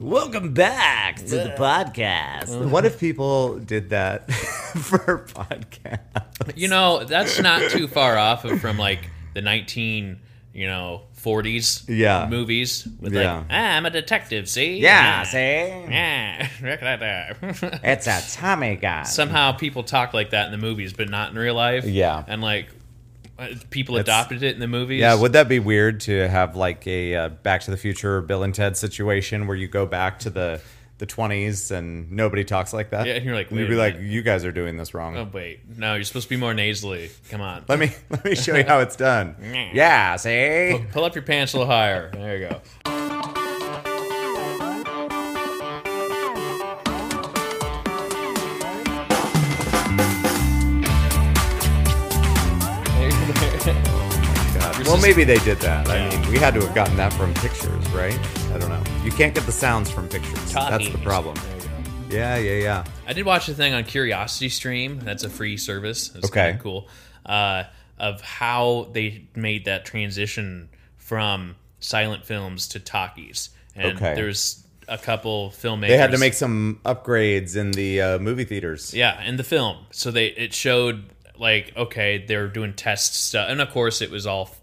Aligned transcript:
Welcome 0.00 0.54
back 0.54 1.16
to 1.16 1.24
the 1.26 1.54
podcast. 1.58 2.70
What 2.70 2.86
if 2.86 2.98
people 2.98 3.58
did 3.58 3.90
that 3.90 4.32
for 4.32 4.96
a 4.96 5.18
podcast? 5.26 6.56
You 6.56 6.68
know, 6.68 7.04
that's 7.04 7.38
not 7.38 7.70
too 7.70 7.86
far 7.86 8.16
off 8.16 8.46
of 8.46 8.62
from 8.62 8.78
like 8.78 9.00
the 9.34 9.42
19, 9.42 10.18
you 10.54 10.66
know, 10.66 11.02
40s 11.22 11.84
Yeah. 11.86 12.26
movies 12.30 12.88
with 12.98 13.12
Yeah. 13.12 13.38
like, 13.40 13.46
ah, 13.50 13.76
I'm 13.76 13.84
a 13.84 13.90
detective, 13.90 14.48
see? 14.48 14.78
Yeah, 14.78 15.18
Ah, 15.20 15.24
see? 15.28 15.36
Yeah, 15.38 16.48
look 16.62 16.82
at 16.82 17.00
that. 17.00 17.80
It's 17.84 18.06
a 18.06 18.22
Tommy 18.38 18.76
guy. 18.76 19.02
Somehow 19.02 19.52
people 19.52 19.82
talk 19.82 20.14
like 20.14 20.30
that 20.30 20.46
in 20.46 20.52
the 20.52 20.58
movies, 20.66 20.94
but 20.94 21.10
not 21.10 21.30
in 21.30 21.36
real 21.38 21.54
life. 21.54 21.84
Yeah. 21.84 22.24
And 22.26 22.40
like, 22.40 22.68
people 23.70 23.96
It's- 23.96 24.04
adopted 24.06 24.42
it 24.42 24.54
in 24.54 24.60
the 24.60 24.68
movies. 24.68 25.00
Yeah, 25.00 25.14
would 25.14 25.32
that 25.34 25.48
be 25.48 25.58
weird 25.58 26.00
to 26.00 26.28
have 26.28 26.56
like 26.56 26.86
a 26.86 27.14
uh, 27.14 27.28
Back 27.30 27.62
to 27.62 27.70
the 27.70 27.76
Future 27.76 28.20
Bill 28.20 28.42
and 28.42 28.54
Ted 28.54 28.76
situation 28.76 29.46
where 29.46 29.56
you 29.56 29.68
go 29.68 29.86
back 29.86 30.18
to 30.20 30.30
the 30.30 30.60
the 30.98 31.06
20s 31.06 31.70
and 31.70 32.12
nobody 32.12 32.44
talks 32.44 32.72
like 32.74 32.90
that? 32.90 33.06
Yeah, 33.06 33.14
and 33.14 33.24
you're 33.24 33.34
like, 33.34 33.50
And 33.50 33.58
you'd 33.58 33.70
be 33.70 33.74
like, 33.74 33.98
you 34.00 34.20
guys 34.20 34.44
are 34.44 34.52
doing 34.52 34.76
this 34.76 34.92
wrong. 34.92 35.16
Oh, 35.16 35.26
wait. 35.32 35.60
No, 35.78 35.94
you're 35.94 36.04
supposed 36.04 36.26
to 36.26 36.30
be 36.30 36.36
more 36.36 36.52
nasally. 36.52 37.10
Come 37.30 37.40
on. 37.40 37.64
Let 37.68 37.78
me 37.78 37.90
let 38.10 38.22
me 38.24 38.34
show 38.34 38.54
you 38.54 38.64
how 38.64 38.80
it's 38.80 38.96
done. 38.96 39.34
yeah, 39.72 40.16
see? 40.16 40.84
Pull 40.92 41.04
up 41.04 41.14
your 41.14 41.22
pants 41.24 41.54
a 41.54 41.58
little 41.58 41.72
higher. 41.72 42.10
There 42.12 42.36
you 42.36 42.48
go. 42.50 42.99
Well, 54.90 54.98
just- 55.00 55.08
maybe 55.08 55.24
they 55.24 55.38
did 55.44 55.58
that. 55.60 55.88
I 55.88 56.08
mean, 56.08 56.30
we 56.30 56.38
had 56.38 56.52
to 56.54 56.60
have 56.60 56.74
gotten 56.74 56.96
that 56.96 57.12
from 57.12 57.32
pictures, 57.34 57.88
right? 57.90 58.18
I 58.52 58.58
don't 58.58 58.68
know. 58.70 58.82
You 59.04 59.12
can't 59.12 59.32
get 59.34 59.46
the 59.46 59.52
sounds 59.52 59.88
from 59.90 60.08
pictures. 60.08 60.52
That's 60.52 60.88
the 60.88 60.98
problem. 60.98 61.36
There 61.36 61.56
you 61.56 61.68
go. 62.08 62.16
Yeah, 62.16 62.36
yeah, 62.38 62.62
yeah. 62.62 62.84
I 63.06 63.12
did 63.12 63.24
watch 63.24 63.48
a 63.48 63.54
thing 63.54 63.72
on 63.72 63.84
Curiosity 63.84 64.48
Stream. 64.48 64.98
That's 64.98 65.22
a 65.22 65.30
free 65.30 65.56
service. 65.56 66.10
It's 66.16 66.26
Okay. 66.26 66.40
kind 66.46 66.56
of 66.56 66.62
cool. 66.62 66.88
Uh, 67.24 67.64
of 67.98 68.20
how 68.20 68.88
they 68.92 69.26
made 69.36 69.66
that 69.66 69.84
transition 69.84 70.68
from 70.96 71.54
silent 71.78 72.24
films 72.24 72.66
to 72.68 72.80
talkies. 72.80 73.50
And 73.76 73.96
Okay. 73.96 74.14
there's 74.16 74.64
a 74.88 74.98
couple 74.98 75.50
filmmakers. 75.50 75.88
They 75.88 75.98
had 75.98 76.10
to 76.10 76.18
make 76.18 76.34
some 76.34 76.80
upgrades 76.84 77.54
in 77.56 77.70
the 77.70 78.00
uh, 78.00 78.18
movie 78.18 78.44
theaters. 78.44 78.92
Yeah, 78.92 79.22
in 79.22 79.36
the 79.36 79.44
film. 79.44 79.86
So 79.92 80.10
they 80.10 80.26
it 80.28 80.52
showed 80.52 81.04
like 81.38 81.72
okay, 81.76 82.24
they 82.26 82.36
were 82.36 82.48
doing 82.48 82.72
test 82.72 83.14
stuff, 83.14 83.46
and 83.48 83.60
of 83.60 83.70
course 83.70 84.02
it 84.02 84.10
was 84.10 84.26
all 84.26 84.56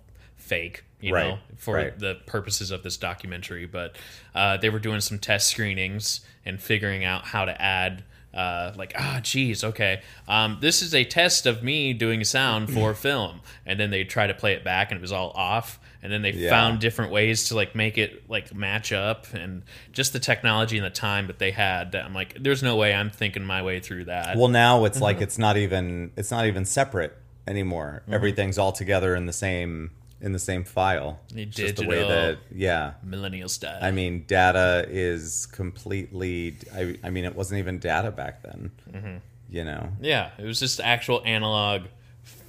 fake, 0.47 0.83
you 1.01 1.13
Right, 1.13 1.27
know, 1.29 1.39
for 1.57 1.75
right. 1.75 1.99
the 1.99 2.15
purposes 2.25 2.71
of 2.71 2.83
this 2.83 2.97
documentary. 2.97 3.65
But 3.65 3.95
uh, 4.33 4.57
they 4.57 4.69
were 4.69 4.79
doing 4.79 5.01
some 5.01 5.19
test 5.19 5.47
screenings 5.49 6.21
and 6.45 6.59
figuring 6.61 7.03
out 7.05 7.25
how 7.25 7.45
to 7.45 7.61
add. 7.61 8.03
Uh, 8.33 8.71
like 8.77 8.93
ah, 8.95 9.19
geez, 9.23 9.63
okay. 9.63 10.01
Um, 10.27 10.59
this 10.61 10.81
is 10.83 10.93
a 10.93 11.03
test 11.03 11.47
of 11.47 11.63
me 11.63 11.93
doing 11.93 12.23
sound 12.23 12.69
for 12.73 12.93
film, 12.93 13.41
and 13.65 13.79
then 13.79 13.89
they 13.89 14.03
try 14.03 14.27
to 14.27 14.33
play 14.35 14.53
it 14.53 14.63
back, 14.63 14.91
and 14.91 14.99
it 14.99 15.01
was 15.01 15.11
all 15.11 15.31
off. 15.31 15.79
And 16.03 16.13
then 16.13 16.21
they 16.21 16.31
Yeah. 16.33 16.51
found 16.51 16.79
different 16.79 17.11
ways 17.11 17.47
to 17.49 17.55
like 17.55 17.73
make 17.73 17.97
it 17.97 18.29
like 18.29 18.53
match 18.53 18.91
up, 18.93 19.33
and 19.33 19.63
just 19.91 20.13
the 20.13 20.19
technology 20.19 20.77
and 20.77 20.85
the 20.85 20.91
time 20.91 21.25
that 21.27 21.39
they 21.39 21.49
had. 21.49 21.93
That 21.93 22.05
I'm 22.05 22.13
like, 22.13 22.37
there's 22.39 22.61
no 22.61 22.75
way 22.75 22.93
I'm 22.93 23.09
thinking 23.09 23.43
my 23.43 23.63
way 23.63 23.79
through 23.79 24.05
that. 24.05 24.37
Well, 24.37 24.49
now 24.49 24.85
it's 24.85 24.97
Mm-hmm. 24.97 25.03
like 25.03 25.21
it's 25.21 25.39
not 25.39 25.57
even 25.57 26.11
it's 26.15 26.29
not 26.29 26.45
even 26.45 26.63
separate 26.65 27.17
anymore. 27.47 28.01
Mm-hmm. 28.03 28.13
Everything's 28.13 28.59
all 28.59 28.71
together 28.71 29.15
in 29.15 29.25
the 29.25 29.33
same 29.33 29.89
in 30.21 30.31
the 30.31 30.39
same 30.39 30.63
file. 30.63 31.19
It's 31.35 31.55
just 31.55 31.77
the 31.77 31.87
way 31.87 31.99
that 32.07 32.39
yeah. 32.51 32.93
millennial 33.03 33.49
style. 33.49 33.79
I 33.81 33.91
mean, 33.91 34.25
data 34.27 34.85
is 34.89 35.45
completely. 35.47 36.57
I, 36.73 36.97
I 37.03 37.09
mean, 37.09 37.25
it 37.25 37.35
wasn't 37.35 37.59
even 37.59 37.79
data 37.79 38.11
back 38.11 38.41
then. 38.41 38.71
Mm-hmm. 38.91 39.17
You 39.49 39.63
know. 39.63 39.89
yeah, 40.01 40.31
it 40.37 40.43
was 40.43 40.59
just 40.59 40.81
actual 40.81 41.21
analog. 41.25 41.83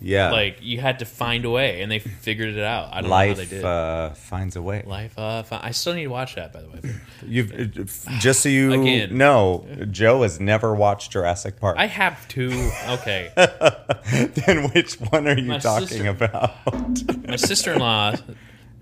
Yeah. 0.00 0.30
Like 0.30 0.58
you 0.62 0.80
had 0.80 1.00
to 1.00 1.04
find 1.04 1.44
a 1.44 1.50
way, 1.50 1.82
and 1.82 1.90
they 1.90 1.98
figured 1.98 2.54
it 2.54 2.62
out. 2.62 2.90
I 2.92 3.00
don't 3.00 3.10
know 3.10 3.16
how 3.16 3.22
they 3.24 3.34
life 3.34 3.50
did. 3.50 3.64
uh, 3.64 4.10
finds 4.10 4.54
a 4.56 4.62
way. 4.62 4.84
Life. 4.86 5.18
Uh, 5.18 5.42
fi- 5.42 5.60
I 5.62 5.70
still 5.72 5.94
need 5.94 6.04
to 6.04 6.08
watch 6.10 6.36
that, 6.36 6.52
by 6.52 6.62
the 6.62 6.68
way. 6.68 6.80
You've 7.26 7.52
uh, 7.52 8.14
just 8.20 8.40
so 8.40 8.48
you 8.48 8.72
Again. 8.80 9.18
know, 9.18 9.66
Joe 9.90 10.22
has 10.22 10.38
never 10.38 10.74
watched 10.74 11.10
Jurassic 11.12 11.58
Park. 11.58 11.76
I 11.78 11.86
have 11.86 12.28
two. 12.28 12.70
Okay, 12.90 13.30
then 14.46 14.70
which 14.70 14.94
one 14.94 15.26
are 15.26 15.36
you 15.38 15.48
My 15.48 15.58
talking 15.58 15.88
sister- 15.88 16.08
about? 16.08 16.52
my 17.26 17.36
sister-in-law 17.36 18.14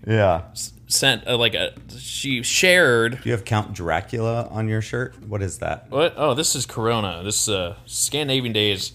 yeah. 0.07 0.43
sent 0.87 1.27
uh, 1.27 1.37
like 1.37 1.55
a. 1.55 1.73
She 1.99 2.43
shared. 2.43 3.23
Do 3.23 3.29
you 3.29 3.33
have 3.33 3.45
Count 3.45 3.73
Dracula 3.73 4.49
on 4.51 4.69
your 4.69 4.83
shirt? 4.83 5.15
What 5.27 5.43
is 5.43 5.59
that? 5.59 5.91
What? 5.91 6.15
Oh, 6.17 6.35
this 6.35 6.55
is 6.55 6.67
Corona. 6.67 7.23
This 7.25 7.49
uh, 7.49 7.77
Scandinavian 7.87 8.53
Days 8.53 8.93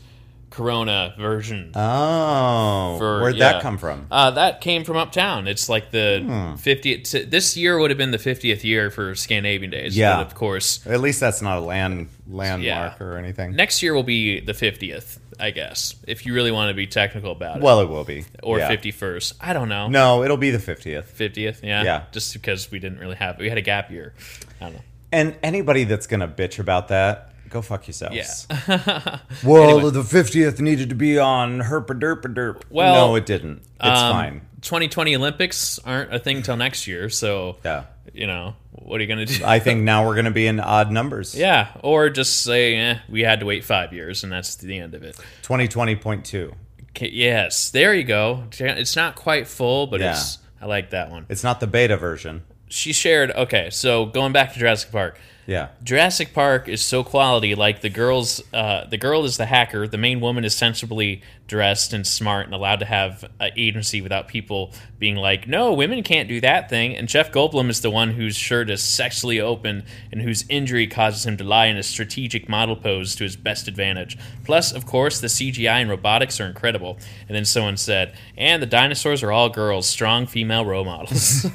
Corona 0.52 1.16
version. 1.18 1.72
Oh, 1.76 2.96
for- 3.00 3.22
where'd 3.22 3.36
yeah. 3.38 3.54
that 3.54 3.62
come 3.64 3.78
from? 3.80 4.06
Uh, 4.12 4.32
that 4.32 4.62
came 4.62 4.84
from 4.84 4.98
uptown. 4.98 5.48
It's 5.48 5.68
like 5.70 5.90
the 5.92 6.22
Hmm. 6.24 6.54
50th. 6.56 7.30
This 7.32 7.58
year 7.58 7.80
would 7.80 7.90
have 7.90 7.98
been 7.98 8.12
the 8.12 8.20
50th 8.20 8.64
year 8.64 8.92
for 8.92 9.16
Scandinavian 9.16 9.72
Days. 9.72 9.98
Yeah. 9.98 10.18
But 10.18 10.28
of 10.28 10.36
course, 10.36 10.86
At 10.86 11.00
least 11.02 11.20
that's 11.20 11.42
not 11.42 11.58
a 11.58 11.62
land 11.62 12.10
landmark 12.30 13.00
Yeah. 13.00 13.04
or 13.06 13.18
anything. 13.18 13.56
next 13.56 13.82
year 13.82 13.94
will 13.94 14.04
be 14.04 14.40
the 14.40 14.54
50th, 14.54 15.20
I 15.40 15.52
guess, 15.52 15.96
if 16.08 16.26
you 16.26 16.34
really 16.34 16.52
want 16.52 16.70
to 16.70 16.74
be 16.76 16.86
technical 16.86 17.32
about 17.32 17.58
it. 17.58 17.64
well, 17.64 17.80
it 17.82 17.90
will 17.90 18.04
be. 18.04 18.26
or 18.44 18.60
Yeah. 18.60 18.68
51st. 18.70 19.34
I 19.42 19.54
don't 19.54 19.70
know. 19.70 19.88
No, 19.88 20.24
it'll 20.24 20.38
be 20.38 20.52
the 20.52 20.60
fiftieth. 20.60 21.18
50th, 21.18 21.64
yeah. 21.64 21.84
Yeah. 21.84 22.02
Just 22.12 22.34
because 22.34 22.70
we 22.72 22.80
didn't 22.80 23.00
really 23.00 23.16
have, 23.16 23.40
we 23.40 23.50
had 23.50 23.58
a 23.58 23.62
gap 23.62 23.90
year. 23.90 24.14
I 24.60 24.66
don't 24.66 24.74
know. 24.76 24.82
And 25.14 25.36
anybody 25.44 25.84
that's 25.86 26.08
gonna 26.08 26.28
bitch 26.28 26.60
about 26.60 26.88
that, 26.90 27.31
go 27.52 27.62
fuck 27.62 27.88
yourselves. 27.88 28.48
Yeah. 28.50 29.20
Well, 29.44 29.78
Anyway. 29.80 29.92
the 29.92 30.04
fiftieth 30.04 30.60
needed 30.60 30.90
to 30.90 30.96
be 30.96 31.18
on 31.20 31.60
herpa 31.62 32.00
derpa 32.00 32.34
derp. 32.34 32.64
Well, 32.70 32.94
no, 33.10 33.16
it 33.16 33.26
didn't. 33.26 33.58
It's 33.80 34.00
Um, 34.02 34.12
fine. 34.14 34.42
2020 34.62 35.16
Olympics 35.16 35.80
aren't 35.86 36.14
a 36.14 36.20
thing 36.20 36.44
till 36.44 36.56
next 36.58 36.86
year. 36.88 37.10
So, 37.10 37.58
Yeah. 37.66 37.84
you 38.14 38.28
know, 38.28 38.56
what 38.72 39.00
are 39.00 39.04
you 39.04 39.08
going 39.14 39.26
to 39.26 39.38
do? 39.40 39.44
I 39.46 39.58
think 39.60 39.82
now 39.84 40.06
we're 40.06 40.16
gonna 40.16 40.30
be 40.32 40.46
in 40.48 40.60
odd 40.60 40.92
numbers. 40.92 41.36
yeah. 41.36 41.68
Or 41.82 42.10
just 42.10 42.44
say, 42.44 42.76
eh, 42.78 42.98
we 43.10 43.22
had 43.22 43.40
to 43.40 43.46
wait 43.46 43.64
five 43.64 43.92
years 43.94 44.24
and 44.24 44.32
that's 44.32 44.56
the 44.56 44.78
end 44.78 44.94
of 44.94 45.04
it. 45.04 45.18
Twenty 45.42 45.68
twenty 45.68 45.96
point 45.96 46.26
two. 46.26 46.54
Okay, 46.92 47.10
yes. 47.12 47.70
There 47.72 47.94
you 47.94 48.04
go. 48.04 48.44
It's 48.60 48.96
not 48.96 49.16
quite 49.16 49.48
full, 49.48 49.88
but 49.88 50.00
Yeah. 50.02 50.12
it's, 50.12 50.38
I 50.62 50.66
like 50.66 50.90
that 50.92 51.10
one. 51.10 51.26
It's 51.30 51.44
not 51.44 51.60
the 51.60 51.68
beta 51.68 51.98
version. 51.98 52.44
She 52.68 52.94
shared, 52.94 53.32
okay, 53.32 53.70
so 53.72 54.06
going 54.06 54.32
back 54.34 54.54
to 54.54 54.60
Jurassic 54.60 54.92
Park. 54.92 55.20
Yeah. 55.48 55.70
Jurassic 55.84 56.34
Park 56.34 56.68
is 56.68 56.82
so 56.82 57.04
quality. 57.04 57.56
Like 57.56 57.82
the 57.82 57.90
girls, 57.90 58.42
uh, 58.54 58.86
the 58.86 58.98
girl 58.98 59.26
is 59.26 59.38
the 59.38 59.46
hacker. 59.46 59.88
The 59.88 59.98
main 59.98 60.22
woman 60.22 60.46
is 60.46 60.56
sensibly 60.56 61.22
dressed 61.52 61.92
and 61.92 62.08
smart 62.08 62.46
and 62.46 62.56
allowed 62.56 62.80
to 62.80 62.86
have 62.86 63.26
uh, 63.42 63.50
agency 63.58 64.02
without 64.02 64.30
people 64.30 64.72
being 65.00 65.18
like, 65.18 65.50
"No, 65.50 65.74
women 65.74 66.02
can't 66.02 66.30
do 66.30 66.40
that 66.40 66.70
thing." 66.70 66.96
And 66.96 67.10
Jeff 67.10 67.30
Goldblum 67.30 67.70
is 67.70 67.82
the 67.82 67.92
one 67.92 68.12
whose 68.12 68.38
shirt 68.38 68.70
is 68.70 68.82
sexually 68.82 69.42
open 69.42 69.84
and 70.14 70.22
whose 70.22 70.46
injury 70.48 70.88
causes 70.88 71.26
him 71.26 71.36
to 71.36 71.44
lie 71.44 71.66
in 71.66 71.76
a 71.76 71.84
strategic 71.84 72.48
model 72.48 72.78
pose 72.78 73.16
to 73.16 73.26
his 73.26 73.36
best 73.36 73.68
advantage. 73.68 74.18
Plus, 74.46 74.72
of 74.72 74.86
course, 74.86 75.20
the 75.20 75.28
CGI 75.28 75.82
and 75.82 75.90
robotics 75.90 76.40
are 76.40 76.46
incredible. 76.46 76.98
And 77.28 77.36
then 77.36 77.44
someone 77.44 77.76
said, 77.76 78.14
"And 78.38 78.64
the 78.64 78.68
dinosaurs 78.68 79.22
are 79.22 79.34
all 79.34 79.50
girls, 79.50 79.88
strong 79.88 80.28
female 80.28 80.64
role 80.64 80.86
models." 80.86 81.42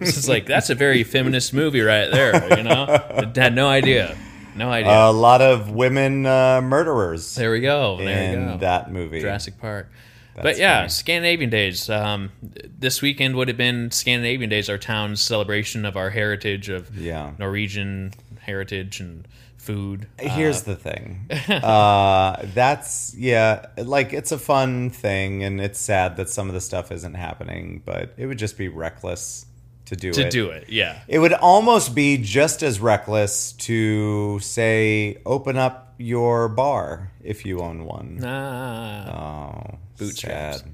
this 0.00 0.16
is 0.16 0.28
like 0.28 0.46
that's 0.46 0.70
a 0.70 0.74
very 0.74 1.04
feminist 1.04 1.54
movie 1.54 1.82
right 1.82 2.10
there. 2.10 2.58
You 2.58 2.64
know, 2.64 2.86
I 2.88 3.30
had 3.36 3.54
no 3.54 3.68
idea, 3.68 4.16
no 4.56 4.70
idea. 4.70 4.92
A 4.92 5.12
lot 5.12 5.40
of 5.42 5.70
women 5.70 6.26
uh, 6.26 6.60
murderers 6.60 7.34
there 7.34 7.50
we 7.50 7.60
go. 7.60 7.96
There 7.98 8.34
in 8.34 8.46
go. 8.46 8.56
that 8.58 8.90
movie. 8.92 9.20
Jurassic 9.20 9.58
Park. 9.60 9.90
but 10.34 10.58
yeah, 10.58 10.78
funny. 10.80 10.88
Scandinavian 10.90 11.50
Days. 11.50 11.88
Um, 11.90 12.30
this 12.78 13.00
weekend 13.02 13.36
would 13.36 13.48
have 13.48 13.56
been 13.56 13.90
Scandinavian 13.90 14.50
Days, 14.50 14.68
our 14.68 14.78
town's 14.78 15.20
celebration 15.20 15.84
of 15.84 15.96
our 15.96 16.10
heritage 16.10 16.68
of 16.68 16.96
Yeah. 16.96 17.32
Norwegian 17.38 18.12
heritage 18.40 19.00
and 19.00 19.26
food. 19.56 20.06
Here's 20.20 20.62
the 20.62 20.76
thing. 20.76 21.28
Uh, 21.48 22.44
that's 22.54 23.14
yeah, 23.16 23.66
like 23.78 24.12
it's 24.12 24.30
a 24.30 24.38
fun 24.38 24.90
thing, 24.90 25.42
and 25.42 25.60
it's 25.60 25.78
sad 25.78 26.16
that 26.16 26.28
some 26.28 26.48
of 26.48 26.54
the 26.54 26.60
stuff 26.60 26.92
isn't 26.92 27.14
happening. 27.14 27.82
But 27.84 28.12
it 28.16 28.26
would 28.26 28.38
just 28.38 28.56
be 28.58 28.68
reckless 28.68 29.45
to 29.86 29.96
do 29.96 30.08
it. 30.10 30.14
to 30.14 30.26
it. 30.26 30.30
do 30.30 30.50
it, 30.50 30.68
yeah. 30.68 31.00
It 31.08 31.18
would 31.18 31.32
almost 31.32 31.94
be 31.94 32.18
just 32.18 32.62
as 32.62 32.78
reckless 32.80 33.52
to 33.52 34.38
say 34.40 35.18
open 35.26 35.56
up 35.56 35.94
your 35.98 36.48
bar 36.48 37.10
if 37.22 37.44
you 37.46 37.60
own 37.60 37.84
one. 37.84 38.20
Ah. 38.24 39.64
Oh, 39.72 39.78
Bootstraps. 39.98 40.58
sad. 40.60 40.70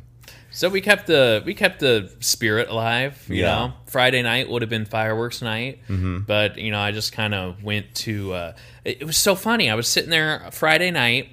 So 0.54 0.68
we 0.68 0.82
kept 0.82 1.06
the 1.06 1.42
we 1.46 1.54
kept 1.54 1.80
the 1.80 2.12
spirit 2.20 2.68
alive. 2.68 3.24
You 3.28 3.36
Yeah. 3.36 3.46
know, 3.46 3.72
Friday 3.86 4.20
night 4.22 4.50
would 4.50 4.60
have 4.62 4.68
been 4.68 4.84
fireworks 4.84 5.40
night, 5.40 5.78
Mm-hmm. 5.88 6.20
but 6.26 6.58
you 6.58 6.70
know, 6.70 6.78
I 6.80 6.92
just 6.92 7.12
kind 7.12 7.34
of 7.34 7.62
went 7.62 7.94
to. 8.06 8.34
Uh, 8.34 8.52
it, 8.84 8.98
it 9.00 9.04
was 9.04 9.16
so 9.16 9.34
funny. 9.34 9.70
I 9.70 9.74
was 9.74 9.88
sitting 9.88 10.10
there 10.10 10.46
Friday 10.52 10.90
night, 10.90 11.30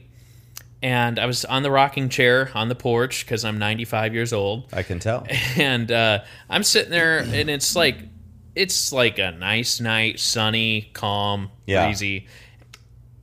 and 0.82 1.20
I 1.20 1.26
was 1.26 1.46
on 1.46 1.64
the 1.64 1.72
rocking 1.72 2.10
chair 2.10 2.50
on 2.54 2.70
the 2.70 2.76
porch 2.76 3.26
because 3.26 3.44
I'm 3.46 3.58
95 3.60 4.14
years 4.14 4.32
old, 4.34 4.70
I 4.74 4.84
can 4.84 5.00
tell. 5.00 5.26
and 5.58 5.92
uh, 5.92 6.20
I'm 6.50 6.64
sitting 6.64 6.92
there, 6.92 7.20
and 7.20 7.50
it's 7.50 7.76
like. 7.76 7.98
it's 8.56 8.92
like 8.92 9.20
a 9.20 9.32
nice 9.32 9.80
night, 9.80 10.20
sunny, 10.20 10.90
calm, 10.94 11.50
Yeah. 11.66 11.86
breezy. 11.86 12.28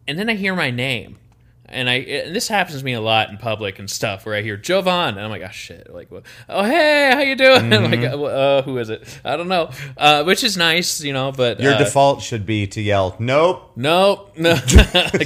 And 0.08 0.18
then 0.18 0.30
I 0.30 0.34
hear 0.34 0.54
my 0.54 0.70
name. 0.70 1.18
And 1.68 1.90
I 1.90 1.94
and 1.94 2.34
this 2.36 2.46
happens 2.48 2.78
to 2.78 2.84
me 2.84 2.92
a 2.92 3.00
lot 3.00 3.28
in 3.30 3.38
public 3.38 3.78
and 3.80 3.90
stuff 3.90 4.24
where 4.24 4.36
I 4.36 4.42
hear 4.42 4.56
Jovan 4.56 5.16
and 5.16 5.20
I'm 5.20 5.30
like 5.30 5.42
oh 5.42 5.50
shit 5.50 5.92
like 5.92 6.10
what? 6.12 6.22
oh 6.48 6.62
hey 6.62 7.10
how 7.12 7.20
you 7.20 7.34
doing 7.34 7.72
I'm 7.72 7.90
like 7.90 8.00
Mm-hmm. 8.00 8.22
uh, 8.24 8.62
who 8.62 8.78
is 8.78 8.88
it 8.88 9.20
I 9.24 9.36
don't 9.36 9.48
know 9.48 9.70
uh, 9.96 10.22
which 10.24 10.44
is 10.44 10.56
nice 10.56 11.00
you 11.02 11.12
know 11.12 11.32
but 11.32 11.58
Your 11.58 11.74
uh, 11.74 11.78
default 11.78 12.22
should 12.22 12.46
be 12.46 12.66
to 12.68 12.80
yell, 12.80 13.16
"Nope." 13.18 13.72
Nope, 13.74 14.32
no. 14.38 14.56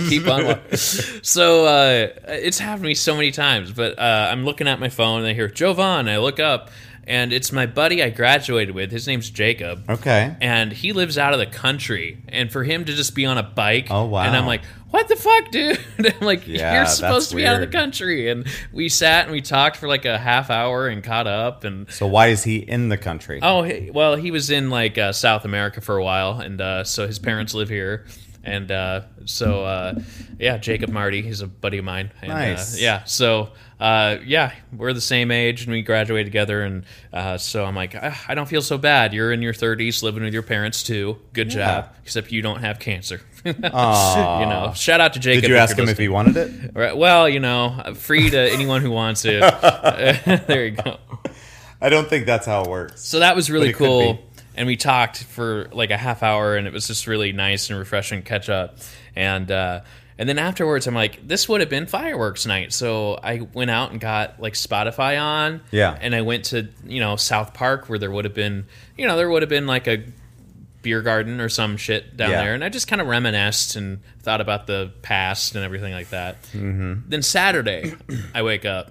Keep 0.09 0.27
on. 0.29 0.59
So 1.23 1.67
uh, 1.67 2.09
it's 2.27 2.59
happened 2.59 2.85
to 2.85 2.89
me 2.89 2.95
so 2.95 3.15
many 3.15 3.31
times. 3.31 3.71
But 3.73 3.99
uh, 3.99 4.29
I'm 4.33 4.45
looking 4.45 4.67
at 4.67 4.81
my 4.81 4.89
phone 4.89 5.19
and 5.21 5.29
I 5.29 5.35
hear 5.35 5.49
Jovan. 5.49 6.09
I 6.09 6.19
look 6.19 6.41
up 6.41 6.71
and 7.11 7.33
it's 7.33 7.51
my 7.51 7.67
buddy 7.67 8.05
I 8.05 8.11
graduated 8.11 8.73
with. 8.73 8.93
His 8.93 9.09
name's 9.09 9.29
Jacob. 9.31 9.91
Okay. 9.91 10.37
And 10.41 10.73
he 10.73 10.93
lives 10.93 11.19
out 11.19 11.33
of 11.33 11.41
the 11.41 11.47
country. 11.47 12.23
And 12.29 12.53
for 12.53 12.63
him 12.63 12.85
to 12.85 12.93
just 12.93 13.17
be 13.17 13.27
on 13.27 13.37
a 13.37 13.43
bike, 13.43 13.89
Oh, 13.91 14.05
wow. 14.05 14.23
And 14.23 14.37
I'm 14.37 14.47
like, 14.47 14.63
what 14.91 15.09
the 15.09 15.17
fuck, 15.17 15.51
dude? 15.51 15.79
I'm 15.99 16.25
like, 16.27 16.47
Yeah, 16.47 16.75
you're 16.75 16.87
supposed 16.87 17.31
to 17.31 17.37
be 17.37 17.45
out 17.45 17.57
of 17.57 17.61
the 17.61 17.77
country. 17.77 18.31
And 18.31 18.47
we 18.73 18.89
sat 18.89 19.25
and 19.25 19.33
we 19.33 19.41
talked 19.41 19.77
for 19.77 19.89
like 19.89 20.05
a 20.05 20.19
half 20.19 20.51
hour 20.51 20.87
and 20.87 21.03
caught 21.03 21.27
up 21.27 21.65
and. 21.65 21.91
So 21.91 22.07
why 22.07 22.29
is 22.29 22.45
he 22.45 22.59
in 22.59 22.89
the 22.91 22.97
country? 22.99 23.41
Oh 23.43 23.63
he, 23.63 23.91
well, 23.91 24.15
he 24.15 24.31
was 24.31 24.49
in 24.49 24.71
like 24.71 24.97
uh, 24.97 25.13
South 25.13 25.45
America 25.45 25.81
for 25.81 25.97
a 25.97 26.05
while, 26.05 26.39
and 26.39 26.61
uh, 26.61 26.85
so 26.85 27.09
his 27.09 27.19
parents 27.19 27.55
live 27.55 27.69
here, 27.69 28.07
and 28.45 28.71
uh, 28.71 29.03
so 29.27 29.65
uh, 29.65 29.95
yeah, 30.39 30.57
Jacob 30.59 30.91
Marty, 30.91 31.23
he's 31.23 31.41
a 31.41 31.47
buddy 31.47 31.79
of 31.79 31.85
mine. 31.85 32.11
And, 32.23 32.31
Nice. 32.31 32.75
Uh, 32.75 32.79
yeah, 32.81 33.05
so 33.05 33.51
uh, 33.79 34.19
yeah, 34.25 34.53
we're 34.77 34.93
the 34.93 35.01
same 35.01 35.31
age, 35.31 35.63
and 35.63 35.73
we 35.73 35.83
graduated 35.83 36.27
together, 36.27 36.63
and 36.63 36.85
uh, 37.13 37.39
so 37.39 37.65
I'm 37.65 37.75
like, 37.75 37.95
"Ah, 38.01 38.25
I 38.29 38.35
don't 38.35 38.49
feel 38.49 38.63
so 38.63 38.77
bad. 38.79 39.13
You're 39.15 39.33
in 39.33 39.41
your 39.43 39.55
30s, 39.55 40.03
living 40.03 40.23
with 40.23 40.35
your 40.35 40.43
parents 40.43 40.83
too. 40.83 41.19
Good 41.33 41.53
Yeah. 41.53 41.83
job, 41.83 41.89
except 42.05 42.31
you 42.33 42.43
don't 42.43 42.61
have 42.61 42.79
cancer. 42.79 43.21
You 43.43 43.55
know, 43.55 44.73
shout 44.77 45.01
out 45.01 45.15
to 45.15 45.19
Jacob. 45.19 45.43
Did 45.43 45.51
you 45.51 45.57
ask 45.57 45.79
him 45.79 45.89
if 45.89 45.97
he 45.97 46.09
wanted 46.09 46.37
it? 46.37 46.73
Right, 46.75 46.95
Well, 46.95 47.27
you 47.27 47.41
know, 47.41 47.95
free 47.95 48.29
to 48.29 48.39
anyone 48.39 48.83
who 48.83 48.91
wants 48.91 49.25
it. 49.25 49.41
there 50.47 50.67
you 50.67 50.73
go. 50.73 50.99
I 51.81 51.89
don't 51.89 52.07
think 52.07 52.27
that's 52.27 52.45
how 52.45 52.61
it 52.65 52.69
works. 52.69 53.03
So 53.03 53.21
that 53.21 53.35
was 53.35 53.51
really 53.51 53.73
cool. 53.73 54.19
And 54.57 54.67
we 54.67 54.77
talked 54.77 55.23
for 55.25 55.69
like 55.73 55.91
a 55.91 55.97
half 55.97 56.23
hour, 56.23 56.57
and 56.57 56.67
it 56.67 56.73
was 56.73 56.87
just 56.87 57.07
really 57.07 57.33
nice 57.33 57.71
and 57.71 57.79
refreshing 57.79 58.23
catch 58.23 58.49
up. 58.49 58.77
And 59.17 59.51
uh, 59.51 59.81
and 60.19 60.29
then 60.29 60.39
afterwards, 60.39 60.87
I'm 60.87 60.95
like, 60.95 61.27
this 61.27 61.49
would 61.49 61.61
have 61.61 61.71
been 61.71 61.87
fireworks 61.87 62.45
night. 62.47 62.73
So 62.73 63.15
I 63.23 63.41
went 63.55 63.71
out 63.71 63.91
and 63.93 64.01
got 64.01 64.41
like 64.41 64.53
Spotify 64.55 65.21
on. 65.23 65.63
Yeah. 65.71 65.97
And 65.99 66.15
I 66.15 66.23
went 66.23 66.47
to 66.47 66.69
you 66.85 67.01
know 67.01 67.17
South 67.17 67.55
Park 67.55 67.89
where 67.89 67.99
there 67.99 68.11
would 68.11 68.25
have 68.25 68.35
been 68.35 68.67
you 68.99 69.07
know 69.07 69.17
there 69.17 69.31
would 69.31 69.43
have 69.43 69.49
been 69.49 69.67
like 69.67 69.87
a 69.89 70.05
beer 70.83 71.03
garden 71.03 71.41
or 71.41 71.49
some 71.51 71.77
shit 71.77 72.17
down 72.17 72.31
Yeah. 72.31 72.43
there, 72.43 72.55
and 72.55 72.65
I 72.65 72.69
just 72.71 72.89
kind 72.89 73.01
of 73.03 73.07
reminisced 73.07 73.77
and 73.77 74.01
thought 74.23 74.41
about 74.41 74.67
the 74.67 74.91
past 75.03 75.55
and 75.55 75.63
everything 75.65 75.93
like 75.93 76.09
that. 76.11 76.43
Mm-hmm. 76.53 77.09
Then 77.09 77.23
Saturday, 77.23 77.95
I 78.35 78.43
wake 78.43 78.65
up. 78.65 78.91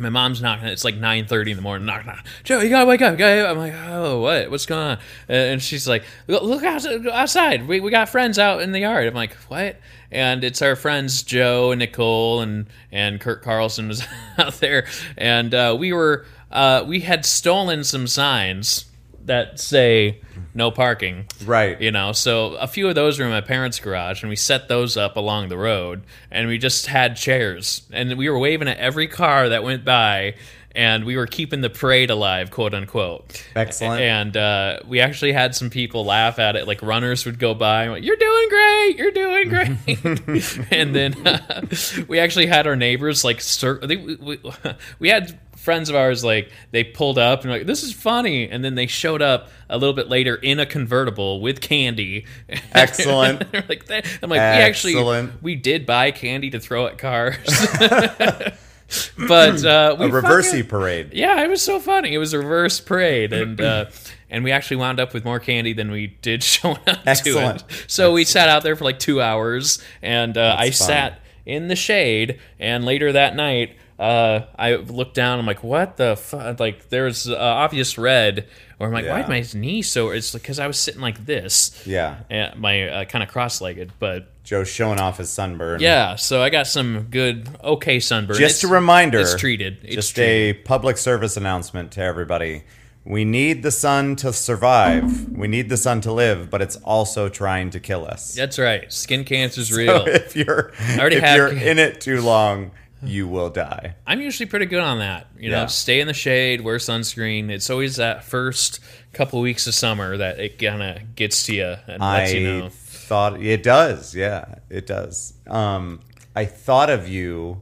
My 0.00 0.08
mom's 0.08 0.40
knocking. 0.40 0.66
It's 0.66 0.84
like 0.84 0.96
nine 0.96 1.26
thirty 1.26 1.50
in 1.50 1.56
the 1.58 1.62
morning. 1.62 1.86
Knock, 1.86 2.06
knock. 2.06 2.24
Joe, 2.42 2.60
you 2.60 2.70
gotta 2.70 2.86
wake 2.86 3.02
up. 3.02 3.18
gotta- 3.18 3.48
I'm 3.48 3.58
like, 3.58 3.74
oh, 3.86 4.20
what? 4.20 4.50
What's 4.50 4.66
going 4.66 4.80
on? 4.82 4.98
And 5.28 5.62
she's 5.62 5.86
like, 5.86 6.04
look 6.26 6.64
outside. 6.64 7.68
We, 7.68 7.80
we 7.80 7.90
got 7.90 8.08
friends 8.08 8.38
out 8.38 8.62
in 8.62 8.72
the 8.72 8.80
yard. 8.80 9.06
I'm 9.06 9.14
like, 9.14 9.34
what? 9.48 9.78
And 10.10 10.42
it's 10.42 10.62
our 10.62 10.74
friends 10.74 11.22
Joe 11.22 11.70
and 11.70 11.78
Nicole 11.78 12.40
and 12.40 12.66
and 12.90 13.20
Kurt 13.20 13.42
Carlson 13.42 13.88
was 13.88 14.02
out 14.38 14.54
there, 14.54 14.86
and 15.16 15.54
uh, 15.54 15.76
we 15.78 15.92
were 15.92 16.24
uh, 16.50 16.82
we 16.86 17.00
had 17.00 17.24
stolen 17.24 17.84
some 17.84 18.06
signs 18.08 18.86
that 19.30 19.60
say 19.60 20.20
no 20.54 20.72
parking. 20.72 21.26
Right. 21.44 21.80
You 21.80 21.92
know, 21.92 22.10
so 22.10 22.54
a 22.56 22.66
few 22.66 22.88
of 22.88 22.96
those 22.96 23.20
were 23.20 23.24
in 23.26 23.30
my 23.30 23.40
parents' 23.40 23.78
garage, 23.78 24.22
and 24.22 24.28
we 24.28 24.34
set 24.34 24.66
those 24.66 24.96
up 24.96 25.16
along 25.16 25.50
the 25.50 25.56
road, 25.56 26.02
and 26.32 26.48
we 26.48 26.58
just 26.58 26.86
had 26.86 27.16
chairs, 27.16 27.82
and 27.92 28.18
we 28.18 28.28
were 28.28 28.38
waving 28.38 28.66
at 28.66 28.78
every 28.78 29.06
car 29.06 29.48
that 29.50 29.62
went 29.62 29.84
by, 29.84 30.34
and 30.74 31.04
we 31.04 31.16
were 31.16 31.28
keeping 31.28 31.60
the 31.60 31.70
parade 31.70 32.10
alive, 32.10 32.50
quote 32.50 32.74
unquote. 32.74 33.44
Excellent. 33.54 34.00
And 34.00 34.36
uh, 34.36 34.80
we 34.84 34.98
actually 34.98 35.32
had 35.32 35.54
some 35.54 35.70
people 35.70 36.04
laugh 36.04 36.40
at 36.40 36.56
it, 36.56 36.66
like 36.66 36.82
runners 36.82 37.24
would 37.24 37.38
go 37.38 37.54
by, 37.54 37.84
and 37.84 37.92
like, 37.92 38.04
"You're 38.04 38.16
doing 38.16 38.48
great, 38.48 38.94
you're 38.98 39.10
doing 39.12 39.48
great," 39.48 40.66
and 40.72 40.92
then 40.92 41.26
uh, 41.26 41.66
we 42.08 42.18
actually 42.18 42.46
had 42.46 42.66
our 42.66 42.76
neighbors 42.76 43.22
like, 43.22 43.40
cir- 43.40 43.78
they, 43.78 43.96
we, 43.96 44.16
we, 44.16 44.40
we 44.98 45.08
had 45.08 45.38
friends 45.60 45.88
of 45.90 45.94
ours 45.96 46.24
like 46.24 46.50
they 46.70 46.82
pulled 46.82 47.18
up 47.18 47.42
and 47.42 47.50
like 47.50 47.66
this 47.66 47.82
is 47.82 47.92
funny 47.92 48.48
and 48.48 48.64
then 48.64 48.74
they 48.74 48.86
showed 48.86 49.20
up 49.22 49.48
a 49.68 49.76
little 49.76 49.92
bit 49.94 50.08
later 50.08 50.34
in 50.36 50.58
a 50.58 50.64
convertible 50.66 51.40
with 51.40 51.60
candy 51.60 52.24
Excellent. 52.72 53.44
Like 53.68 53.86
that. 53.86 54.06
i'm 54.22 54.30
like 54.30 54.38
we 54.38 54.40
actually 54.40 54.94
Excellent. 54.94 55.42
we 55.42 55.54
did 55.56 55.84
buy 55.86 56.10
candy 56.12 56.50
to 56.50 56.60
throw 56.60 56.86
at 56.86 56.96
cars 56.98 57.36
but 59.28 59.64
uh 59.64 59.96
we 59.98 60.06
A 60.06 60.08
reversey 60.08 60.66
parade. 60.66 61.10
yeah, 61.12 61.42
it 61.42 61.48
was 61.48 61.62
so 61.62 61.78
funny. 61.78 62.12
It 62.14 62.18
was 62.18 62.32
a 62.32 62.38
reverse 62.38 62.80
parade, 62.80 63.32
and 63.32 63.60
uh, 63.60 63.84
and 64.30 64.42
we 64.42 64.50
actually 64.50 64.78
wound 64.78 64.98
up 64.98 65.14
with 65.14 65.24
more 65.24 65.38
candy 65.38 65.72
than 65.72 65.90
we 65.92 66.08
did 66.22 66.42
showing 66.42 66.78
up 66.88 66.98
Excellent. 67.06 67.60
to 67.60 67.64
it. 67.74 67.84
So 67.86 68.12
we 68.12 68.24
sat 68.24 68.48
out 68.48 68.62
there 68.64 68.74
for 68.74 68.84
like 68.84 68.98
two 68.98 69.22
hours, 69.22 69.80
and 70.02 70.36
uh, 70.36 70.56
I 70.58 70.70
fun. 70.70 70.88
sat 70.88 71.20
in 71.46 71.68
the 71.68 71.76
shade. 71.76 72.40
And 72.58 72.84
later 72.84 73.12
that 73.12 73.36
night, 73.36 73.76
uh, 74.00 74.46
I 74.58 74.76
looked 74.76 75.14
down. 75.14 75.38
I'm 75.38 75.46
like, 75.46 75.62
what 75.62 75.96
the 75.96 76.16
fuck? 76.16 76.58
Like 76.58 76.88
there's 76.88 77.28
uh, 77.28 77.36
obvious 77.36 77.98
red. 77.98 78.48
Or 78.78 78.86
I'm 78.86 78.94
like, 78.94 79.04
why 79.06 79.20
Yeah. 79.20 79.26
my 79.28 79.44
knee 79.54 79.82
so? 79.82 80.08
It's 80.08 80.32
because 80.32 80.58
I 80.58 80.66
was 80.66 80.78
sitting 80.78 81.02
like 81.02 81.26
this, 81.26 81.82
Yeah. 81.86 82.20
and 82.30 82.58
my 82.58 82.88
uh, 82.88 83.04
kind 83.04 83.22
of 83.22 83.28
cross-legged, 83.28 83.92
but. 83.98 84.28
Joe's 84.42 84.68
showing 84.70 84.98
off 84.98 85.18
his 85.18 85.28
sunburn. 85.28 85.80
Yeah, 85.82 86.16
so 86.16 86.42
I 86.42 86.48
got 86.48 86.66
some 86.66 87.08
good, 87.10 87.46
okay 87.62 88.00
sunburn. 88.00 88.38
Just 88.38 88.64
It's- 88.64 88.70
a 88.70 88.74
reminder. 88.74 89.20
It's 89.20 89.34
treated. 89.34 89.78
It's 89.82 89.96
just 89.96 90.14
treated. 90.14 90.56
a 90.56 90.58
public 90.60 90.96
service 90.96 91.36
announcement 91.36 91.92
to 91.92 92.00
everybody. 92.00 92.62
We 93.04 93.24
need 93.26 93.62
the 93.62 93.70
sun 93.70 94.16
to 94.16 94.32
survive. 94.32 95.28
We 95.30 95.46
need 95.46 95.68
the 95.68 95.76
sun 95.76 96.00
to 96.02 96.12
live, 96.12 96.48
but 96.50 96.62
it's 96.62 96.76
also 96.76 97.28
trying 97.28 97.68
to 97.70 97.80
kill 97.80 98.06
us. 98.06 98.34
That's 98.34 98.58
right. 98.58 98.90
Skin 98.92 99.24
cancer's 99.24 99.70
real. 99.72 100.04
So 100.06 100.10
if 100.10 100.34
you're 100.34 100.72
already 100.98 101.16
if 101.16 101.22
have- 101.22 101.36
you're 101.36 101.52
in 101.52 101.78
it 101.78 102.00
too 102.00 102.20
long, 102.22 102.70
you 103.02 103.26
will 103.28 103.50
die. 103.50 103.94
I'm 104.06 104.20
usually 104.20 104.46
pretty 104.46 104.66
good 104.66 104.80
on 104.80 104.98
that. 104.98 105.26
You 105.38 105.50
know, 105.50 105.60
Yeah. 105.62 105.66
stay 105.66 106.00
in 106.00 106.06
the 106.06 106.14
shade, 106.14 106.60
wear 106.60 106.76
sunscreen. 106.78 107.50
It's 107.50 107.70
always 107.70 107.96
that 107.96 108.24
first 108.24 108.80
couple 109.12 109.40
weeks 109.40 109.66
of 109.66 109.74
summer 109.74 110.16
that 110.16 110.38
it 110.38 110.58
kind 110.58 110.82
of 110.82 111.16
gets 111.16 111.44
to 111.46 111.54
you 111.54 111.76
and 111.86 112.00
lets 112.00 112.32
I 112.32 112.34
you 112.34 112.58
know. 112.60 112.68
thought 112.70 113.42
it 113.42 113.62
does. 113.62 114.14
Yeah, 114.14 114.56
it 114.68 114.86
does. 114.86 115.34
Um, 115.48 116.00
I 116.36 116.44
thought 116.44 116.90
of 116.90 117.08
you 117.08 117.60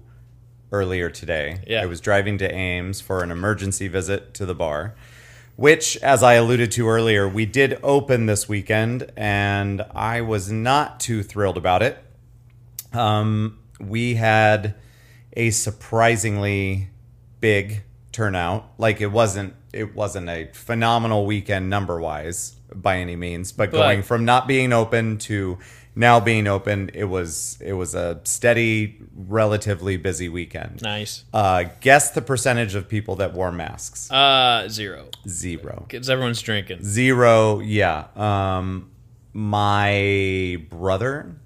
earlier 0.73 1.09
today. 1.09 1.59
Yeah. 1.67 1.83
I 1.83 1.87
was 1.87 2.01
driving 2.01 2.37
to 2.39 2.53
Ames 2.53 3.01
for 3.01 3.23
an 3.23 3.31
emergency 3.31 3.89
visit 3.89 4.35
to 4.35 4.45
the 4.45 4.55
bar, 4.55 4.95
which, 5.57 5.97
as 5.99 6.23
I 6.23 6.35
alluded 6.35 6.71
to 6.73 6.87
earlier, 6.89 7.27
we 7.29 7.47
did 7.47 7.79
open 7.83 8.27
this 8.27 8.49
weekend, 8.49 9.11
and 9.17 9.83
I 9.95 10.21
was 10.21 10.53
not 10.53 11.01
too 11.01 11.23
thrilled 11.23 11.57
about 11.57 11.83
it. 11.83 11.99
Um, 12.93 13.59
we 13.81 14.15
had 14.17 14.75
a 15.39 15.51
surprisingly 15.51 16.91
big 17.41 17.83
turnout. 18.13 18.71
Like 18.77 19.01
it 19.01 19.07
wasn't 19.07 19.55
it 19.73 19.95
wasn't 19.95 20.29
a 20.29 20.51
phenomenal 20.53 21.25
weekend 21.25 21.71
number 21.71 22.01
wise 22.01 22.57
by 22.75 22.99
any 22.99 23.17
means, 23.17 23.53
but, 23.53 23.71
But- 23.71 23.79
going 23.79 24.03
from 24.03 24.25
not 24.25 24.47
being 24.47 24.73
open 24.73 25.19
to 25.19 25.59
now 25.95 26.21
being 26.21 26.47
open, 26.47 26.91
it 26.95 27.05
was 27.05 27.59
it 27.61 27.73
was 27.73 27.95
a 27.95 28.21
steady, 28.25 28.99
relatively 29.17 29.97
busy 29.97 30.29
weekend. 30.29 30.83
Nice. 30.83 31.25
Uh, 31.33 31.65
guess 31.81 32.11
the 32.13 32.23
percentage 32.23 32.75
of 32.75 32.89
people 32.89 33.17
that 33.17 33.33
wore 33.35 33.51
masks. 33.53 34.11
Uh, 34.11 34.69
zero. 34.69 35.09
Zero. 35.29 35.85
Because 35.89 36.09
everyone's 36.11 36.41
drinking. 36.43 36.85
Zero, 36.85 37.59
yeah. 37.61 38.07
Um, 38.17 38.91
my 39.33 40.65
brother, 40.71 41.37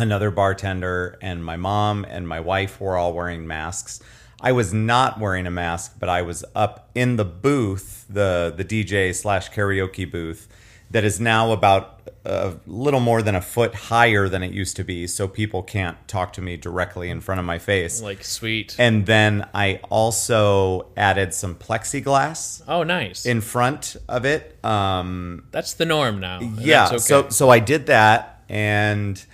another 0.00 0.30
bartender, 0.30 1.18
and 1.20 1.44
my 1.44 1.56
mom 1.56 2.04
and 2.08 2.26
my 2.26 2.40
wife 2.40 2.80
were 2.80 2.96
all 2.96 3.12
wearing 3.12 3.46
masks. 3.46 4.00
I 4.40 4.52
was 4.52 4.72
not 4.72 5.20
wearing 5.20 5.46
a 5.46 5.50
mask, 5.50 5.96
but 5.98 6.08
I 6.08 6.22
was 6.22 6.44
up 6.54 6.90
in 6.94 7.16
the 7.16 7.24
booth, 7.24 8.06
the 8.08 8.52
the 8.56 8.64
DJ 8.64 9.14
slash 9.14 9.50
karaoke 9.50 10.10
booth, 10.10 10.48
that 10.90 11.04
is 11.04 11.20
now 11.20 11.52
about 11.52 12.00
a 12.24 12.54
little 12.66 13.00
more 13.00 13.22
than 13.22 13.34
a 13.34 13.40
foot 13.40 13.74
higher 13.74 14.28
than 14.28 14.42
it 14.42 14.52
used 14.52 14.76
to 14.76 14.84
be, 14.84 15.06
so 15.06 15.26
people 15.28 15.62
can't 15.62 15.96
talk 16.08 16.32
to 16.34 16.42
me 16.42 16.56
directly 16.56 17.08
in 17.08 17.20
front 17.20 17.38
of 17.38 17.44
my 17.44 17.58
face. 17.58 18.02
Like 18.02 18.24
sweet. 18.24 18.76
And 18.78 19.06
then 19.06 19.48
I 19.54 19.80
also 19.88 20.86
added 20.96 21.32
some 21.32 21.54
plexiglass 21.54 22.62
oh, 22.68 22.82
nice. 22.82 23.24
in 23.24 23.40
front 23.40 23.96
of 24.08 24.24
it. 24.24 24.62
Um, 24.64 25.44
That's 25.50 25.74
the 25.74 25.86
norm 25.86 26.20
now. 26.20 26.40
yeah, 26.40 26.88
that's 26.90 27.06
so 27.06 27.28
so 27.30 27.50
I 27.50 27.58
did 27.58 27.86
that, 27.86 28.42
and 28.48 29.24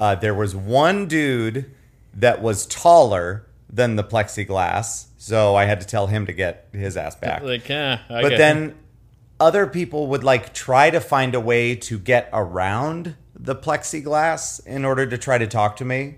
uh, 0.00 0.14
there 0.14 0.34
was 0.34 0.54
one 0.54 1.06
dude 1.06 1.74
that 2.14 2.40
was 2.42 2.66
taller 2.66 3.46
than 3.70 3.96
the 3.96 4.04
plexiglass, 4.04 5.06
so 5.18 5.54
I 5.54 5.64
had 5.64 5.80
to 5.80 5.86
tell 5.86 6.06
him 6.06 6.26
to 6.26 6.32
get 6.32 6.68
his 6.72 6.96
ass 6.96 7.16
back. 7.16 7.42
like, 7.42 7.68
yeah. 7.68 8.00
I 8.08 8.22
but 8.22 8.30
get- 8.30 8.38
then 8.38 8.74
other 9.40 9.66
people 9.66 10.08
would 10.08 10.24
like 10.24 10.52
try 10.54 10.90
to 10.90 11.00
find 11.00 11.34
a 11.34 11.40
way 11.40 11.74
to 11.76 11.98
get 11.98 12.28
around 12.32 13.14
the 13.34 13.54
plexiglass 13.54 14.64
in 14.66 14.84
order 14.84 15.06
to 15.06 15.16
try 15.16 15.38
to 15.38 15.46
talk 15.46 15.76
to 15.76 15.84
me. 15.84 16.16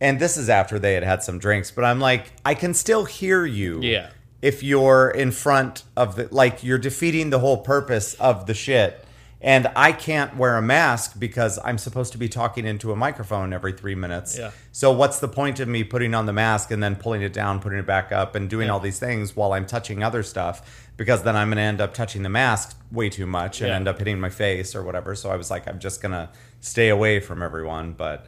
And 0.00 0.18
this 0.18 0.36
is 0.36 0.48
after 0.48 0.78
they 0.78 0.94
had 0.94 1.02
had 1.02 1.22
some 1.22 1.38
drinks, 1.38 1.70
but 1.70 1.84
I'm 1.84 2.00
like, 2.00 2.32
I 2.44 2.54
can 2.54 2.74
still 2.74 3.04
hear 3.04 3.44
you. 3.44 3.80
Yeah. 3.82 4.10
If 4.42 4.62
you're 4.62 5.10
in 5.10 5.32
front 5.32 5.84
of 5.96 6.16
the, 6.16 6.28
like, 6.30 6.64
you're 6.64 6.78
defeating 6.78 7.28
the 7.28 7.38
whole 7.38 7.58
purpose 7.58 8.14
of 8.14 8.46
the 8.46 8.54
shit. 8.54 9.04
And 9.42 9.70
I 9.74 9.92
can't 9.92 10.36
wear 10.36 10.56
a 10.58 10.62
mask 10.62 11.18
because 11.18 11.58
I'm 11.64 11.78
supposed 11.78 12.12
to 12.12 12.18
be 12.18 12.28
talking 12.28 12.66
into 12.66 12.92
a 12.92 12.96
microphone 12.96 13.54
every 13.54 13.72
three 13.72 13.94
minutes. 13.94 14.36
Yeah. 14.38 14.50
So 14.70 14.92
what's 14.92 15.18
the 15.18 15.28
point 15.28 15.60
of 15.60 15.68
me 15.68 15.82
putting 15.82 16.14
on 16.14 16.26
the 16.26 16.32
mask 16.34 16.70
and 16.70 16.82
then 16.82 16.94
pulling 16.94 17.22
it 17.22 17.32
down, 17.32 17.58
putting 17.60 17.78
it 17.78 17.86
back 17.86 18.12
up, 18.12 18.34
and 18.34 18.50
doing 18.50 18.66
Yeah. 18.66 18.74
all 18.74 18.80
these 18.80 18.98
things 18.98 19.34
while 19.34 19.54
I'm 19.54 19.64
touching 19.64 20.02
other 20.02 20.22
stuff? 20.22 20.88
Because 20.98 21.22
then 21.22 21.36
I'm 21.36 21.48
going 21.48 21.56
to 21.56 21.62
end 21.62 21.80
up 21.80 21.94
touching 21.94 22.22
the 22.22 22.28
mask 22.28 22.76
way 22.92 23.08
too 23.08 23.24
much 23.24 23.62
and 23.62 23.68
Yeah. 23.68 23.76
end 23.76 23.88
up 23.88 23.98
hitting 23.98 24.20
my 24.20 24.28
face 24.28 24.74
or 24.74 24.82
whatever. 24.82 25.14
So 25.14 25.30
I 25.30 25.36
was 25.36 25.50
like, 25.50 25.66
I'm 25.66 25.78
just 25.78 26.02
going 26.02 26.12
to 26.12 26.28
stay 26.60 26.90
away 26.90 27.18
from 27.20 27.42
everyone. 27.42 27.92
But 27.92 28.26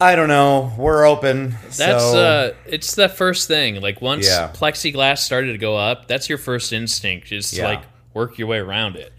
I 0.00 0.14
don't 0.14 0.28
know. 0.28 0.72
We're 0.78 1.04
open. 1.06 1.56
That's 1.64 1.76
so, 2.04 2.18
uh 2.20 2.52
it's 2.66 2.94
the 2.94 3.08
first 3.08 3.48
thing. 3.48 3.80
Like 3.80 4.00
once 4.00 4.28
plexiglass 4.28 5.18
started 5.18 5.50
to 5.52 5.58
go 5.58 5.76
up, 5.76 6.06
that's 6.06 6.28
your 6.28 6.38
first 6.38 6.72
instinct 6.72 7.26
Just 7.26 7.58
like 7.58 7.82
work 8.14 8.38
your 8.38 8.46
way 8.46 8.58
around 8.58 8.94
it. 8.94 9.12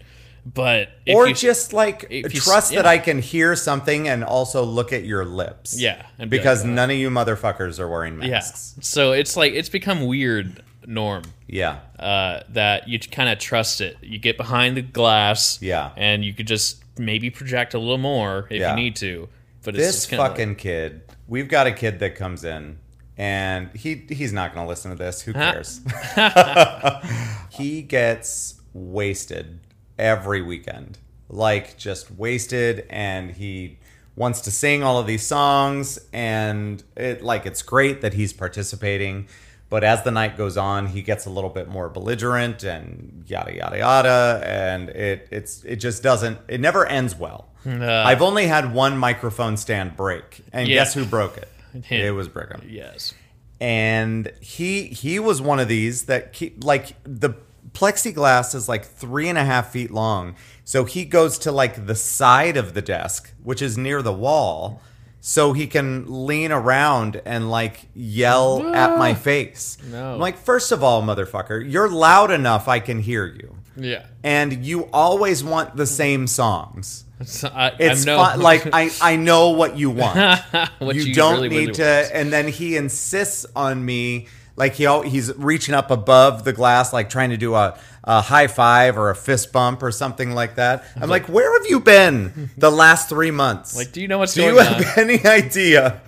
But 0.46 0.88
if 1.06 1.14
or 1.14 1.28
you, 1.28 1.34
just 1.34 1.72
like 1.72 2.06
if 2.10 2.32
you 2.34 2.40
trust 2.40 2.72
that. 2.72 2.86
I 2.86 2.98
can 2.98 3.20
hear 3.20 3.54
something 3.56 4.08
and 4.08 4.24
also 4.24 4.64
look 4.64 4.92
at 4.92 5.04
your 5.04 5.24
lips. 5.24 5.78
Yeah, 5.80 5.96
be 6.18 6.22
like, 6.24 6.30
Because 6.30 6.64
"Uh." 6.64 6.68
none 6.68 6.90
of 6.90 6.96
you 6.96 7.10
motherfuckers 7.10 7.78
are 7.78 7.88
wearing 7.88 8.20
yeah. 8.22 8.30
masks. 8.30 8.74
So 8.80 9.12
it's 9.12 9.36
like 9.36 9.52
it's 9.52 9.68
become 9.68 10.06
weird 10.06 10.62
norm 10.86 11.24
Yeah. 11.46 11.80
uh, 11.98 12.40
that 12.48 12.88
you 12.88 12.98
kind 12.98 13.28
of 13.28 13.38
trust 13.38 13.80
it. 13.80 13.98
You 14.02 14.18
get 14.18 14.36
behind 14.38 14.76
the 14.76 14.82
glass, 14.82 15.58
Yeah. 15.60 15.90
and 15.96 16.24
you 16.24 16.32
could 16.32 16.46
just 16.46 16.82
maybe 16.98 17.28
project 17.30 17.74
a 17.74 17.78
little 17.78 17.98
more 17.98 18.46
if 18.50 18.60
Yeah. 18.60 18.70
you 18.70 18.76
need 18.82 18.96
to. 18.96 19.28
But 19.62 19.74
it's 19.74 19.84
This 19.86 19.94
just 19.96 20.08
kinda 20.08 20.22
like- 20.22 20.32
fucking 20.32 20.54
kid. 20.56 21.02
We've 21.28 21.48
got 21.48 21.66
a 21.66 21.72
kid 21.72 21.98
that 22.00 22.16
comes 22.16 22.44
in 22.44 22.78
and 23.18 23.68
he 23.76 24.06
he's 24.08 24.32
not 24.32 24.54
going 24.54 24.64
to 24.64 24.68
listen 24.68 24.90
to 24.90 24.96
this. 24.96 25.20
Who 25.22 25.32
cares? 25.34 25.80
he 27.50 27.82
gets 27.82 28.54
wasted 28.72 29.60
every 30.00 30.42
weekend. 30.42 30.98
Like 31.28 31.76
just 31.78 32.10
wasted 32.10 32.86
and 32.90 33.30
he 33.30 33.78
wants 34.16 34.40
to 34.42 34.50
sing 34.50 34.82
all 34.82 34.98
of 34.98 35.06
these 35.06 35.22
songs 35.22 35.98
and 36.12 36.82
it 36.96 37.22
like 37.22 37.46
it's 37.46 37.62
great 37.62 38.00
that 38.00 38.12
he's 38.14 38.32
participating 38.32 39.28
but 39.70 39.84
as 39.84 40.02
the 40.02 40.10
night 40.10 40.36
goes 40.36 40.56
on 40.56 40.88
he 40.88 41.00
gets 41.00 41.24
a 41.26 41.30
little 41.30 41.48
bit 41.48 41.68
more 41.68 41.88
belligerent 41.88 42.64
and 42.64 43.22
yada 43.28 43.54
yada 43.54 43.78
yada 43.78 44.42
and 44.44 44.88
it 44.90 45.28
it's 45.30 45.62
it 45.64 45.76
just 45.76 46.02
doesn't 46.02 46.36
it 46.48 46.60
never 46.60 46.84
ends 46.86 47.14
well 47.16 47.48
Uh, 47.64 47.84
i've 48.04 48.20
only 48.20 48.46
had 48.48 48.74
one 48.74 48.98
microphone 48.98 49.56
stand 49.56 49.96
break 49.96 50.40
and 50.52 50.68
Yeah. 50.68 50.74
guess 50.80 50.92
who 50.92 51.04
broke 51.06 51.36
it 51.38 51.48
Him. 51.84 52.04
it 52.04 52.10
was 52.10 52.26
brigham 52.28 52.62
yes. 52.68 53.14
and 53.60 54.30
he 54.40 54.88
he 54.88 55.18
was 55.20 55.40
one 55.40 55.60
of 55.60 55.68
these 55.68 56.06
that 56.06 56.32
keep 56.32 56.64
like 56.64 56.94
the 57.04 57.30
plexiglass 57.72 58.54
is 58.54 58.68
like 58.68 58.84
three 58.84 59.28
and 59.28 59.38
a 59.38 59.44
half 59.44 59.72
feet 59.72 59.90
long. 59.90 60.34
So 60.64 60.84
he 60.84 61.04
goes 61.04 61.38
to 61.40 61.52
like 61.52 61.86
the 61.86 61.94
side 61.94 62.56
of 62.56 62.74
the 62.74 62.82
desk 62.82 63.32
which 63.42 63.62
is 63.62 63.76
near 63.76 64.02
the 64.02 64.12
wall 64.12 64.80
so 65.22 65.52
he 65.52 65.66
can 65.66 66.26
lean 66.26 66.50
around 66.50 67.20
and 67.24 67.50
like 67.50 67.88
yell 67.94 68.74
at 68.74 68.98
my 68.98 69.14
face. 69.14 69.76
No. 69.90 70.14
I'm 70.14 70.20
like 70.20 70.38
first 70.38 70.72
of 70.72 70.82
all 70.82 71.02
motherfucker 71.02 71.70
you're 71.70 71.88
loud 71.88 72.30
enough 72.30 72.68
i 72.68 72.80
can 72.80 73.00
hear 73.00 73.26
you. 73.26 73.56
Yeah. 73.76 74.04
and 74.22 74.64
you 74.64 74.88
always 74.92 75.42
want 75.42 75.76
the 75.76 75.86
same 75.86 76.26
songs. 76.26 77.04
So 77.24 77.48
I, 77.48 77.74
it's 77.78 78.06
no, 78.06 78.16
fun, 78.16 78.40
like 78.40 78.68
I, 78.72 78.90
I 79.00 79.16
know 79.16 79.50
what 79.50 79.76
you 79.76 79.90
want. 80.02 80.40
What 80.78 80.96
you, 80.96 81.02
you 81.02 81.14
don't 81.14 81.34
really, 81.34 81.48
need 81.48 81.56
really 81.56 81.72
to 81.74 81.82
want. 81.82 82.12
and 82.14 82.32
then 82.32 82.48
he 82.48 82.76
insists 82.76 83.46
on 83.54 83.84
me 83.84 84.28
like 84.60 84.74
he 84.74 84.86
he's 85.08 85.34
reaching 85.36 85.74
up 85.74 85.90
above 85.90 86.44
the 86.44 86.52
glass 86.52 86.92
like 86.92 87.10
trying 87.10 87.30
to 87.30 87.36
do 87.36 87.54
a, 87.56 87.76
a 88.04 88.20
high 88.20 88.46
five 88.46 88.96
or 88.96 89.10
a 89.10 89.14
fist 89.16 89.52
bump 89.52 89.82
or 89.82 89.90
something 89.90 90.30
like 90.40 90.54
that 90.54 90.84
i'm 91.00 91.10
like, 91.10 91.26
where 91.28 91.50
have 91.58 91.68
you 91.68 91.80
been 91.80 92.50
the 92.56 92.70
last 92.70 93.08
three 93.08 93.32
months 93.32 93.74
Like, 93.76 93.90
do 93.92 94.00
you 94.00 94.06
know 94.08 94.18
what's 94.18 94.34
do 94.34 94.42
going 94.42 94.54
you 94.54 94.60
on? 94.60 94.66
have 94.82 94.98
any 94.98 95.18
idea 95.26 96.00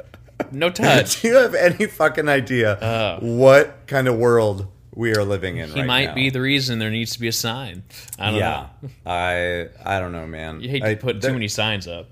No 0.52 0.70
touch. 0.82 1.22
do 1.22 1.28
you 1.28 1.36
have 1.36 1.54
any 1.54 1.86
fucking 1.86 2.28
idea 2.28 2.72
Uh. 2.74 3.18
what 3.20 3.86
kind 3.88 4.06
of 4.06 4.16
world 4.16 4.68
we 4.94 5.14
are 5.16 5.24
living 5.24 5.56
in 5.56 5.70
He 5.70 5.80
right 5.80 5.86
might 5.86 6.08
now? 6.08 6.14
be 6.14 6.28
the 6.30 6.40
reason 6.42 6.78
there 6.78 6.90
needs 6.90 7.12
to 7.14 7.20
be 7.20 7.28
a 7.28 7.32
sign. 7.32 7.82
I 8.18 8.30
don't 8.30 8.38
yeah 8.40 8.66
know. 8.82 8.88
i 9.06 9.68
i 9.84 9.98
don't 9.98 10.12
know 10.12 10.26
man 10.26 10.60
You 10.60 10.68
hate 10.68 10.84
to 10.84 10.96
put 10.96 11.20
there- 11.20 11.30
too 11.30 11.34
many 11.34 11.48
signs 11.48 11.88
up. 11.88 12.06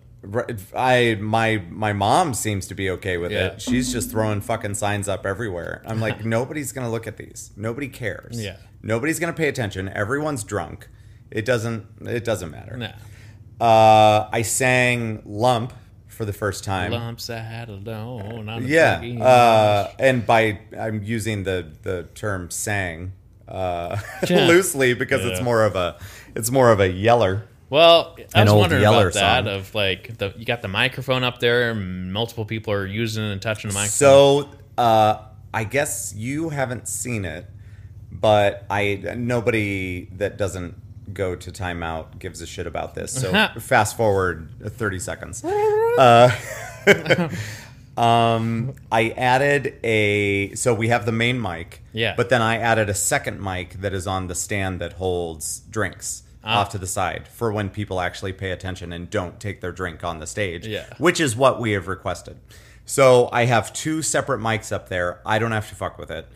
I 0.76 1.16
my 1.20 1.62
my 1.70 1.92
mom 1.92 2.34
seems 2.34 2.66
to 2.68 2.74
be 2.74 2.90
okay 2.90 3.16
with 3.18 3.32
Yeah. 3.32 3.46
it. 3.48 3.62
She's 3.62 3.92
just 3.92 4.10
throwing 4.10 4.40
fucking 4.40 4.74
signs 4.74 5.08
up 5.08 5.24
everywhere. 5.24 5.82
I'm 5.86 6.00
like, 6.00 6.24
nobody's 6.36 6.72
gonna 6.72 6.90
look 6.90 7.06
at 7.06 7.16
these. 7.16 7.50
Nobody 7.56 7.88
cares. 7.88 8.40
Yeah. 8.42 8.56
Nobody's 8.82 9.18
gonna 9.18 9.32
pay 9.32 9.48
attention. 9.48 9.88
Everyone's 9.88 10.44
drunk. 10.44 10.88
It 11.30 11.44
doesn't. 11.44 11.86
It 12.06 12.24
doesn't 12.24 12.50
matter. 12.50 12.76
Nah. 12.76 12.92
Uh, 13.64 14.28
I 14.32 14.42
sang 14.42 15.22
"Lump" 15.24 15.72
for 16.06 16.24
the 16.24 16.32
first 16.32 16.64
time. 16.64 16.92
Lumps 16.92 17.30
I 17.30 17.38
had 17.38 17.68
alone. 17.68 18.48
on 18.48 18.66
Yeah, 18.66 19.00
uh, 19.22 19.90
and 19.98 20.26
by 20.26 20.60
I'm 20.78 21.02
using 21.02 21.44
the 21.44 21.66
the 21.82 22.04
term 22.14 22.50
"sang" 22.50 23.12
uh, 23.48 23.98
loosely 24.30 24.94
because 24.94 25.24
it's 25.24 25.40
more 25.40 25.64
of 25.64 25.76
a 25.76 25.98
it's 26.34 26.50
more 26.50 26.70
of 26.72 26.80
a 26.80 26.88
yeller. 26.88 27.44
Well, 27.70 28.16
I 28.34 28.44
was 28.44 28.52
wondering 28.52 28.82
about 28.82 29.12
that. 29.14 29.44
song. 29.44 29.48
Of 29.54 29.74
like, 29.74 30.18
the 30.18 30.34
you 30.36 30.44
got 30.44 30.60
the 30.60 30.68
microphone 30.68 31.22
up 31.22 31.38
there, 31.38 31.70
and 31.70 32.12
multiple 32.12 32.44
people 32.44 32.72
are 32.72 32.84
using 32.84 33.24
and 33.24 33.40
touching 33.40 33.70
the 33.70 33.74
microphone. 33.74 33.90
So 33.90 34.50
uh, 34.76 35.22
I 35.54 35.64
guess 35.64 36.12
you 36.14 36.48
haven't 36.48 36.88
seen 36.88 37.24
it, 37.24 37.46
but 38.10 38.66
I 38.68 39.14
nobody 39.16 40.06
that 40.16 40.36
doesn't 40.36 40.74
go 41.14 41.34
to 41.36 41.50
timeout 41.50 42.18
gives 42.18 42.40
a 42.40 42.46
shit 42.46 42.66
about 42.66 42.94
this. 42.94 43.12
So 43.12 43.32
fast 43.60 43.96
forward 43.96 44.50
thirty 44.70 44.98
seconds. 44.98 45.44
Uh, 45.98 46.30
um, 48.00 48.74
I 48.92 49.10
added 49.10 49.74
a 49.84 50.54
so 50.54 50.72
we 50.72 50.88
have 50.88 51.04
the 51.04 51.12
main 51.12 51.42
mic. 51.42 51.82
Yeah. 51.92 52.14
But 52.16 52.30
then 52.30 52.40
I 52.40 52.58
added 52.58 52.88
a 52.88 52.94
second 52.94 53.42
mic 53.42 53.80
that 53.80 53.92
is 53.92 54.06
on 54.06 54.28
the 54.28 54.36
stand 54.36 54.80
that 54.80 54.94
holds 54.94 55.60
drinks. 55.68 56.22
Ah. 56.42 56.60
Off 56.60 56.70
to 56.70 56.78
the 56.78 56.86
side 56.86 57.28
for 57.28 57.52
when 57.52 57.68
people 57.68 58.00
actually 58.00 58.32
pay 58.32 58.50
attention 58.50 58.92
and 58.94 59.10
don't 59.10 59.38
take 59.38 59.60
their 59.60 59.72
drink 59.72 60.02
on 60.02 60.20
the 60.20 60.26
stage 60.26 60.66
Yeah. 60.66 60.86
which 60.96 61.20
is 61.20 61.36
what 61.36 61.60
we 61.60 61.72
have 61.72 61.86
requested. 61.86 62.38
So 62.86 63.28
I 63.32 63.44
have 63.44 63.72
two 63.74 64.00
separate 64.02 64.40
mics 64.40 64.72
up 64.72 64.88
there. 64.88 65.20
I 65.26 65.38
don't 65.38 65.52
have 65.52 65.68
to 65.68 65.74
fuck 65.74 65.98
with 65.98 66.10
it. 66.10 66.26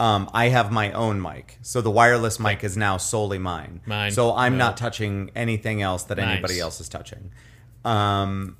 Um, 0.00 0.28
I 0.34 0.48
have 0.48 0.72
my 0.72 0.90
own 0.92 1.22
mic, 1.22 1.58
so 1.62 1.80
the 1.80 1.90
wireless 1.92 2.40
mic 2.40 2.64
is 2.64 2.76
now 2.76 2.96
solely 2.96 3.38
mine. 3.38 3.82
Mine. 3.86 4.10
So 4.10 4.34
I'm 4.34 4.58
No. 4.58 4.66
not 4.66 4.76
touching 4.76 5.30
anything 5.36 5.80
else 5.80 6.02
that 6.04 6.18
anybody 6.18 6.58
else 6.58 6.80
is 6.80 6.88
touching. 6.88 7.30
Um, 7.84 8.56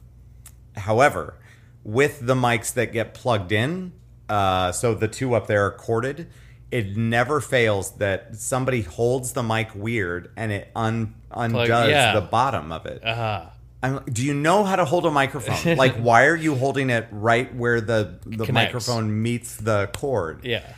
however, 0.76 1.35
with 1.82 2.25
the 2.25 2.35
mics 2.37 2.73
that 2.75 2.92
get 2.92 3.12
plugged 3.12 3.50
in, 3.50 3.92
uh, 4.28 4.71
so 4.73 4.94
the 4.94 5.09
two 5.09 5.35
up 5.35 5.49
there 5.49 5.66
are 5.66 5.71
corded. 5.73 6.28
It 6.73 6.97
never 6.97 7.41
fails 7.41 7.93
that 7.99 8.35
somebody 8.37 8.81
holds 8.81 9.33
the 9.33 9.43
mic 9.43 9.75
weird 9.75 10.33
and 10.37 10.50
it 10.50 10.71
un- 10.75 11.14
undoes 11.31 11.69
yeah. 11.91 12.14
the 12.14 12.23
bottom 12.23 12.73
of 12.73 12.87
it. 12.87 13.05
uh, 13.05 13.47
I'm 13.83 14.02
do 14.05 14.25
you 14.25 14.33
know 14.33 14.64
how 14.64 14.76
to 14.76 14.85
hold 14.85 15.05
a 15.07 15.11
microphone? 15.11 15.76
like, 15.85 15.97
why 15.97 16.26
are 16.26 16.37
you 16.37 16.55
holding 16.55 16.88
it 16.88 17.09
right 17.11 17.55
where 17.55 17.81
the 17.81 18.19
the 18.25 18.47
Connects. 18.47 18.52
microphone 18.52 19.23
meets 19.23 19.57
the 19.57 19.91
cord? 19.93 20.45
yeah. 20.45 20.73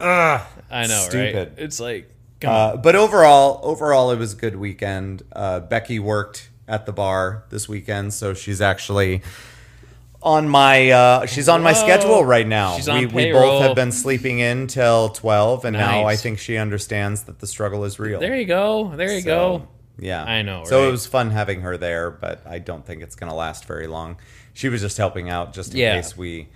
I 0.00 0.86
know, 0.88 1.06
stupid. 1.08 1.48
right? 1.50 1.58
It's 1.58 1.78
like. 1.78 2.10
Uh, 2.44 2.76
but 2.76 2.96
overall, 2.96 3.60
overall, 3.62 4.10
it 4.10 4.18
was 4.18 4.32
a 4.32 4.36
good 4.36 4.56
weekend. 4.56 5.22
Uh, 5.30 5.60
Becky 5.60 6.00
worked 6.00 6.50
at 6.66 6.86
the 6.86 6.92
bar 6.92 7.44
this 7.50 7.68
weekend, 7.68 8.12
so 8.12 8.34
she's 8.34 8.60
actually 8.60 9.22
on 10.22 10.48
my 10.48 10.90
uh, 10.90 11.26
she's 11.26 11.48
on 11.48 11.62
my 11.62 11.72
Whoa. 11.72 11.80
schedule 11.80 12.24
right 12.24 12.46
now. 12.46 12.76
She's 12.76 12.88
on 12.88 12.98
we, 12.98 13.06
we 13.06 13.32
both 13.32 13.62
have 13.62 13.74
been 13.74 13.92
sleeping 13.92 14.38
in 14.38 14.66
till 14.68 15.08
twelve, 15.10 15.64
and 15.64 15.76
now 15.76 16.00
I 16.00 16.12
Nice. 16.12 16.22
think 16.22 16.38
she 16.38 16.56
understands 16.56 17.24
that 17.24 17.38
the 17.40 17.46
struggle 17.46 17.84
is 17.84 17.98
real. 17.98 18.20
There 18.20 18.36
you 18.36 18.44
go. 18.46 18.92
There 18.94 19.12
you 19.12 19.22
go. 19.22 19.66
Yeah, 19.98 20.24
I 20.24 20.40
know, 20.42 20.64
So 20.64 20.88
it 20.88 20.90
was 20.90 21.06
fun 21.06 21.30
having 21.30 21.60
her 21.60 21.76
there, 21.76 22.10
but 22.10 22.42
I 22.46 22.58
don't 22.60 22.84
think 22.84 23.02
it's 23.02 23.14
going 23.14 23.30
to 23.30 23.36
last 23.36 23.66
very 23.66 23.86
long. 23.86 24.16
She 24.54 24.68
was 24.70 24.80
just 24.80 24.96
helping 24.96 25.28
out, 25.28 25.52
just 25.52 25.72
in 25.74 25.80
Yeah. 25.80 25.96
case 25.96 26.16
we 26.16 26.48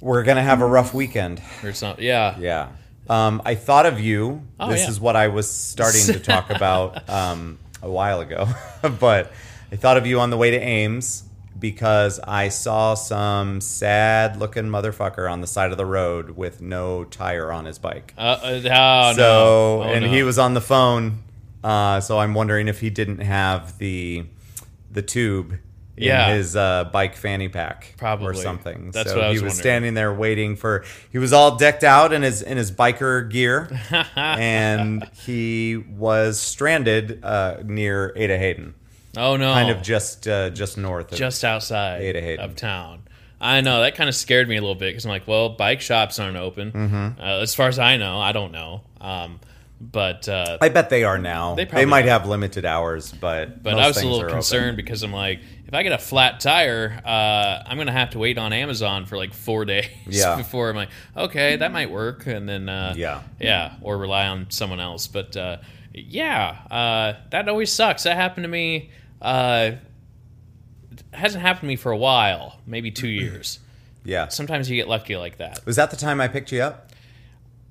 we're 0.00 0.22
going 0.22 0.36
to 0.36 0.42
have 0.42 0.60
a 0.62 0.66
rough 0.66 0.94
weekend. 0.94 1.42
Or 1.62 1.72
something. 1.72 2.04
Yeah. 2.04 2.38
Yeah. 2.38 2.68
Um, 3.08 3.42
I 3.44 3.54
thought 3.54 3.86
of 3.86 3.98
you. 4.00 4.42
Oh, 4.60 4.70
this 4.70 4.82
yeah. 4.82 4.88
is 4.90 5.00
what 5.00 5.16
I 5.16 5.28
was 5.28 5.50
starting 5.50 6.04
to 6.06 6.20
talk 6.20 6.50
about 6.50 7.08
um, 7.10 7.58
a 7.82 7.90
while 7.90 8.20
ago, 8.20 8.46
but 9.00 9.32
I 9.72 9.76
thought 9.76 9.96
of 9.96 10.06
you 10.06 10.20
on 10.20 10.30
the 10.30 10.36
way 10.36 10.50
to 10.52 10.58
Ames 10.58 11.24
because 11.58 12.18
I 12.20 12.48
saw 12.48 12.94
some 12.94 13.60
sad-looking 13.60 14.64
motherfucker 14.64 15.30
on 15.30 15.40
the 15.40 15.46
side 15.46 15.70
of 15.72 15.76
the 15.78 15.86
road 15.86 16.30
with 16.30 16.60
no 16.60 17.04
tire 17.04 17.52
on 17.52 17.64
his 17.64 17.78
bike. 17.78 18.12
Uh, 18.18 18.20
uh, 18.20 18.36
oh, 18.42 19.12
so, 19.14 19.16
no. 19.16 19.82
Oh, 19.82 19.82
and 19.82 20.04
no. 20.04 20.10
he 20.10 20.22
was 20.22 20.38
on 20.38 20.54
the 20.54 20.60
phone 20.60 21.22
Uh, 21.62 22.00
so 22.00 22.18
I'm 22.18 22.34
wondering 22.34 22.68
if 22.68 22.80
he 22.80 22.90
didn't 22.90 23.20
have 23.20 23.78
the 23.78 24.26
the 24.90 25.00
tube 25.02 25.52
in 25.96 26.02
Yeah. 26.04 26.34
his 26.34 26.56
uh, 26.56 26.84
bike 26.92 27.16
fanny 27.16 27.48
pack 27.48 27.94
probably 27.96 28.26
or 28.26 28.34
something. 28.34 28.90
That's 28.90 29.10
so 29.10 29.16
what 29.16 29.24
I 29.24 29.28
was 29.30 29.38
he 29.40 29.44
was 29.44 29.50
wondering. 29.52 29.62
standing 29.62 29.94
there 29.94 30.12
waiting 30.12 30.56
for. 30.56 30.84
He 31.10 31.18
was 31.18 31.32
all 31.32 31.56
decked 31.56 31.82
out 31.84 32.12
in 32.12 32.20
his 32.22 32.42
in 32.42 32.56
his 32.58 32.70
biker 32.70 33.30
gear, 33.30 33.70
and 34.16 35.08
he 35.24 35.76
was 35.76 36.38
stranded 36.40 37.20
uh, 37.24 37.58
near 37.64 38.12
Ada 38.16 38.36
Hayden, 38.36 38.74
Oh 39.16 39.36
no. 39.36 39.52
kind 39.52 39.70
of 39.70 39.82
just 39.82 40.26
uh, 40.28 40.50
just 40.50 40.76
north 40.78 41.12
of. 41.12 41.18
just 41.18 41.44
outside 41.44 42.02
Ada 42.02 42.20
Hayden. 42.20 42.44
of 42.44 42.56
town. 42.56 43.02
I 43.40 43.60
know 43.60 43.80
that 43.82 43.94
kind 43.94 44.08
of 44.08 44.14
scared 44.14 44.48
me 44.48 44.56
a 44.56 44.60
little 44.60 44.74
bit 44.74 44.86
because 44.90 45.04
I'm 45.04 45.10
like, 45.10 45.26
well, 45.28 45.50
bike 45.50 45.80
shops 45.82 46.18
aren't 46.18 46.36
open. 46.36 46.72
Mm-hmm. 46.72 47.20
Uh, 47.20 47.40
as 47.40 47.54
far 47.54 47.68
as 47.68 47.78
I 47.78 47.96
know, 47.98 48.18
I 48.18 48.32
don't 48.32 48.52
know. 48.52 48.82
Um, 49.00 49.38
but 49.80 50.28
uh, 50.30 50.56
I 50.62 50.70
bet 50.70 50.88
they 50.88 51.04
are 51.04 51.18
now. 51.18 51.54
They 51.56 51.66
They, 51.66 51.84
might 51.84 52.06
are. 52.06 52.10
have 52.10 52.26
limited 52.26 52.64
hours, 52.64 53.12
but 53.12 53.62
but 53.62 53.74
I 53.74 53.86
was 53.86 53.98
a 53.98 54.02
little 54.04 54.20
are 54.22 54.24
open. 54.26 54.36
concerned 54.36 54.76
because 54.78 55.02
I'm 55.02 55.12
like, 55.12 55.40
if 55.66 55.74
I 55.74 55.82
get 55.82 55.92
a 55.92 55.98
flat 55.98 56.40
tire, 56.40 57.02
uh, 57.04 57.62
I'm 57.66 57.76
gonna 57.76 57.92
have 57.92 58.10
to 58.10 58.18
wait 58.18 58.38
on 58.38 58.52
Amazon 58.54 59.04
for 59.04 59.18
like 59.18 59.34
four 59.34 59.64
days 59.74 59.88
Yeah. 60.06 60.36
before 60.36 60.70
I'm 60.70 60.76
like, 60.76 60.88
okay, 61.14 61.56
that 61.56 61.70
might 61.70 61.90
work, 61.90 62.26
and 62.26 62.48
then 62.48 62.68
uh, 62.70 62.94
Yeah. 62.96 63.22
yeah, 63.38 63.74
or 63.82 63.98
rely 63.98 64.26
on 64.28 64.46
someone 64.50 64.80
else. 64.80 65.06
But 65.06 65.36
uh, 65.36 65.58
yeah, 65.92 66.56
uh, 66.70 67.20
that 67.30 67.48
always 67.48 67.70
sucks. 67.70 68.04
That 68.04 68.16
happened 68.16 68.44
to 68.44 68.48
me. 68.48 68.90
Uh, 69.20 69.72
hasn't 71.12 71.42
happened 71.42 71.62
to 71.62 71.66
me 71.66 71.76
for 71.76 71.92
a 71.92 71.96
while, 71.96 72.60
maybe 72.66 72.90
two 72.90 73.08
years. 73.08 73.60
Yeah. 74.04 74.28
Sometimes 74.28 74.68
you 74.68 74.76
get 74.76 74.88
lucky 74.88 75.16
like 75.16 75.38
that. 75.38 75.64
Was 75.64 75.76
that 75.76 75.90
the 75.90 75.96
time 75.96 76.20
I 76.20 76.28
picked 76.28 76.52
you 76.52 76.60
up? 76.62 76.90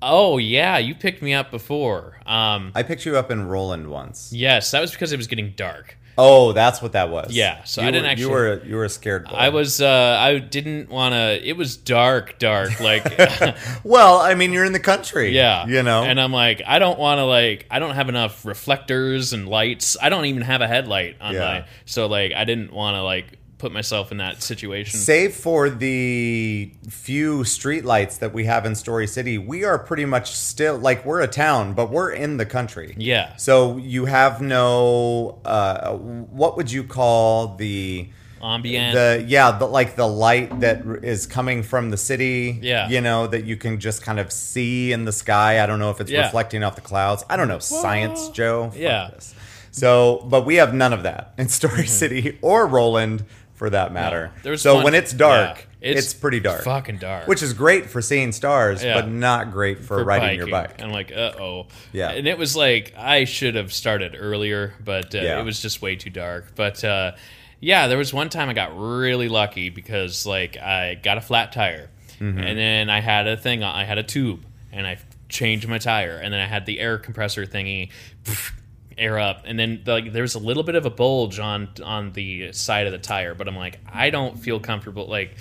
Oh 0.02 0.36
yeah, 0.38 0.76
you 0.78 0.94
picked 0.94 1.22
me 1.22 1.32
up 1.32 1.50
before. 1.50 2.18
Um, 2.26 2.72
I 2.74 2.82
picked 2.82 3.06
you 3.06 3.16
up 3.16 3.30
in 3.30 3.46
Roland 3.46 3.88
once. 3.88 4.32
yes, 4.32 4.70
that 4.72 4.80
was 4.80 4.90
because 4.90 5.12
it 5.12 5.16
was 5.16 5.26
getting 5.28 5.52
dark. 5.56 5.96
Oh, 6.16 6.52
that's 6.52 6.80
what 6.80 6.92
that 6.92 7.10
was. 7.10 7.32
Yeah, 7.34 7.64
so 7.64 7.82
You 7.82 7.88
I 7.88 7.90
didn't 7.90 8.04
were- 8.04 8.10
actually- 8.10 8.22
You 8.24 8.30
were 8.30 8.62
you 8.66 8.76
were 8.76 8.84
a 8.84 8.88
scared 8.88 9.24
boy. 9.24 9.34
I 9.36 9.48
was. 9.48 9.80
Uh, 9.80 10.16
I 10.20 10.38
didn't 10.38 10.88
want 10.88 11.12
to. 11.14 11.40
It 11.48 11.56
was 11.56 11.76
dark, 11.76 12.38
dark. 12.38 12.78
Like, 12.80 13.04
Well, 13.84 14.18
I 14.20 14.34
mean, 14.34 14.52
you're 14.52 14.64
in 14.64 14.72
the 14.72 14.80
country. 14.80 15.30
yeah, 15.34 15.66
You 15.66 15.82
know. 15.82 16.02
And 16.04 16.20
I'm 16.20 16.32
like, 16.32 16.62
I 16.66 16.78
don't 16.78 16.98
want 16.98 17.18
to. 17.18 17.24
Like, 17.24 17.66
I 17.70 17.78
don't 17.78 17.94
have 17.94 18.08
enough 18.08 18.44
reflectors 18.44 19.32
and 19.32 19.48
lights. 19.48 19.96
I 20.00 20.08
don't 20.08 20.26
even 20.26 20.42
have 20.42 20.60
a 20.60 20.68
headlight 20.68 21.16
on 21.20 21.34
Yeah. 21.34 21.40
my. 21.40 21.64
So 21.84 22.06
like, 22.06 22.32
I 22.32 22.44
didn't 22.44 22.72
want 22.72 22.94
to 22.96 23.02
like 23.02 23.38
put 23.58 23.72
myself 23.72 24.10
in 24.12 24.18
that 24.18 24.42
situation. 24.42 24.98
Save 24.98 25.34
for 25.34 25.70
the 25.70 26.72
few 26.88 27.40
streetlights 27.40 28.18
that 28.18 28.32
we 28.34 28.44
have 28.44 28.66
in 28.66 28.74
Story 28.74 29.06
City, 29.06 29.38
we 29.38 29.64
are 29.64 29.78
pretty 29.78 30.04
much 30.04 30.32
still 30.32 30.76
like 30.76 31.04
we're 31.04 31.20
a 31.22 31.28
town, 31.28 31.74
but 31.74 31.90
we're 31.90 32.10
in 32.12 32.36
the 32.36 32.46
country. 32.46 32.94
yeah. 32.98 33.36
So 33.36 33.76
you 33.78 34.06
have 34.06 34.40
no 34.40 35.40
uh, 35.44 35.92
what 35.96 36.56
would 36.56 36.70
you 36.70 36.84
call 36.84 37.56
the 37.56 38.08
Ambient. 38.42 38.92
the 38.94 39.24
yeah 39.26 39.52
the 39.52 39.64
like 39.66 39.96
the 39.96 40.06
light 40.06 40.60
that 40.60 40.82
is 41.02 41.26
coming 41.26 41.62
from 41.62 41.88
the 41.90 41.96
city 41.96 42.58
Yeah. 42.60 42.88
you 42.90 43.00
know 43.00 43.26
that 43.26 43.44
you 43.46 43.56
can 43.56 43.80
just 43.80 44.02
kind 44.02 44.20
of 44.20 44.30
see 44.30 44.92
in 44.92 45.06
the 45.06 45.12
sky 45.12 45.62
i 45.62 45.66
don't 45.66 45.78
know 45.78 45.88
if 45.88 45.98
it's 45.98 46.10
Yeah. 46.10 46.26
reflecting 46.26 46.62
off 46.62 46.74
the 46.74 46.82
clouds 46.82 47.24
i 47.30 47.36
don't 47.38 47.48
know 47.48 47.58
science 47.58 48.28
joe 48.28 48.68
Fuck 48.68 48.78
Yeah. 48.78 49.10
this. 49.14 49.34
so 49.70 50.26
but 50.28 50.44
we 50.44 50.56
have 50.56 50.74
none 50.74 50.92
of 50.92 51.04
that 51.04 51.32
in 51.38 51.48
story 51.60 51.86
city 51.86 52.38
or 52.42 52.66
roland 52.66 53.24
for 53.64 53.70
that 53.70 53.92
matter 53.92 54.30
There 54.42 54.52
was 54.52 54.60
so 54.60 54.84
when 54.84 54.94
it's 54.94 55.12
dark 55.12 55.66
yeah, 55.80 55.92
it's, 55.98 56.12
pretty 56.12 56.40
dark 56.40 56.62
Fucking 56.64 56.98
dark. 56.98 57.26
which 57.26 57.42
is 57.42 57.52
great 57.54 57.88
for 57.88 58.02
seeing 58.02 58.32
stars 58.32 58.84
Yeah. 58.84 58.94
but 59.00 59.08
not 59.08 59.52
great 59.52 59.78
for, 59.78 59.98
for 59.98 60.04
riding 60.04 60.36
your 60.36 60.48
bike 60.48 60.82
I'm 60.82 60.90
like, 60.90 61.10
uh 61.12 61.32
oh. 61.40 61.66
Yeah. 61.92 62.10
And 62.10 62.26
it 62.26 62.36
was 62.36 62.54
like 62.56 62.92
I 62.96 63.24
should 63.24 63.54
have 63.54 63.72
started 63.72 64.16
earlier, 64.18 64.74
but 64.84 65.14
uh, 65.14 65.18
Yeah. 65.18 65.40
it 65.40 65.44
was 65.44 65.60
just 65.62 65.80
way 65.80 65.96
too 65.96 66.10
dark. 66.10 66.54
But 66.54 66.84
uh, 66.84 67.12
yeah, 67.60 67.86
there 67.86 67.96
was 67.98 68.12
one 68.12 68.28
time 68.28 68.50
I 68.50 68.52
got 68.52 68.78
really 68.78 69.28
lucky 69.28 69.70
because 69.70 70.26
like 70.26 70.56
I 70.58 70.94
got 70.96 71.16
a 71.16 71.22
flat 71.22 71.52
tire, 71.52 71.88
Mm-hmm. 72.20 72.38
and 72.38 72.58
then 72.58 72.90
I 72.90 73.00
had 73.00 73.26
a 73.26 73.36
thing. 73.36 73.62
I 73.64 73.84
had 73.84 73.98
a 73.98 74.02
tube, 74.02 74.44
and 74.72 74.86
I 74.86 74.98
changed 75.28 75.66
my 75.68 75.78
tire, 75.78 76.16
and 76.22 76.32
then 76.32 76.40
I 76.40 76.46
had 76.46 76.64
the 76.66 76.78
air 76.80 76.96
compressor 76.98 77.44
thingy. 77.46 77.90
air 78.98 79.18
up. 79.18 79.42
And 79.46 79.58
then 79.58 79.82
like 79.86 80.12
there 80.12 80.22
was 80.22 80.34
a 80.34 80.38
little 80.38 80.62
bit 80.62 80.74
of 80.74 80.86
a 80.86 80.90
bulge 80.90 81.38
on 81.38 81.68
on 81.82 82.12
the 82.12 82.52
side 82.52 82.86
of 82.86 82.92
the 82.92 82.98
tire 82.98 83.34
but 83.34 83.48
i'm 83.48 83.56
like 83.56 83.78
i 83.92 84.10
don't 84.10 84.38
feel 84.38 84.60
comfortable 84.60 85.06
like 85.08 85.36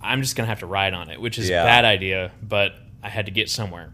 i'm 0.00 0.22
just 0.22 0.36
gonna 0.36 0.48
have 0.48 0.60
to 0.60 0.66
ride 0.66 0.94
on 0.94 1.10
it 1.10 1.20
which 1.20 1.38
is 1.38 1.48
Yeah. 1.48 1.62
a 1.62 1.66
bad 1.66 1.84
idea 1.84 2.32
but 2.42 2.74
i 3.02 3.08
had 3.08 3.26
to 3.26 3.32
get 3.32 3.48
somewhere. 3.50 3.92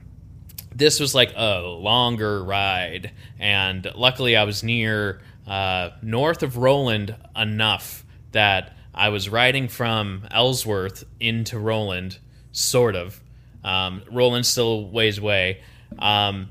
This 0.74 1.00
was 1.00 1.14
like 1.14 1.32
a 1.37 1.61
longer 1.61 2.42
ride 2.42 3.12
and 3.38 3.90
luckily 3.94 4.37
i 4.37 4.44
was 4.44 4.62
near 4.62 5.20
uh, 5.46 5.90
north 6.02 6.42
of 6.42 6.56
roland 6.56 7.14
enough 7.37 8.04
that 8.32 8.74
i 8.94 9.08
was 9.11 9.28
riding 9.28 9.68
from 9.68 10.26
ellsworth 10.30 11.04
into 11.20 11.58
roland 11.58 12.18
sort 12.52 12.96
of. 12.96 13.20
Um, 13.64 14.02
roland 14.11 14.46
still 14.46 14.88
ways 14.88 15.18
away 15.18 15.61
um, 15.98 16.48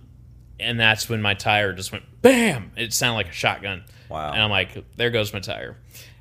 and 0.59 0.79
that's 0.79 1.09
when 1.09 1.21
my 1.21 1.33
tire 1.33 1.73
just 1.73 1.91
went 1.91 2.03
bam 2.21 2.71
it 2.77 2.93
sounded 2.93 3.15
like 3.15 3.29
a 3.29 3.33
shotgun. 3.33 3.83
Wow. 4.09 4.31
and 4.33 4.41
i'm 4.41 4.49
like 4.49 4.83
there 4.97 5.09
goes 5.09 5.31
my 5.33 5.39
tire 5.39 5.77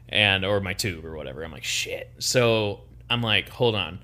and 0.08 0.44
or 0.44 0.60
my 0.60 0.74
tube 0.74 1.04
or 1.04 1.16
whatever. 1.16 1.42
I'm 1.44 1.52
like 1.52 1.64
shit. 1.64 2.10
So 2.18 2.80
i'm 3.08 3.22
like 3.22 3.48
hold 3.48 3.74
on. 3.74 4.00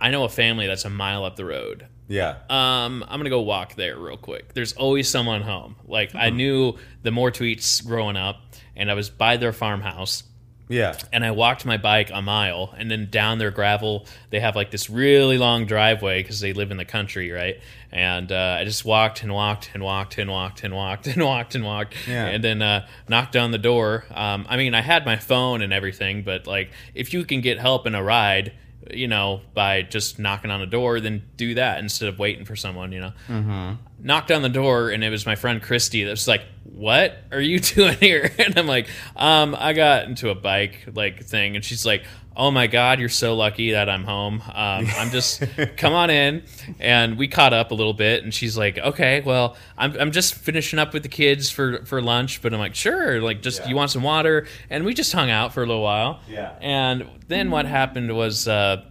I 0.00 0.10
know 0.10 0.24
a 0.24 0.28
family 0.28 0.66
that's 0.66 0.84
a 0.86 0.90
mile 0.90 1.24
up 1.24 1.36
the 1.36 1.44
road. 1.44 1.86
Yeah. 2.08 2.38
Um, 2.48 3.04
I'm 3.06 3.20
gonna 3.20 3.30
go 3.30 3.42
walk 3.42 3.74
there 3.76 3.96
real 3.96 4.16
quick. 4.16 4.52
There's 4.54 4.72
always 4.72 5.08
someone 5.08 5.42
home. 5.42 5.76
Like 5.86 6.14
I 6.14 6.30
knew 6.30 6.74
the 7.02 7.10
more 7.12 7.30
tweets 7.30 7.86
growing 7.86 8.16
up, 8.16 8.36
and 8.74 8.90
I 8.90 8.94
was 8.94 9.10
by 9.10 9.36
their 9.36 9.52
farmhouse, 9.52 10.24
yeah 10.70 10.96
and 11.12 11.24
I 11.24 11.32
walked 11.32 11.66
my 11.66 11.76
bike 11.76 12.10
a 12.14 12.22
mile, 12.22 12.72
and 12.78 12.90
then 12.90 13.08
down 13.10 13.36
their 13.38 13.50
gravel, 13.50 14.06
they 14.30 14.40
have 14.40 14.54
like 14.56 14.70
this 14.70 14.88
really 14.88 15.36
long 15.36 15.66
driveway 15.66 16.22
because 16.22 16.40
they 16.40 16.52
live 16.52 16.70
in 16.70 16.76
the 16.78 16.84
country, 16.86 17.30
right? 17.32 17.58
And 17.92 18.30
uh, 18.30 18.56
I 18.60 18.64
just 18.64 18.84
walked 18.84 19.22
and 19.24 19.32
walked 19.34 19.70
and 19.74 19.82
walked 19.82 20.16
and 20.16 20.30
walked 20.30 20.62
and 20.62 20.72
walked 20.74 21.06
and 21.08 21.22
walked 21.32 21.54
and 21.56 21.64
walked, 21.64 21.94
Yeah. 22.08 22.26
and 22.26 22.42
then 22.42 22.62
uh, 22.62 22.86
knocked 23.08 23.34
on 23.36 23.50
the 23.50 23.58
door. 23.58 24.04
Um, 24.14 24.46
I 24.48 24.56
mean, 24.56 24.74
I 24.74 24.80
had 24.80 25.04
my 25.04 25.16
phone 25.16 25.60
and 25.60 25.72
everything, 25.72 26.22
but 26.22 26.46
like 26.46 26.70
if 26.94 27.12
you 27.12 27.24
can 27.24 27.40
get 27.40 27.58
help 27.58 27.86
in 27.86 27.94
a 27.94 28.02
ride. 28.02 28.52
You 28.92 29.08
know, 29.08 29.42
by 29.54 29.82
just 29.82 30.18
knocking 30.18 30.50
on 30.50 30.62
a 30.62 30.66
door, 30.66 31.00
then 31.00 31.22
do 31.36 31.54
that 31.54 31.78
instead 31.80 32.08
of 32.08 32.18
waiting 32.18 32.44
for 32.44 32.56
someone. 32.56 32.92
You 32.92 33.00
know, 33.00 33.76
knocked 33.98 34.30
on 34.30 34.42
the 34.42 34.48
door 34.48 34.90
and 34.90 35.04
it 35.04 35.10
was 35.10 35.26
my 35.26 35.34
friend 35.36 35.60
Christy 35.62 36.04
that 36.04 36.10
was 36.10 36.26
like, 36.26 36.42
"What 36.64 37.18
are 37.30 37.40
you 37.40 37.58
doing 37.74 37.96
here?" 37.98 38.32
And 38.38 38.58
I'm 38.58 38.66
like, 38.66 38.88
"Um, 39.16 39.54
I 39.58 39.74
got 39.74 40.04
into 40.04 40.30
a 40.30 40.34
bike 40.34 40.88
like 40.94 41.24
thing." 41.24 41.56
And 41.56 41.64
she's 41.64 41.84
like, 41.84 42.04
"Oh 42.40 42.50
my 42.50 42.66
god, 42.66 42.98
you're 43.00 43.08
so 43.10 43.36
lucky 43.36 43.72
that 43.72 43.90
I'm 43.90 44.04
home. 44.04 44.42
Um, 44.46 44.86
I'm 44.96 45.10
just 45.10 45.42
come 45.76 45.92
on 45.92 46.08
in." 46.10 46.42
And 46.80 47.18
we 47.18 47.28
caught 47.28 47.52
up 47.52 47.70
a 47.70 47.74
little 47.74 47.92
bit, 47.92 48.24
and 48.24 48.32
she's 48.32 48.56
like, 48.56 48.78
"Okay, 48.78 49.20
well, 49.20 49.56
I'm 49.76 49.94
I'm 50.00 50.10
just 50.10 50.34
finishing 50.34 50.78
up 50.78 50.94
with 50.94 51.02
the 51.02 51.08
kids 51.10 51.50
for 51.50 51.84
for 51.84 52.00
lunch." 52.00 52.40
But 52.40 52.54
I'm 52.54 52.58
like, 52.60 52.74
"Sure, 52.74 53.20
like 53.20 53.42
just 53.42 53.60
Yeah. 53.60 53.68
you 53.68 53.76
want 53.76 53.90
some 53.90 54.02
water?" 54.02 54.46
And 54.70 54.84
we 54.84 54.94
just 54.94 55.12
hung 55.12 55.30
out 55.30 55.52
for 55.52 55.62
a 55.62 55.66
little 55.66 55.82
while. 55.82 56.20
Yeah. 56.28 56.52
And 56.60 57.06
then 57.28 57.50
what 57.50 57.66
happened 57.66 58.16
was. 58.16 58.48
Uh, 58.48 58.84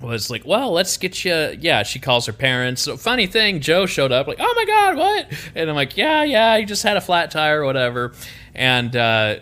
was 0.00 0.30
like, 0.30 0.44
well, 0.44 0.72
let's 0.72 0.96
get 0.96 1.24
you. 1.24 1.56
Yeah, 1.60 1.84
she 1.84 2.00
calls 2.00 2.26
her 2.26 2.32
parents. 2.32 2.82
So 2.82 2.96
funny 2.96 3.28
thing, 3.28 3.60
Joe 3.60 3.86
showed 3.86 4.10
up 4.10 4.26
like, 4.26 4.38
oh 4.40 4.52
my 4.56 4.64
god, 4.64 4.96
what? 4.96 5.26
And 5.54 5.70
I'm 5.70 5.76
like, 5.76 5.96
yeah, 5.96 6.24
yeah, 6.24 6.58
he 6.58 6.64
just 6.64 6.82
had 6.82 6.96
a 6.96 7.00
flat 7.00 7.30
tire 7.30 7.62
or 7.62 7.66
whatever. 7.66 8.12
And 8.52 8.96
uh, 8.96 9.36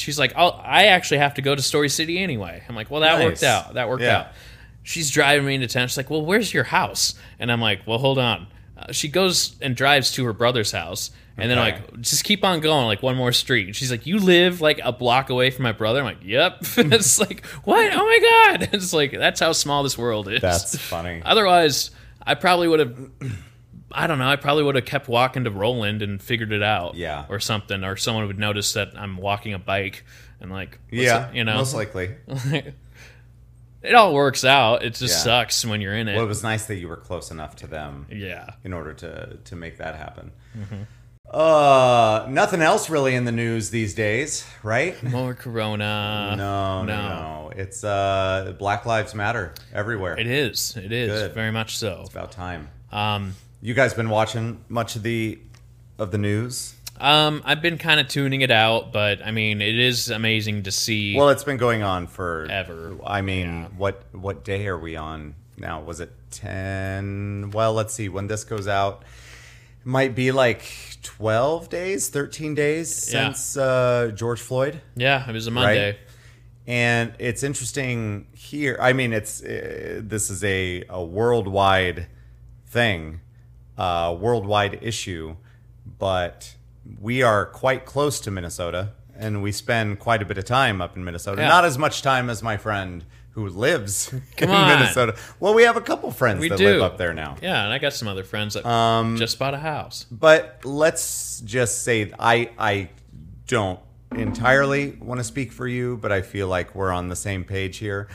she's 0.00 0.18
like, 0.18 0.32
oh, 0.36 0.48
I 0.50 0.86
actually 0.86 1.18
have 1.18 1.34
to 1.34 1.42
go 1.42 1.54
to 1.54 1.62
Story 1.62 1.88
City 1.88 2.18
anyway. 2.18 2.62
I'm 2.68 2.74
like, 2.74 2.90
well, 2.90 3.02
that 3.02 3.18
Nice. 3.18 3.24
worked 3.24 3.42
out. 3.42 3.74
That 3.74 3.88
worked 3.88 4.02
Yeah. 4.02 4.18
out. 4.18 4.26
She's 4.82 5.10
driving 5.10 5.46
me 5.46 5.54
into 5.54 5.68
town. 5.68 5.86
She's 5.88 5.96
like, 5.96 6.10
well, 6.10 6.24
where's 6.24 6.52
your 6.54 6.64
house? 6.64 7.14
And 7.38 7.52
I'm 7.52 7.60
like, 7.60 7.86
well, 7.86 7.98
hold 7.98 8.18
on. 8.18 8.46
Uh, 8.76 8.92
she 8.92 9.08
goes 9.08 9.56
and 9.60 9.76
drives 9.76 10.10
to 10.12 10.24
her 10.24 10.32
brother's 10.32 10.72
house. 10.72 11.10
And 11.36 11.50
then 11.50 11.58
I'm 11.58 11.72
like, 11.72 12.00
just 12.02 12.24
keep 12.24 12.44
on 12.44 12.60
going, 12.60 12.84
like 12.86 13.02
one 13.02 13.16
more 13.16 13.32
street. 13.32 13.66
And 13.66 13.74
she's 13.76 13.90
like, 13.90 14.04
you 14.06 14.18
live 14.18 14.60
like 14.60 14.78
a 14.84 14.92
block 14.92 15.30
away 15.30 15.50
from 15.50 15.62
my 15.62 15.72
brother. 15.72 16.00
I'm 16.00 16.04
like, 16.04 16.18
yep. 16.22 16.58
it's 16.76 17.18
like, 17.18 17.46
what? 17.64 17.90
Oh 17.94 17.96
my 18.04 18.56
god! 18.58 18.68
It's 18.74 18.92
like 18.92 19.12
that's 19.12 19.40
how 19.40 19.52
small 19.52 19.82
this 19.82 19.96
world 19.96 20.28
is. 20.28 20.42
that's 20.42 20.76
funny 20.76 21.22
Otherwise, 21.24 21.92
I 22.26 22.34
probably 22.34 22.68
would 22.68 22.80
have. 22.80 23.10
I 23.92 24.06
don't 24.06 24.18
know. 24.18 24.28
I 24.28 24.36
probably 24.36 24.62
would 24.64 24.74
have 24.76 24.84
kept 24.84 25.08
walking 25.08 25.44
to 25.44 25.50
Roland 25.50 26.02
and 26.02 26.22
figured 26.22 26.52
it 26.52 26.62
out. 26.62 26.94
Yeah. 26.94 27.24
Or 27.28 27.40
something, 27.40 27.82
or 27.84 27.96
someone 27.96 28.26
would 28.26 28.38
notice 28.38 28.72
that 28.74 28.90
I'm 28.96 29.16
walking 29.16 29.52
a 29.54 29.58
bike 29.58 30.04
and 30.40 30.50
like, 30.50 30.78
yeah 30.90 31.28
it- 31.30 31.34
you 31.36 31.44
know, 31.44 31.56
most 31.56 31.74
likely 31.74 32.14
it 33.82 33.94
all 33.94 34.14
works 34.14 34.44
out. 34.44 34.82
It 34.84 34.94
just 34.94 35.18
Yeah. 35.18 35.42
sucks 35.42 35.64
when 35.64 35.80
you're 35.80 35.94
in 35.94 36.08
it. 36.08 36.14
well 36.14 36.24
it 36.24 36.28
was 36.28 36.42
nice 36.42 36.66
that 36.66 36.76
you 36.76 36.88
were 36.88 36.96
close 36.96 37.30
enough 37.30 37.56
to 37.56 37.66
them 37.66 38.06
yeah. 38.10 38.50
in 38.64 38.72
order 38.72 38.92
to 38.94 39.38
to 39.44 39.56
make 39.56 39.78
that 39.78 39.96
happen. 39.96 40.32
Mm-hmm. 40.56 40.82
Uh, 41.32 42.26
nothing 42.28 42.60
else 42.60 42.90
really 42.90 43.14
in 43.14 43.24
the 43.24 43.30
news 43.32 43.70
these 43.70 43.94
days, 43.94 44.44
right? 44.64 45.00
More 45.04 45.32
Corona. 45.34 46.34
No, 46.36 46.82
no, 46.82 46.86
no. 46.86 47.08
no. 47.08 47.52
It's 47.54 47.84
uh, 47.84 48.54
Black 48.58 48.84
Lives 48.84 49.14
Matter 49.14 49.54
everywhere. 49.72 50.18
It 50.18 50.26
is. 50.26 50.76
It 50.76 50.90
is 50.90 51.08
Good. 51.10 51.32
very 51.34 51.52
much 51.52 51.76
so. 51.78 52.00
It's 52.00 52.10
About 52.10 52.32
time. 52.32 52.68
Um, 52.90 53.34
You 53.60 53.74
guys 53.74 53.94
been 53.94 54.08
watching 54.10 54.64
much 54.68 54.96
of 54.96 55.02
the 55.02 55.38
of 55.98 56.10
the 56.10 56.18
news? 56.18 56.74
Um, 56.98 57.42
I've 57.46 57.62
been 57.62 57.78
kind 57.78 57.98
of 58.00 58.08
tuning 58.08 58.42
it 58.42 58.50
out, 58.50 58.92
but 58.92 59.24
I 59.24 59.30
mean, 59.30 59.62
it 59.62 59.78
is 59.78 60.10
amazing 60.10 60.64
to 60.64 60.70
see. 60.70 61.16
Well, 61.16 61.30
it's 61.30 61.44
been 61.44 61.56
going 61.56 61.82
on 61.82 62.06
for 62.06 62.46
Ever. 62.50 62.96
I 63.06 63.20
mean, 63.22 63.46
Yeah. 63.48 63.68
what 63.76 64.02
what 64.12 64.44
day 64.44 64.66
are 64.66 64.78
we 64.78 64.96
on 64.96 65.34
now? 65.58 65.80
Was 65.80 66.00
it 66.00 66.10
ten? 66.30 67.50
Well, 67.52 67.72
let's 67.74 67.94
see. 67.94 68.08
When 68.08 68.26
this 68.26 68.44
goes 68.44 68.66
out, 68.68 69.02
it 69.80 69.86
might 69.86 70.14
be 70.14 70.32
like 70.32 70.62
twelve 71.02 71.68
days, 71.68 72.08
thirteen 72.08 72.54
days 72.54 73.10
Yeah. 73.12 73.32
since 73.32 73.56
uh, 73.56 74.10
George 74.14 74.40
Floyd. 74.40 74.80
yeah, 74.96 75.28
it 75.28 75.32
was 75.32 75.46
a 75.46 75.50
Monday. 75.50 75.98
And 76.66 77.14
it's 77.18 77.42
interesting 77.42 78.26
here. 78.34 78.78
I 78.80 78.92
mean, 78.92 79.12
it's 79.12 79.42
uh, 79.42 80.00
this 80.02 80.30
is 80.30 80.44
a 80.44 80.84
a 80.88 81.02
worldwide 81.02 82.06
thing, 82.66 83.20
uh, 83.80 84.14
worldwide 84.14 84.78
issue, 84.82 85.36
but 85.98 86.54
we 87.00 87.22
are 87.22 87.46
quite 87.46 87.84
close 87.86 88.20
to 88.20 88.30
Minnesota, 88.30 88.90
and 89.16 89.42
we 89.42 89.52
spend 89.52 89.98
quite 89.98 90.22
a 90.22 90.24
bit 90.24 90.38
of 90.38 90.44
time 90.44 90.80
up 90.80 90.96
in 90.96 91.04
Minnesota. 91.04 91.42
Yeah. 91.42 91.48
Not 91.48 91.64
as 91.64 91.78
much 91.78 92.02
time 92.02 92.28
as 92.30 92.42
my 92.42 92.56
friend 92.56 93.04
who 93.32 93.48
lives 93.48 94.08
Come 94.36 94.50
in 94.50 94.54
on. 94.54 94.68
Minnesota. 94.80 95.14
Well, 95.38 95.54
we 95.54 95.62
have 95.62 95.76
a 95.76 95.80
couple 95.80 96.10
friends 96.10 96.40
We 96.40 96.48
that 96.48 96.58
do 96.58 96.64
live 96.66 96.82
up 96.82 96.98
there 96.98 97.14
now. 97.14 97.36
Yeah, 97.40 97.64
and 97.64 97.72
I 97.72 97.78
got 97.78 97.92
some 97.94 98.08
other 98.08 98.24
friends 98.24 98.54
that 98.54 98.66
Um, 98.66 99.16
just 99.16 99.38
bought 99.38 99.54
a 99.54 99.58
house. 99.58 100.04
But 100.10 100.60
let's 100.64 101.40
just 101.40 101.82
say 101.84 102.12
I 102.18 102.50
I 102.58 102.90
don't 103.46 103.78
entirely 104.12 104.90
want 105.00 105.20
to 105.20 105.24
speak 105.24 105.52
for 105.52 105.66
you, 105.68 105.96
but 106.02 106.10
I 106.12 106.22
feel 106.22 106.48
like 106.48 106.74
we're 106.74 106.92
on 106.92 107.08
the 107.08 107.16
same 107.16 107.44
page 107.44 107.78
here. 107.78 108.08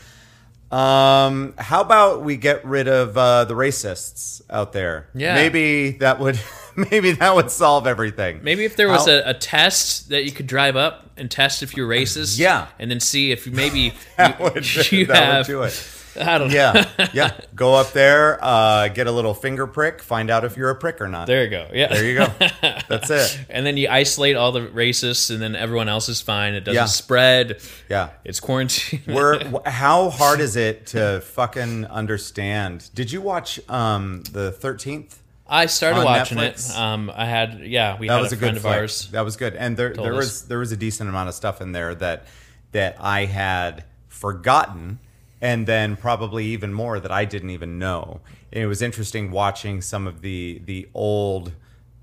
Um, 0.71 1.53
how 1.57 1.81
about 1.81 2.23
we 2.23 2.37
get 2.37 2.65
rid 2.65 2.87
of 2.87 3.17
uh, 3.17 3.45
the 3.45 3.53
racists 3.53 4.41
out 4.49 4.73
there? 4.73 5.07
Yeah. 5.13 5.35
maybe 5.35 5.91
that 5.99 6.19
would 6.19 6.39
maybe 6.75 7.11
that 7.13 7.35
would 7.35 7.51
solve 7.51 7.87
everything. 7.87 8.39
Maybe 8.43 8.65
if 8.65 8.75
there 8.75 8.89
was 8.89 9.07
a, 9.07 9.21
a 9.29 9.33
test 9.33 10.09
that 10.09 10.25
you 10.25 10.31
could 10.31 10.47
drive 10.47 10.75
up 10.75 11.11
and 11.17 11.29
test 11.31 11.63
if 11.63 11.77
you're 11.77 11.87
racist, 11.87 12.37
Yeah. 12.39 12.67
and 12.79 12.89
then 12.91 12.99
see 12.99 13.31
if 13.31 13.47
maybe 13.47 13.93
that 14.17 14.37
you, 14.39 14.43
would, 14.43 14.91
you 14.91 15.05
that 15.05 15.15
have. 15.15 15.47
would 15.47 15.53
do 15.53 15.61
it. 15.63 15.91
I 16.21 16.37
don't 16.37 16.47
know. 16.49 16.53
Yeah, 16.53 17.09
yeah. 17.13 17.31
Go 17.55 17.73
up 17.75 17.91
there, 17.91 18.37
uh, 18.43 18.87
get 18.89 19.07
a 19.07 19.11
little 19.11 19.33
finger 19.33 19.67
prick, 19.67 20.01
find 20.01 20.29
out 20.29 20.45
if 20.45 20.55
you're 20.57 20.69
a 20.69 20.75
prick 20.75 21.01
or 21.01 21.07
not. 21.07 21.27
There 21.27 21.43
you 21.43 21.49
go. 21.49 21.67
Yeah. 21.73 21.87
There 21.87 22.05
you 22.05 22.15
go. 22.17 22.27
That's 22.87 23.09
it. 23.09 23.39
and 23.49 23.65
then 23.65 23.77
you 23.77 23.87
isolate 23.89 24.35
all 24.35 24.51
the 24.51 24.61
racists, 24.67 25.29
and 25.31 25.41
then 25.41 25.55
everyone 25.55 25.89
else 25.89 26.09
is 26.09 26.21
fine. 26.21 26.53
It 26.53 26.61
doesn't 26.61 26.75
Yeah. 26.75 26.85
spread. 26.85 27.61
Yeah. 27.89 28.09
It's 28.23 28.39
quarantine. 28.39 29.01
We're, 29.07 29.61
how 29.65 30.09
hard 30.09 30.39
is 30.39 30.55
it 30.55 30.87
to 30.87 31.21
fucking 31.21 31.85
understand? 31.85 32.89
Did 32.93 33.11
you 33.11 33.21
watch 33.21 33.59
um, 33.69 34.23
the 34.31 34.51
Thirteenth? 34.51 35.21
I 35.47 35.67
started 35.67 36.03
watching 36.03 36.39
Netflix? 36.39 36.71
it. 36.71 36.77
Um, 36.77 37.11
I 37.15 37.25
had 37.25 37.59
yeah, 37.59 37.99
we 37.99 38.07
That 38.07 38.15
had 38.15 38.21
was 38.21 38.31
a, 38.31 38.35
a, 38.35 38.39
friend 38.39 38.55
good 38.55 38.65
of 38.65 38.65
ours. 38.65 39.09
That 39.11 39.21
was 39.21 39.35
good, 39.37 39.53
and 39.55 39.77
there 39.77 39.93
there 39.93 40.13
us. 40.13 40.17
was 40.17 40.47
there 40.47 40.57
was 40.57 40.71
a 40.71 40.77
decent 40.77 41.07
amount 41.07 41.29
of 41.29 41.35
stuff 41.35 41.61
in 41.61 41.71
there 41.71 41.93
that 41.95 42.25
that 42.71 42.97
I 42.99 43.25
had 43.25 43.83
forgotten, 44.07 44.97
and 45.41 45.67
then 45.67 45.95
probably 45.97 46.45
even 46.45 46.73
more 46.73 46.99
that 46.99 47.11
I 47.11 47.25
didn't 47.25 47.49
even 47.51 47.77
know. 47.79 48.21
And 48.51 48.63
it 48.63 48.67
was 48.67 48.81
interesting 48.81 49.31
watching 49.31 49.81
some 49.81 50.07
of 50.07 50.21
the 50.21 50.61
the 50.65 50.87
old. 50.93 51.51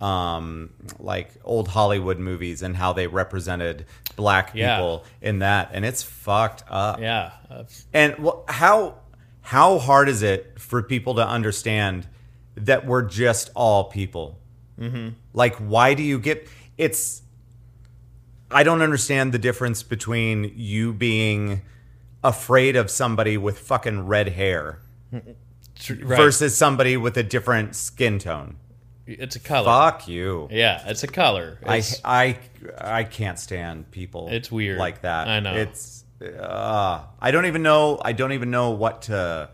Um, 0.01 0.71
like 0.99 1.31
old 1.45 1.68
Hollywood 1.68 2.18
movies 2.18 2.61
and 2.62 2.75
how 2.77 2.92
they 2.92 3.07
represented 3.07 3.87
black 4.16 4.51
Yeah. 4.53 4.75
people 4.79 5.05
in 5.21 5.38
that, 5.38 5.71
and 5.73 5.85
it's 5.85 6.03
fucked 6.03 6.64
up. 6.68 6.99
Yeah, 6.99 7.31
And 7.95 8.16
how 8.49 8.97
how 9.42 9.79
hard 9.79 10.09
is 10.09 10.23
it 10.25 10.59
for 10.59 10.83
people 10.83 11.14
to 11.14 11.25
understand 11.25 12.09
that 12.57 12.85
we're 12.85 13.03
just 13.03 13.51
all 13.55 13.85
people? 13.85 14.40
Mm-hmm. 14.77 15.11
Like, 15.35 15.55
why 15.59 15.95
do 15.95 16.03
you 16.03 16.18
get? 16.18 16.49
It's. 16.77 17.23
I 18.51 18.64
don't 18.64 18.83
understand 18.83 19.33
the 19.33 19.38
difference 19.38 19.85
between 19.85 20.53
you 20.57 20.92
being 20.92 21.62
afraid 22.23 22.77
of 22.77 22.91
somebody 22.91 23.37
with 23.37 23.59
fucking 23.59 24.07
red 24.07 24.31
hair 24.31 24.81
right. 25.13 25.37
versus 25.89 26.57
somebody 26.57 26.97
with 26.97 27.17
a 27.17 27.23
different 27.23 27.75
skin 27.75 28.19
tone. 28.19 28.57
it's 29.07 29.37
a 29.37 29.41
color. 29.41 29.65
Fuck 29.65 30.09
you. 30.09 30.49
Yeah, 30.51 30.83
it's 30.87 31.03
a 31.03 31.09
color. 31.09 31.59
I, 31.67 31.83
I 32.05 32.39
I 32.79 33.05
can't 33.05 33.39
stand 33.39 33.91
people. 33.91 34.29
It's 34.31 34.51
weird. 34.51 34.79
like 34.79 35.03
that. 35.03 35.29
I 35.29 35.41
know. 35.41 35.55
It's 35.55 36.05
uh, 36.23 37.05
I 37.21 37.31
don't 37.31 37.47
even 37.47 37.63
know. 37.63 38.01
I 38.05 38.13
don't 38.13 38.33
even 38.33 38.51
know 38.51 38.71
what 38.71 39.03
to 39.03 39.51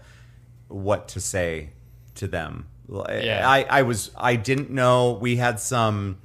what 0.69 1.09
to 1.09 1.21
say 1.21 1.71
to 2.17 2.29
them. 2.29 2.67
Yeah. 2.91 3.43
I 3.47 3.65
I 3.69 3.83
was 3.83 4.11
I 4.17 4.37
didn't 4.37 4.71
know 4.71 5.13
we 5.21 5.37
had 5.37 5.61
some 5.61 6.19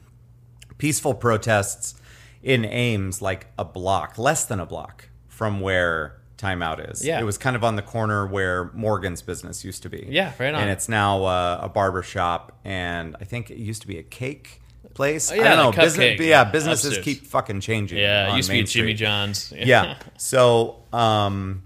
peaceful 0.77 1.13
protests 1.13 1.95
in 2.41 2.65
Ames, 2.65 3.21
like 3.21 3.47
a 3.57 3.63
block, 3.63 4.17
less 4.17 4.45
than 4.45 4.59
a 4.59 4.65
block 4.65 5.09
from 5.27 5.61
where 5.61 6.19
timeout 6.37 6.91
is. 6.91 7.05
Yeah. 7.05 7.19
it 7.19 7.23
was 7.23 7.37
kind 7.37 7.55
of 7.55 7.63
on 7.63 7.75
the 7.75 7.81
corner 7.81 8.25
where 8.27 8.71
Morgan's 8.73 9.21
business 9.21 9.63
used 9.63 9.83
to 9.83 9.89
be. 9.89 10.07
Yeah, 10.09 10.33
right 10.39 10.53
on. 10.53 10.61
And 10.61 10.69
it's 10.71 10.89
now 10.89 11.23
uh, 11.25 11.59
a 11.61 11.69
barber 11.69 12.03
shop, 12.03 12.57
and 12.65 13.15
I 13.21 13.23
think 13.25 13.49
it 13.51 13.57
used 13.57 13.81
to 13.81 13.87
be 13.87 13.97
a 13.97 14.03
cake 14.03 14.61
place. 14.93 15.31
Oh, 15.31 15.35
I 15.35 15.37
don't 15.37 15.57
know. 15.57 15.71
Business, 15.71 16.19
yeah, 16.19 16.43
businesses 16.43 16.97
upstairs. 16.97 17.05
keep 17.05 17.25
fucking 17.27 17.59
changing. 17.61 17.97
yeah, 17.99 18.31
it 18.33 18.37
used 18.37 18.49
to 18.49 18.53
be 18.53 18.59
Main 18.59 18.65
Jimmy 18.67 18.87
Street. 18.87 18.93
John's. 18.95 19.53
Yeah. 19.57 19.97
So, 20.17 20.83
um, 20.93 21.63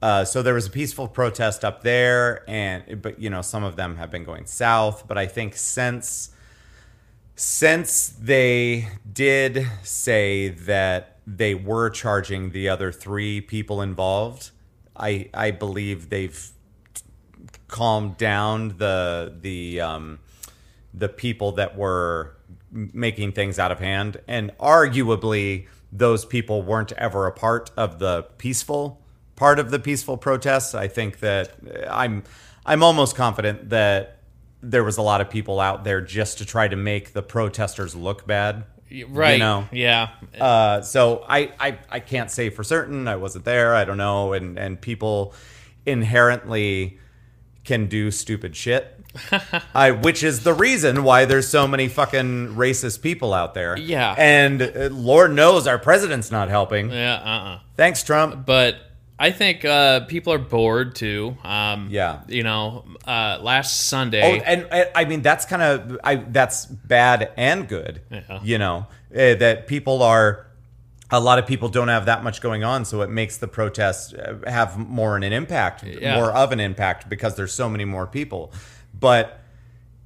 uh, 0.00 0.24
so 0.24 0.42
there 0.42 0.54
was 0.54 0.66
a 0.66 0.70
peaceful 0.70 1.06
protest 1.06 1.64
up 1.64 1.82
there, 1.82 2.48
and 2.48 3.00
but 3.00 3.20
you 3.20 3.30
know 3.30 3.42
some 3.42 3.62
of 3.62 3.76
them 3.76 3.96
have 3.96 4.10
been 4.10 4.24
going 4.24 4.46
south. 4.46 5.06
But 5.06 5.16
I 5.18 5.26
think 5.26 5.54
since 5.56 6.30
since 7.36 8.08
they 8.08 8.88
did 9.10 9.66
say 9.82 10.48
that 10.48 11.11
they 11.26 11.54
were 11.54 11.90
charging 11.90 12.50
the 12.50 12.68
other 12.68 12.92
three 12.92 13.40
people 13.40 13.80
involved, 13.80 14.50
I 14.96 15.28
I 15.32 15.50
believe 15.50 16.08
they've 16.10 16.50
calmed 17.68 18.16
down 18.16 18.76
the 18.78 19.34
the 19.40 19.80
um, 19.80 20.18
the 20.92 21.08
people 21.08 21.52
that 21.52 21.76
were 21.76 22.36
making 22.70 23.32
things 23.32 23.58
out 23.58 23.70
of 23.70 23.78
hand, 23.78 24.20
and 24.26 24.50
arguably 24.58 25.66
those 25.90 26.24
people 26.24 26.62
weren't 26.62 26.92
ever 26.92 27.26
a 27.26 27.32
part 27.32 27.70
of 27.76 27.98
the 27.98 28.22
peaceful 28.38 29.02
part 29.36 29.58
of 29.58 29.70
the 29.70 29.78
peaceful 29.78 30.16
protests. 30.16 30.74
I 30.74 30.88
think 30.88 31.20
that 31.20 31.52
uh, 31.66 31.88
I'm 31.90 32.22
I'm 32.64 32.82
almost 32.82 33.16
confident 33.16 33.70
that 33.70 34.18
there 34.62 34.84
was 34.84 34.96
a 34.96 35.02
lot 35.02 35.20
of 35.20 35.28
people 35.28 35.58
out 35.58 35.82
there 35.84 36.00
just 36.00 36.38
to 36.38 36.46
try 36.46 36.68
to 36.68 36.76
make 36.76 37.12
the 37.12 37.22
protesters 37.22 37.96
look 37.96 38.26
bad. 38.26 38.64
Right. 39.08 39.32
You 39.34 39.38
know, 39.38 39.68
Yeah, 39.72 40.10
uh, 40.40 40.82
so 40.82 41.24
I, 41.28 41.52
I 41.58 41.78
I 41.90 42.00
can't 42.00 42.30
say 42.30 42.50
for 42.50 42.62
certain. 42.64 43.08
I 43.08 43.16
wasn't 43.16 43.44
there. 43.44 43.74
I 43.74 43.84
don't 43.84 43.98
know. 43.98 44.32
And 44.32 44.58
and 44.58 44.80
people 44.80 45.34
inherently 45.86 46.98
can 47.64 47.86
do 47.86 48.10
stupid 48.10 48.56
shit. 48.56 48.98
I, 49.74 49.90
which 49.90 50.22
is 50.22 50.42
the 50.42 50.54
reason 50.54 51.04
why 51.04 51.26
there's 51.26 51.46
so 51.46 51.68
many 51.68 51.88
fucking 51.88 52.54
racist 52.54 53.02
people 53.02 53.34
out 53.34 53.54
there. 53.54 53.76
Yeah. 53.76 54.14
And 54.16 54.62
uh, 54.62 54.88
Lord 54.90 55.32
knows 55.32 55.66
our 55.66 55.78
president's 55.78 56.30
not 56.30 56.48
helping. 56.48 56.90
yeah. 56.90 57.14
Uh. 57.16 57.28
uh 57.28 57.58
Thanks, 57.76 58.02
Trump. 58.02 58.46
But 58.46 58.76
I 59.18 59.30
think 59.30 59.64
uh, 59.64 60.00
people 60.06 60.32
are 60.32 60.38
bored 60.38 60.94
too. 60.96 61.36
Um, 61.44 61.88
Yeah. 61.90 62.20
You 62.28 62.42
know, 62.42 62.84
uh, 63.06 63.38
last 63.40 63.80
Oh, 63.80 63.84
Sunday. 63.96 64.40
and, 64.44 64.66
and 64.70 64.88
I 64.94 65.04
mean 65.04 65.22
that's 65.22 65.44
kind 65.44 65.62
of 65.62 65.98
I 66.02 66.16
that's 66.16 66.66
bad 66.66 67.30
and 67.36 67.68
good. 67.68 68.02
Yeah. 68.10 68.40
You 68.42 68.58
know 68.58 68.86
eh, 69.14 69.34
that 69.34 69.66
people 69.66 70.02
are. 70.02 70.46
A 71.14 71.20
lot 71.20 71.38
of 71.38 71.46
people 71.46 71.68
don't 71.68 71.88
have 71.88 72.06
that 72.06 72.24
much 72.24 72.40
going 72.40 72.64
on, 72.64 72.86
so 72.86 73.02
it 73.02 73.10
makes 73.10 73.36
the 73.36 73.46
protests 73.46 74.14
uh, 74.14 74.38
have 74.46 74.78
more 74.78 75.14
an 75.14 75.22
impact, 75.22 75.84
Yeah. 75.84 76.14
more 76.16 76.32
of 76.32 76.52
an 76.52 76.58
impact 76.60 77.10
because 77.10 77.34
there's 77.36 77.52
so 77.52 77.68
many 77.68 77.84
more 77.84 78.06
people. 78.06 78.50
But 78.98 79.38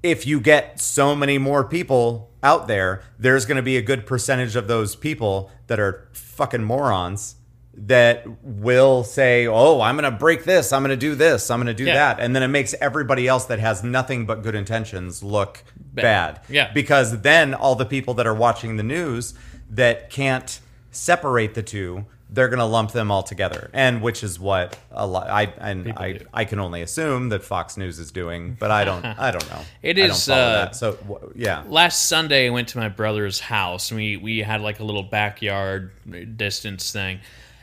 if 0.02 0.26
you 0.26 0.40
get 0.40 0.80
so 0.80 1.14
many 1.14 1.38
more 1.38 1.62
people 1.62 2.32
out 2.42 2.66
there, 2.66 3.04
there's 3.20 3.46
going 3.46 3.56
to 3.56 3.62
be 3.62 3.76
a 3.76 3.82
good 3.82 4.04
percentage 4.04 4.56
of 4.56 4.66
those 4.66 4.96
people 4.96 5.48
that 5.68 5.78
are 5.78 6.08
fucking 6.12 6.64
morons 6.64 7.36
that 7.78 8.24
will 8.42 9.04
say, 9.04 9.46
"Oh, 9.46 9.80
I'm 9.80 9.96
going 9.96 10.10
to 10.10 10.16
break 10.16 10.44
this. 10.44 10.72
I'm 10.72 10.82
going 10.82 10.90
to 10.90 10.96
do 10.96 11.14
this. 11.14 11.50
I'm 11.50 11.58
going 11.58 11.66
to 11.66 11.74
do 11.74 11.84
Yeah. 11.84 11.94
that." 11.94 12.20
And 12.20 12.34
then 12.34 12.42
it 12.42 12.48
makes 12.48 12.74
everybody 12.80 13.28
else 13.28 13.44
that 13.46 13.58
has 13.58 13.84
nothing 13.84 14.26
but 14.26 14.42
good 14.42 14.54
intentions 14.54 15.22
look 15.22 15.62
bad. 15.92 16.40
Yeah. 16.48 16.72
Because 16.72 17.20
then 17.22 17.54
all 17.54 17.74
the 17.74 17.86
people 17.86 18.14
that 18.14 18.26
are 18.26 18.34
watching 18.34 18.76
the 18.76 18.82
news 18.82 19.34
that 19.70 20.10
can't 20.10 20.60
separate 20.90 21.54
the 21.54 21.62
two, 21.62 22.06
they're 22.30 22.48
going 22.48 22.58
to 22.58 22.64
lump 22.64 22.92
them 22.92 23.10
all 23.10 23.22
together. 23.22 23.70
And 23.72 24.02
which 24.02 24.24
is 24.24 24.38
what 24.40 24.76
a 24.90 25.06
lot 25.06 25.28
I 25.28 25.52
and 25.58 25.84
People 25.84 26.02
I 26.02 26.12
do. 26.12 26.26
I 26.34 26.44
can 26.44 26.58
only 26.58 26.82
assume 26.82 27.28
that 27.28 27.44
Fox 27.44 27.76
News 27.76 27.98
is 27.98 28.10
doing, 28.10 28.56
but 28.58 28.70
I 28.70 28.84
don't 28.84 29.04
I 29.04 29.30
don't 29.30 29.48
know. 29.50 29.60
It 29.82 29.96
I 29.98 30.06
don't 30.08 30.28
uh, 30.28 30.34
that. 30.64 30.76
So 30.76 31.32
yeah. 31.34 31.62
last 31.68 32.08
Sunday, 32.08 32.46
I 32.46 32.50
went 32.50 32.68
to 32.68 32.78
my 32.78 32.88
brother's 32.88 33.38
house. 33.38 33.92
We 33.92 34.16
we 34.16 34.38
had 34.40 34.60
like 34.60 34.80
a 34.80 34.84
little 34.84 35.02
backyard 35.04 35.92
distance 36.36 36.90
thing, 36.90 37.20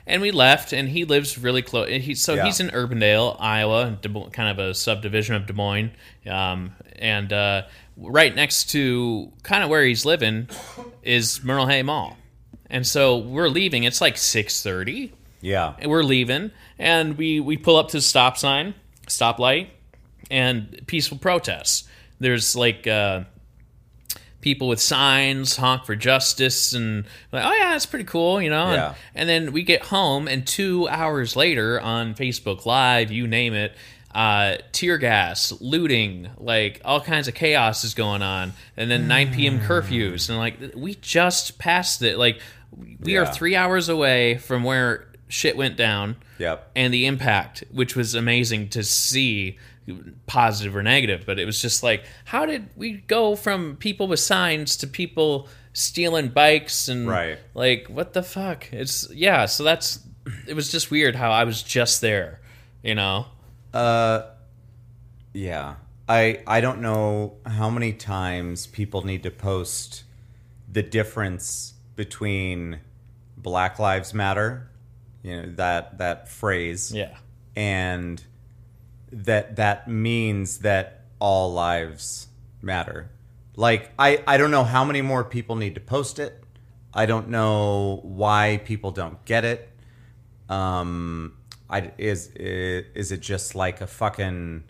and 0.08 0.22
we 0.22 0.32
left. 0.32 0.74
And 0.74 0.89
he 0.89 1.06
lives 1.06 1.38
really 1.38 1.62
close. 1.62 1.89
He 1.89 2.16
so 2.16 2.34
Yeah. 2.36 2.46
he's 2.46 2.60
in 2.60 2.70
Urbandale, 2.70 3.36
Iowa, 3.39 3.98
kind 4.32 4.50
of 4.50 4.60
a 4.60 4.74
subdivision 4.74 5.36
of 5.36 5.46
Des 5.46 5.54
Moines. 5.54 5.92
Um, 6.28 6.74
and 6.98 7.32
uh, 7.34 7.63
right 7.98 8.34
next 8.36 8.70
to 8.72 9.32
kind 9.44 9.63
of 9.63 9.70
where 9.70 9.84
he's 9.86 10.06
living 10.06 10.48
is 11.04 11.44
merle 11.44 11.68
Hay 11.68 11.84
Mall. 11.84 12.18
And 12.70 12.88
so 12.88 13.18
we're 13.18 13.50
leaving. 13.50 13.84
It's 13.84 14.02
like 14.02 14.16
6:30 14.16 15.12
Yeah. 15.42 15.74
and 15.80 15.92
we're 15.92 16.04
leaving 16.04 16.52
and 16.80 17.18
we 17.18 17.39
we 17.39 17.58
pull 17.58 17.76
up 17.78 17.89
to 17.89 17.98
the 17.98 18.02
stop 18.02 18.38
sign 18.38 18.74
stoplight 19.08 19.68
and 20.32 20.82
peaceful 20.88 21.18
protests 21.18 21.84
there's 22.20 22.56
like 22.56 22.88
uh 22.88 23.22
people 24.43 24.67
with 24.67 24.79
signs 24.79 25.56
honk 25.56 25.86
for 25.86 25.95
justice 25.95 26.73
and 26.73 27.06
like 27.32 27.43
oh 27.43 27.51
yeah 27.53 27.71
that's 27.71 27.86
pretty 27.88 28.06
cool 28.06 28.39
you 28.41 28.49
know 28.49 28.71
Yeah. 28.73 28.88
and, 29.15 29.27
and 29.27 29.29
then 29.29 29.53
we 29.53 29.63
get 29.63 29.84
home 29.86 30.27
and 30.27 30.45
two 30.45 30.88
hours 30.89 31.36
later 31.36 31.82
on 31.82 32.13
facebook 32.13 32.65
live 32.65 33.12
you 33.12 33.25
name 33.25 33.53
it 33.53 33.73
uh, 34.15 34.58
tear 34.71 34.99
gas, 34.99 35.51
looting, 35.60 36.29
like 36.38 36.79
all 36.86 37.01
kinds 37.01 37.27
of 37.27 37.34
chaos 37.34 37.84
is 37.84 37.95
going 37.95 38.21
on, 38.21 38.53
and 38.77 38.91
then 38.91 39.08
9 39.08 39.34
p.m. 39.34 39.60
curfews, 39.60 40.29
and 40.29 40.38
like 40.38 40.60
we 40.75 40.93
just 40.93 41.58
passed 41.58 42.03
it. 42.03 42.19
Like 42.19 42.39
we 42.99 43.17
are 43.17 43.25
three 43.25 43.56
hours 43.56 43.89
away 43.89 44.38
from 44.38 44.63
where 44.63 45.08
shit 45.29 45.58
went 45.58 45.77
down 45.77 46.17
Yep. 46.38 46.69
and 46.75 46.93
the 46.93 47.08
impact, 47.08 47.63
which 47.71 47.95
was 47.95 48.13
amazing 48.13 48.69
to 48.69 48.84
see, 48.84 49.58
positive 50.28 50.76
or 50.76 50.84
negative. 50.84 51.24
But 51.26 51.39
it 51.39 51.46
was 51.46 51.62
just 51.62 51.84
like, 51.84 52.04
how 52.26 52.46
did 52.46 52.69
we 52.76 52.93
go 52.93 53.36
from 53.36 53.76
people 53.78 54.08
with 54.08 54.19
signs 54.19 54.78
to 54.78 54.88
people 54.88 55.48
stealing 55.74 56.30
bikes 56.30 56.88
and 56.88 57.08
Right. 57.08 57.39
like 57.54 57.88
what 57.88 58.13
the 58.13 58.22
fuck? 58.24 58.72
It's 58.72 59.10
yeah. 59.12 59.46
So 59.48 59.63
that's 59.63 60.00
it 60.48 60.56
was 60.56 60.72
just 60.72 60.91
weird 60.91 61.15
how 61.15 61.32
I 61.32 61.43
was 61.43 61.63
just 61.63 62.00
there, 62.02 62.39
you 62.84 62.96
know. 62.96 63.26
Uh 63.74 64.24
Yeah. 65.34 65.76
I 66.08 66.41
I 66.46 66.62
don't 66.62 66.82
know 66.82 67.38
how 67.46 67.69
many 67.69 67.93
times 67.93 68.67
people 68.67 69.04
need 69.04 69.24
to 69.24 69.32
post 69.32 70.04
the 70.72 70.84
difference 70.84 71.74
between 71.96 72.80
Black 73.38 73.80
Lives 73.80 74.13
Matter, 74.13 74.69
you 75.24 75.36
know, 75.41 75.52
that 75.56 75.98
that 75.98 76.30
phrase 76.30 76.91
Yeah. 76.93 77.17
and 77.56 78.22
that 79.13 79.56
that 79.58 79.88
means 79.88 80.60
that 80.60 81.06
all 81.19 81.54
lives 81.54 82.28
matter. 82.62 83.10
Like 83.56 83.91
I 83.97 84.23
I 84.26 84.38
don't 84.38 84.52
know 84.52 84.63
how 84.63 84.84
many 84.84 85.02
more 85.02 85.23
people 85.23 85.56
need 85.56 85.76
to 85.76 85.82
post 85.82 86.19
it. 86.19 86.43
I 86.93 87.06
don't 87.06 87.30
know 87.30 87.99
why 88.04 88.62
people 88.65 88.91
don't 88.91 89.23
get 89.26 89.45
it. 89.45 89.69
Um 90.49 91.38
I 91.69 91.91
is 91.97 92.28
is, 92.36 92.86
is 92.95 93.12
it 93.12 93.21
just 93.21 93.56
like 93.56 93.82
a 93.82 93.88
fucking 93.88 94.63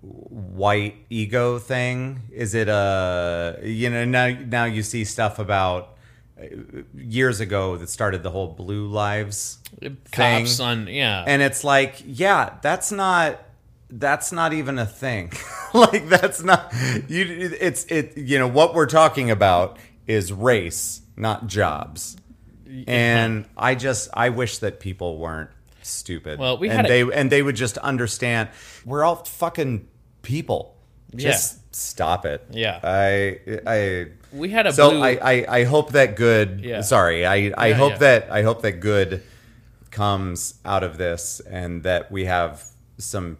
white 0.00 0.96
ego 1.10 1.58
thing? 1.58 2.22
Is 2.32 2.54
it 2.54 2.68
a 2.68 3.58
you 3.62 3.90
know 3.90 4.04
now 4.04 4.28
now 4.28 4.64
you 4.64 4.82
see 4.82 5.04
stuff 5.04 5.38
about 5.38 5.96
uh, 6.40 6.44
years 6.94 7.40
ago 7.40 7.76
that 7.76 7.90
started 7.90 8.22
the 8.22 8.30
whole 8.30 8.48
blue 8.48 8.86
lives 8.86 9.58
Cops 10.12 10.56
thing. 10.56 10.66
on 10.66 10.86
yeah. 10.86 11.24
and 11.26 11.42
it's 11.42 11.64
like 11.64 11.96
yeah 12.06 12.58
that's 12.62 12.92
not 12.92 13.40
that's 13.90 14.32
not 14.32 14.52
even 14.52 14.78
a 14.78 14.86
thing 14.86 15.32
like 15.74 16.08
that's 16.08 16.42
not 16.42 16.72
you 17.08 17.56
it's 17.60 17.84
it 17.86 18.16
you 18.18 18.38
know 18.38 18.46
what 18.48 18.74
we're 18.74 18.86
talking 18.86 19.30
about 19.30 19.78
is 20.06 20.32
race 20.32 21.00
not 21.16 21.46
jobs 21.46 22.16
and 22.86 23.46
i 23.56 23.74
just 23.74 24.10
i 24.12 24.28
wish 24.28 24.58
that 24.58 24.78
people 24.80 25.18
weren't 25.18 25.50
stupid 25.82 26.38
Well, 26.38 26.58
we 26.58 26.68
and 26.68 26.86
a- 26.86 26.88
they 26.88 27.00
and 27.02 27.32
they 27.32 27.42
would 27.42 27.56
just 27.56 27.78
understand 27.78 28.50
we're 28.84 29.04
all 29.04 29.16
fucking 29.24 29.88
people 30.22 30.76
just 31.16 31.74
stop 31.74 32.26
it 32.26 32.44
Yeah. 32.50 32.78
i 32.82 33.40
i 33.66 34.06
we 34.30 34.50
had 34.50 34.66
a 34.66 34.72
so 34.74 34.90
blue. 34.90 35.02
I, 35.02 35.18
I 35.22 35.46
I 35.60 35.64
hope 35.64 35.92
that 35.92 36.14
good. 36.14 36.60
Yeah. 36.62 36.82
Sorry, 36.82 37.24
I 37.24 37.50
I 37.56 37.68
Yeah, 37.68 37.74
hope 37.76 37.92
yeah. 37.92 37.98
that 37.98 38.30
I 38.30 38.42
hope 38.42 38.60
that 38.60 38.72
good 38.72 39.22
comes 39.90 40.54
out 40.66 40.82
of 40.82 40.98
this, 40.98 41.40
and 41.40 41.82
that 41.84 42.12
we 42.12 42.26
have 42.26 42.62
some 42.98 43.38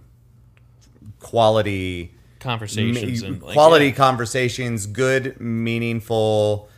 quality 1.21 2.15
conversations 2.41 3.23
me- 3.23 3.29
and 3.29 3.43
like, 3.43 3.53
quality 3.53 3.87
yeah. 3.87 3.93
conversations, 3.93 4.87
good, 4.87 5.41
meaningful, 5.41 6.69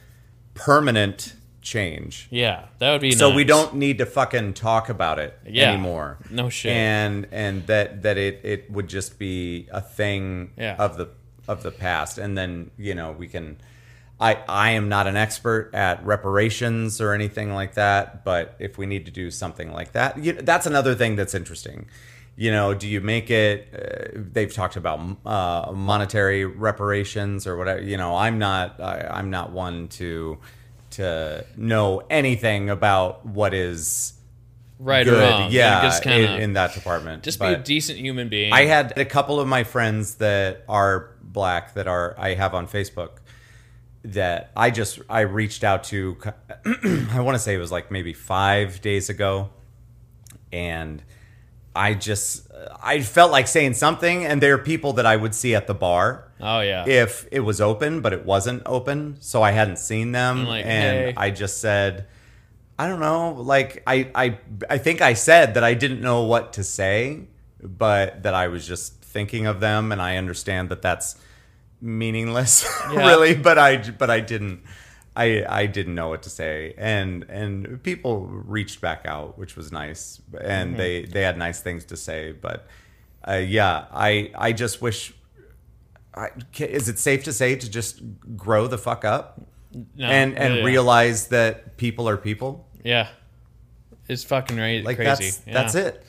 permanent 0.55 1.35
change. 1.63 2.27
Yeah, 2.31 2.67
that 2.79 2.93
would 2.93 3.01
be 3.01 3.13
So 3.13 3.35
we 3.35 3.45
don't 3.45 3.75
need 3.75 3.99
to 3.99 4.07
fucking 4.07 4.55
talk 4.55 4.89
about 4.89 5.19
it 5.19 5.39
Yeah. 5.47 5.73
anymore. 5.73 6.19
No 6.31 6.49
shit. 6.49 6.73
And 6.73 7.27
and 7.33 7.67
that 7.67 8.03
that 8.03 8.17
it 8.19 8.41
it 8.43 8.71
would 8.71 8.89
just 8.89 9.19
be 9.19 9.69
a 9.71 9.81
thing 9.81 10.53
Yeah. 10.57 10.77
of 10.79 10.97
the 10.97 11.09
of 11.47 11.63
the 11.63 11.71
past, 11.71 12.19
and 12.19 12.37
then 12.37 12.71
you 12.79 12.95
know 12.95 13.13
we 13.13 13.27
can. 13.29 13.59
I 14.23 14.39
I 14.49 14.71
am 14.73 14.89
not 14.91 15.07
an 15.07 15.17
expert 15.17 15.71
at 15.75 16.05
reparations 16.05 17.01
or 17.01 17.13
anything 17.15 17.55
like 17.55 17.75
that, 17.75 18.23
but 18.25 18.55
if 18.59 18.77
we 18.77 18.85
need 18.87 19.07
to 19.07 19.11
do 19.11 19.31
something 19.31 19.73
like 19.73 19.93
that, 19.93 20.19
you, 20.23 20.33
that's 20.35 20.67
another 20.67 20.95
thing 20.95 21.17
that's 21.17 21.35
interesting. 21.35 21.87
You 22.41 22.51
know, 22.51 22.73
do 22.73 22.89
you 22.89 23.03
make 23.03 23.31
it? 23.31 23.69
Uh, 23.71 24.19
they've 24.33 24.51
talked 24.51 24.77
about 24.77 24.99
uh, 25.27 25.73
monetary 25.75 26.47
reparations 26.47 27.47
or 27.47 27.59
whatever. 27.59 27.83
You 27.83 27.99
know, 27.99 28.17
I'm 28.17 28.39
not. 28.39 28.81
I, 28.81 29.09
I'm 29.11 29.29
not 29.29 29.53
one 29.53 29.89
to 29.89 30.39
to 30.93 31.45
know 31.59 32.03
anything 32.09 32.71
about 32.71 33.27
what 33.27 33.53
is 33.53 34.15
right 34.79 35.05
good. 35.05 35.19
or 35.19 35.21
wrong. 35.21 35.53
Yeah, 35.53 35.83
just 35.83 36.03
kind 36.03 36.25
in, 36.25 36.41
in 36.41 36.53
that 36.55 36.73
department. 36.73 37.25
just 37.25 37.39
be 37.41 37.45
a 37.45 37.59
decent 37.59 37.99
human 37.99 38.31
being. 38.31 38.55
I 38.55 38.65
had 38.65 38.97
a 38.97 39.05
couple 39.05 39.39
of 39.39 39.47
my 39.47 39.63
friends 39.63 40.15
that 40.15 40.65
are 40.67 41.11
black 41.23 41.75
that 41.75 41.89
are 41.89 42.15
I 42.17 42.33
have 42.33 42.55
on 42.55 42.67
Facebook 42.67 43.19
that 44.03 44.51
I 44.57 44.71
just 44.71 44.99
I 45.11 45.21
reached 45.21 45.63
out 45.63 45.85
to 45.85 46.17
I 46.65 47.21
want 47.21 47.35
to 47.35 47.39
say 47.39 47.55
it 47.55 47.59
was 47.59 47.71
like 47.71 47.91
maybe 47.91 48.15
5 48.15 48.81
days 48.81 49.11
ago 49.11 49.51
and 50.51 51.03
I 51.75 51.95
just 51.95 52.51
I 52.83 53.01
felt 53.01 53.31
like 53.31 53.47
saying 53.47 53.75
something 53.75 54.25
and 54.25 54.43
there 54.43 54.55
are 54.55 54.59
people 54.59 54.95
that 54.95 55.07
I 55.07 55.17
would 55.17 55.35
see 55.35 55.55
at 55.55 55.67
the 55.67 55.75
bar 55.75 56.29
oh 56.41 56.61
yeah. 56.61 56.85
if 56.87 57.29
it 57.31 57.41
was 57.41 57.61
open 57.61 58.01
but 58.01 58.13
it 58.13 58.25
wasn't 58.25 58.63
open 58.67 59.17
so 59.21 59.43
I 59.43 59.53
hadn't 59.53 59.79
seen 59.79 60.13
them 60.13 60.47
like, 60.47 60.65
and 60.65 60.97
"Hey." 60.99 61.15
I 61.17 61.31
just 61.31 61.61
said 61.61 62.07
I 62.79 62.89
don't 62.89 63.01
know 63.01 63.33
like 63.35 63.83
I 63.87 64.11
I 64.15 64.39
I 64.69 64.79
think 64.79 65.01
I 65.01 65.15
said 65.15 65.55
that 65.55 65.63
I 65.65 65.75
didn't 65.75 66.01
know 66.01 66.23
what 66.23 66.55
to 66.55 66.65
say 66.65 67.29
but 67.63 68.25
that 68.25 68.35
I 68.35 68.49
was 68.49 68.67
just 68.67 68.95
thinking 69.03 69.47
of 69.47 69.61
them 69.61 69.93
and 69.93 70.03
I 70.03 70.17
understand 70.17 70.71
that 70.71 70.83
that's 70.83 71.17
meaningless 71.81 72.65
Yeah. 72.93 73.07
really 73.07 73.35
but 73.35 73.59
I 73.59 73.77
but 73.77 74.11
I 74.11 74.21
didn't 74.21 74.63
I 75.17 75.45
I 75.49 75.67
didn't 75.67 75.95
know 75.95 76.09
what 76.09 76.23
to 76.23 76.31
say. 76.31 76.75
And 76.77 77.25
and 77.29 77.83
people 77.83 78.27
reached 78.27 78.81
back 78.81 79.03
out 79.05 79.39
which 79.39 79.57
was 79.57 79.73
nice. 79.73 80.21
And 80.41 80.77
they 80.77 81.05
they 81.05 81.23
had 81.23 81.37
nice 81.39 81.61
things 81.61 81.85
to 81.87 81.97
say. 81.97 82.33
But 82.33 82.67
uh, 83.27 83.35
yeah 83.35 83.87
I 83.93 84.31
I 84.35 84.53
just 84.53 84.81
wish 84.81 85.13
I, 86.15 86.29
is 86.59 86.89
it 86.89 86.99
safe 86.99 87.25
to 87.25 87.33
say 87.33 87.55
to 87.55 87.71
just 87.71 88.03
grow 88.37 88.67
the 88.67 88.79
fuck 88.79 89.05
up? 89.05 89.41
No, 89.95 90.07
and 90.07 90.37
and 90.37 90.57
yeah, 90.57 90.65
realize 90.65 91.29
that 91.29 91.77
people 91.77 92.09
are 92.09 92.17
people? 92.17 92.67
Yeah. 92.83 93.09
It's 94.09 94.25
fucking 94.25 94.57
right, 94.57 94.85
like 94.85 94.97
crazy. 94.97 95.25
that's 95.25 95.43
yeah. 95.47 95.55
that's 95.55 95.75
it 95.77 96.05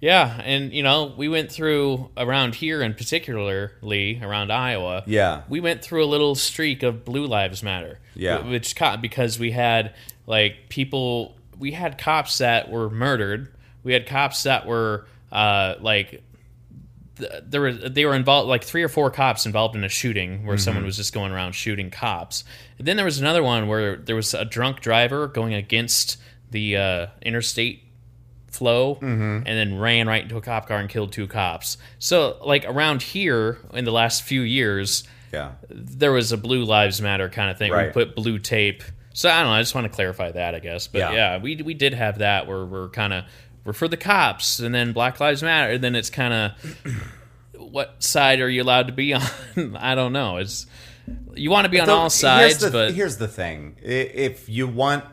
Yeah, 0.00 0.40
and 0.44 0.72
you 0.72 0.82
know, 0.82 1.14
we 1.16 1.28
went 1.28 1.50
through 1.50 2.10
around 2.16 2.54
here 2.56 2.82
in 2.82 2.94
particularly 2.94 4.20
around 4.22 4.52
Iowa. 4.52 5.02
Yeah. 5.06 5.42
we 5.48 5.60
went 5.60 5.82
through 5.82 6.04
a 6.04 6.06
little 6.06 6.34
streak 6.34 6.82
of 6.82 7.04
Blue 7.04 7.26
Lives 7.26 7.62
Matter. 7.62 8.00
Yeah. 8.14 8.46
which 8.46 8.76
caught 8.76 9.02
because 9.02 9.38
we 9.38 9.50
had 9.50 9.94
like 10.26 10.68
people, 10.68 11.34
we 11.58 11.72
had 11.72 11.98
cops 11.98 12.38
that 12.38 12.70
were 12.70 12.90
murdered. 12.90 13.52
We 13.82 13.92
had 13.92 14.06
cops 14.06 14.44
that 14.44 14.66
were 14.66 15.06
uh, 15.32 15.74
like 15.80 16.22
there 17.16 17.60
were 17.60 17.72
they 17.72 18.04
were 18.04 18.14
involved 18.14 18.48
like 18.48 18.64
three 18.64 18.82
or 18.82 18.88
four 18.88 19.10
cops 19.10 19.46
involved 19.46 19.76
in 19.76 19.84
a 19.84 19.88
shooting 19.88 20.44
where 20.46 20.58
someone 20.58 20.84
was 20.84 20.96
just 20.96 21.12
going 21.12 21.32
around 21.32 21.52
shooting 21.52 21.90
cops. 21.90 22.44
And 22.78 22.86
then 22.86 22.96
there 22.96 23.04
was 23.04 23.20
another 23.20 23.42
one 23.42 23.68
where 23.68 23.96
there 23.96 24.16
was 24.16 24.34
a 24.34 24.44
drunk 24.44 24.80
driver 24.80 25.28
going 25.28 25.54
against 25.54 26.16
the 26.50 26.76
uh, 26.76 27.06
interstate 27.22 27.83
flow 28.54 28.96
mm-hmm. 28.96 29.46
and 29.46 29.46
then 29.46 29.78
ran 29.78 30.06
right 30.06 30.22
into 30.22 30.36
a 30.36 30.40
cop 30.40 30.66
car 30.68 30.78
and 30.78 30.88
killed 30.88 31.12
two 31.12 31.26
cops. 31.26 31.76
So 31.98 32.38
like 32.44 32.64
around 32.66 33.02
here 33.02 33.58
in 33.72 33.84
the 33.84 33.92
last 33.92 34.22
few 34.22 34.42
years, 34.42 35.04
yeah 35.32 35.52
there 35.68 36.12
was 36.12 36.32
a 36.32 36.36
blue 36.36 36.64
lives 36.64 37.02
matter 37.02 37.28
kind 37.28 37.50
of 37.50 37.58
thing. 37.58 37.74
We 37.74 37.90
put 37.90 38.14
blue 38.14 38.38
tape. 38.38 38.82
So 39.12 39.30
I 39.30 39.40
don't 39.42 39.50
know. 39.50 39.56
I 39.56 39.62
just 39.62 39.74
want 39.74 39.84
to 39.86 39.92
clarify 39.92 40.32
that, 40.32 40.54
I 40.54 40.58
guess. 40.58 40.88
But 40.88 40.98
Yeah. 40.98 41.12
yeah, 41.12 41.38
we 41.38 41.56
we 41.56 41.74
did 41.74 41.94
have 41.94 42.18
that 42.18 42.46
where 42.46 42.64
we're 42.64 42.88
kind 42.88 43.12
of 43.12 43.24
we're 43.64 43.72
for 43.72 43.88
the 43.88 43.96
cops, 43.96 44.58
and 44.60 44.74
then 44.74 44.92
Black 44.92 45.20
Lives 45.20 45.42
Matter. 45.42 45.72
And 45.72 45.84
then 45.84 45.94
it's 45.94 46.10
kind 46.10 46.34
of 46.34 46.52
what 47.56 48.02
side 48.02 48.40
are 48.40 48.48
you 48.48 48.62
allowed 48.62 48.88
to 48.88 48.92
be 48.92 49.14
on? 49.14 49.22
I 49.76 49.94
don't 49.94 50.12
know. 50.12 50.38
It's 50.38 50.66
you 51.34 51.50
want 51.50 51.64
to 51.64 51.68
be 51.68 51.80
on 51.80 51.86
So 51.86 51.94
all 51.96 52.10
sides, 52.10 52.60
here's 52.60 52.72
the, 52.72 52.78
but 52.78 52.94
here's 52.94 53.16
the 53.18 53.28
thing 53.28 53.76
if 53.82 54.48
you 54.48 54.66
want 54.66 55.04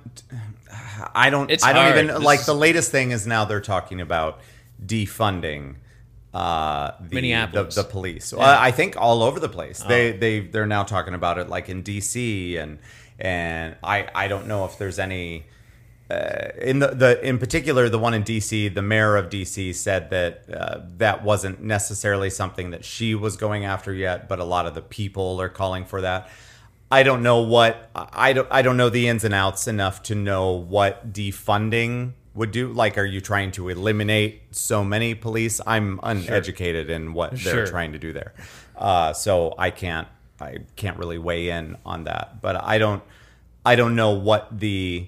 i 1.15 1.29
don't 1.29 1.49
It's 1.51 1.63
i 1.63 1.73
don't 1.73 1.83
hard. 1.83 1.95
even 1.97 2.07
This 2.15 2.23
like 2.23 2.39
is- 2.41 2.45
the 2.45 2.55
latest 2.55 2.91
thing 2.91 3.11
is 3.11 3.25
now 3.27 3.45
they're 3.45 3.61
talking 3.61 4.01
about 4.01 4.39
defunding 4.83 5.75
uh, 6.33 6.91
the, 7.09 7.15
Minneapolis. 7.15 7.75
the, 7.75 7.83
the 7.83 7.89
police. 7.89 8.31
Well, 8.33 8.41
I 8.57 8.71
think 8.71 8.95
all 8.95 9.21
over 9.21 9.37
the 9.39 9.49
place. 9.49 9.79
They 9.83 10.13
they 10.13 10.39
they're 10.39 10.65
now 10.65 10.83
talking 10.83 11.13
about 11.13 11.37
it 11.37 11.49
like 11.49 11.67
in 11.67 11.81
D.C. 11.81 12.55
and 12.55 12.79
and 13.19 13.75
I 13.83 14.07
I 14.15 14.27
don't 14.29 14.47
know 14.47 14.63
if 14.63 14.77
there's 14.77 14.97
any 14.97 15.43
uh, 16.09 16.47
in 16.61 16.79
the, 16.79 16.87
the 16.87 17.21
in 17.27 17.37
particular 17.37 17.89
the 17.89 17.99
one 17.99 18.13
in 18.13 18.23
DC 18.23 18.73
the 18.73 18.81
mayor 18.81 19.17
of 19.17 19.27
DC 19.29 19.75
said 19.75 20.09
that 20.11 20.45
uh, 20.53 20.79
that 20.97 21.21
wasn't 21.23 21.61
necessarily 21.61 22.29
something 22.29 22.71
that 22.71 22.85
she 22.85 23.13
was 23.13 23.35
going 23.35 23.65
after 23.65 23.93
yet 23.93 24.29
but 24.29 24.39
a 24.39 24.45
lot 24.45 24.65
of 24.65 24.73
the 24.73 24.81
people 24.81 25.41
are 25.41 25.49
calling 25.49 25.83
for 25.83 25.99
that 26.01 26.29
I 26.91 27.03
don't 27.03 27.23
know 27.23 27.39
what 27.41 27.89
I 27.95 28.33
don't 28.33 28.47
I 28.51 28.61
don't 28.61 28.77
know 28.77 28.89
the 28.89 29.07
ins 29.07 29.23
and 29.23 29.33
outs 29.33 29.67
enough 29.67 30.03
to 30.03 30.15
know 30.15 30.51
what 30.51 31.13
defunding 31.13 32.13
would 32.33 32.51
do 32.51 32.67
like 32.71 32.97
are 32.97 33.05
you 33.05 33.21
trying 33.21 33.51
to 33.51 33.69
eliminate 33.69 34.41
so 34.51 34.83
many 34.83 35.15
police 35.15 35.61
I'm 35.65 35.99
uneducated 36.03 36.89
in 36.89 37.13
what 37.13 37.31
they're 37.31 37.65
Sure. 37.65 37.67
trying 37.67 37.93
to 37.93 37.99
do 37.99 38.13
there 38.13 38.33
uh, 38.77 39.13
so 39.13 39.53
I 39.57 39.69
can't 39.69 40.07
I 40.39 40.59
can't 40.75 40.97
really 40.97 41.17
weigh 41.17 41.49
in 41.49 41.77
on 41.85 42.03
that 42.05 42.41
but 42.41 42.61
I 42.61 42.77
don't 42.77 43.03
I 43.65 43.75
don't 43.75 43.95
know 43.95 44.11
what 44.11 44.59
the 44.59 45.07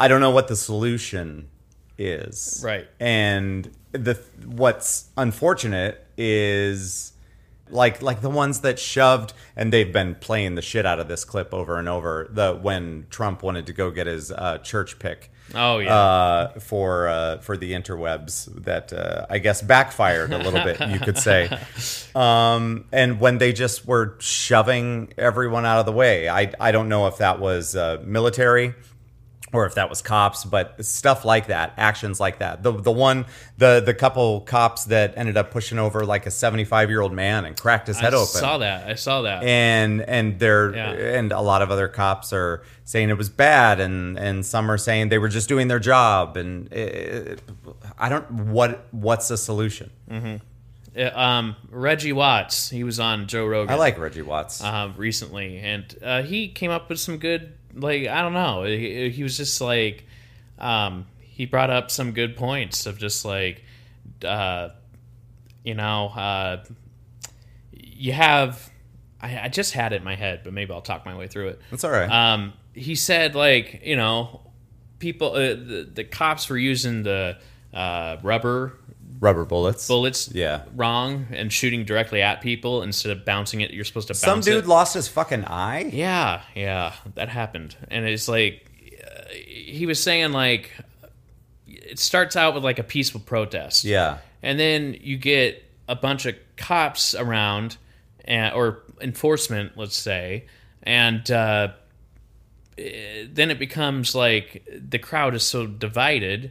I 0.00 0.08
don't 0.08 0.20
know 0.20 0.30
what 0.32 0.48
the 0.48 0.56
solution 0.56 1.48
is. 1.96 2.60
Right. 2.64 2.88
And 2.98 3.70
the 3.92 4.14
what's 4.46 5.10
unfortunate 5.16 6.04
is 6.16 7.11
like 7.70 8.02
like 8.02 8.20
the 8.20 8.30
ones 8.30 8.60
that 8.60 8.78
shoved 8.78 9.32
and 9.56 9.72
they've 9.72 9.92
been 9.92 10.14
playing 10.14 10.54
the 10.54 10.62
shit 10.62 10.86
out 10.86 11.00
of 11.00 11.08
this 11.08 11.24
clip 11.24 11.52
over 11.54 11.78
and 11.78 11.88
over. 11.88 12.28
The 12.30 12.54
when 12.54 13.06
Trump 13.10 13.42
wanted 13.42 13.66
to 13.66 13.72
go 13.72 13.90
get 13.90 14.06
his 14.06 14.30
uh, 14.30 14.58
church 14.58 14.98
pick. 14.98 15.30
Oh, 15.54 15.78
yeah. 15.78 15.94
Uh, 15.94 16.58
for 16.60 17.08
uh, 17.08 17.38
for 17.38 17.56
the 17.56 17.72
interwebs 17.72 18.64
that 18.64 18.92
uh, 18.92 19.26
I 19.28 19.38
guess 19.38 19.60
backfired 19.60 20.32
a 20.32 20.38
little 20.38 20.62
bit, 20.62 20.80
you 20.88 20.98
could 20.98 21.18
say. 21.18 21.58
Um, 22.14 22.84
and 22.92 23.20
when 23.20 23.38
they 23.38 23.54
just 23.54 23.86
were 23.86 24.16
shoving 24.18 25.14
everyone 25.16 25.64
out 25.64 25.80
of 25.80 25.86
the 25.86 25.92
way, 25.92 26.28
I 26.28 26.52
I 26.60 26.70
don't 26.70 26.90
know 26.90 27.06
if 27.06 27.18
that 27.18 27.40
was 27.40 27.74
uh, 27.74 28.02
military 28.04 28.74
or 29.52 29.66
if 29.66 29.74
that 29.74 29.90
was 29.90 30.00
cops, 30.00 30.44
but 30.44 30.82
stuff 30.84 31.24
like 31.24 31.48
that, 31.48 31.74
actions 31.76 32.18
like 32.18 32.38
that. 32.38 32.62
The 32.62 32.72
the 32.72 32.90
one 32.92 33.26
the 33.58 33.80
the 33.84 33.92
couple 33.94 34.40
cops 34.42 34.86
that 34.86 35.14
ended 35.16 35.36
up 35.36 35.50
pushing 35.50 35.78
over 35.78 36.04
like 36.06 36.24
a 36.26 36.30
75 36.30 36.88
year 36.88 37.00
old 37.00 37.12
man 37.12 37.44
and 37.44 37.56
cracked 37.60 37.86
his 37.86 37.98
head 38.00 38.14
I 38.14 38.16
open 38.16 38.36
I 38.36 38.40
saw 38.40 38.58
that. 38.58 38.88
I 38.88 38.94
saw 38.94 39.22
that. 39.22 39.42
and 39.44 40.00
and 40.02 40.38
they're 40.38 40.74
Yeah. 40.74 40.90
and 41.18 41.32
a 41.32 41.40
lot 41.40 41.60
of 41.62 41.70
other 41.70 41.88
cops 41.88 42.32
are 42.32 42.62
saying 42.84 43.10
it 43.10 43.18
was 43.18 43.28
bad 43.28 43.78
and 43.80 44.18
and 44.18 44.44
some 44.44 44.70
are 44.70 44.78
saying 44.78 45.10
they 45.10 45.18
were 45.18 45.28
just 45.28 45.48
doing 45.48 45.68
their 45.68 45.78
job 45.78 46.36
and 46.36 46.72
it, 46.72 47.40
I 47.98 48.08
don't 48.08 48.30
what 48.30 48.86
what's 48.90 49.28
the 49.28 49.36
solution 49.36 49.90
Uh, 50.94 51.10
um, 51.18 51.56
Reggie 51.70 52.12
Watts, 52.12 52.68
he 52.68 52.84
was 52.84 53.00
on 53.00 53.26
Joe 53.26 53.46
Rogan. 53.46 53.72
I 53.72 53.78
like 53.78 53.98
Reggie 53.98 54.20
Watts 54.20 54.62
uh, 54.62 54.92
recently, 54.94 55.58
and 55.58 55.96
uh, 56.02 56.22
he 56.22 56.48
came 56.48 56.70
up 56.70 56.90
with 56.90 57.00
some 57.00 57.16
good, 57.16 57.54
like 57.74 58.06
I 58.06 58.22
don't 58.22 58.32
know, 58.32 58.64
he, 58.64 59.10
he 59.10 59.22
was 59.22 59.36
just 59.36 59.60
like, 59.60 60.04
um, 60.58 61.06
he 61.20 61.46
brought 61.46 61.70
up 61.70 61.90
some 61.90 62.12
good 62.12 62.36
points 62.36 62.86
of 62.86 62.98
just 62.98 63.24
like, 63.24 63.64
uh, 64.24 64.70
you 65.64 65.74
know, 65.74 66.08
uh, 66.08 66.64
you 67.72 68.12
have, 68.12 68.70
I, 69.20 69.44
I 69.44 69.48
just 69.48 69.72
had 69.72 69.92
it 69.92 69.96
in 69.96 70.04
my 70.04 70.14
head, 70.16 70.40
but 70.44 70.52
maybe 70.52 70.72
I'll 70.72 70.82
talk 70.82 71.06
my 71.06 71.16
way 71.16 71.28
through 71.28 71.48
it. 71.48 71.60
That's 71.70 71.84
all 71.84 71.90
right 71.90 72.10
Um, 72.10 72.52
he 72.74 72.94
said 72.94 73.34
like, 73.34 73.82
you 73.84 73.96
know, 73.96 74.40
people, 74.98 75.32
uh, 75.32 75.54
the, 75.54 75.90
the 75.92 76.04
cops 76.04 76.48
were 76.48 76.58
using 76.58 77.02
the 77.02 77.38
uh, 77.72 78.18
rubber 78.22 78.78
rubber 79.22 79.44
bullets. 79.44 79.86
Bullets 79.86 80.28
Yeah. 80.34 80.62
wrong 80.74 81.28
and 81.30 81.50
shooting 81.52 81.84
directly 81.84 82.20
at 82.20 82.40
people 82.42 82.82
instead 82.82 83.12
of 83.12 83.24
bouncing 83.24 83.60
it. 83.60 83.70
You're 83.70 83.84
supposed 83.84 84.08
to 84.08 84.14
some 84.14 84.34
bounce 84.38 84.46
dude 84.46 84.64
it. 84.64 84.66
lost 84.66 84.94
his 84.94 85.06
fucking 85.08 85.44
eye? 85.44 85.88
Yeah 85.92 86.42
yeah 86.56 86.92
that 87.14 87.28
happened. 87.28 87.76
And 87.88 88.04
it's 88.04 88.26
like 88.28 88.68
uh, 89.02 89.32
he 89.32 89.86
was 89.86 90.02
saying 90.02 90.32
like 90.32 90.72
it 91.68 92.00
starts 92.00 92.34
out 92.34 92.52
with 92.52 92.64
like 92.64 92.80
a 92.80 92.82
peaceful 92.82 93.20
protest. 93.20 93.84
Yeah. 93.84 94.18
And 94.42 94.58
then 94.58 94.96
you 95.00 95.16
get 95.16 95.62
a 95.88 95.94
bunch 95.94 96.26
of 96.26 96.34
cops 96.56 97.14
around 97.14 97.76
and, 98.24 98.52
or 98.54 98.82
enforcement 99.00 99.72
let's 99.76 99.96
say 99.96 100.46
and 100.82 101.30
uh, 101.30 101.68
eh, 102.76 103.26
then 103.30 103.52
it 103.52 103.58
becomes 103.60 104.16
like 104.16 104.68
the 104.76 104.98
crowd 104.98 105.36
is 105.36 105.44
so 105.44 105.64
divided 105.66 106.50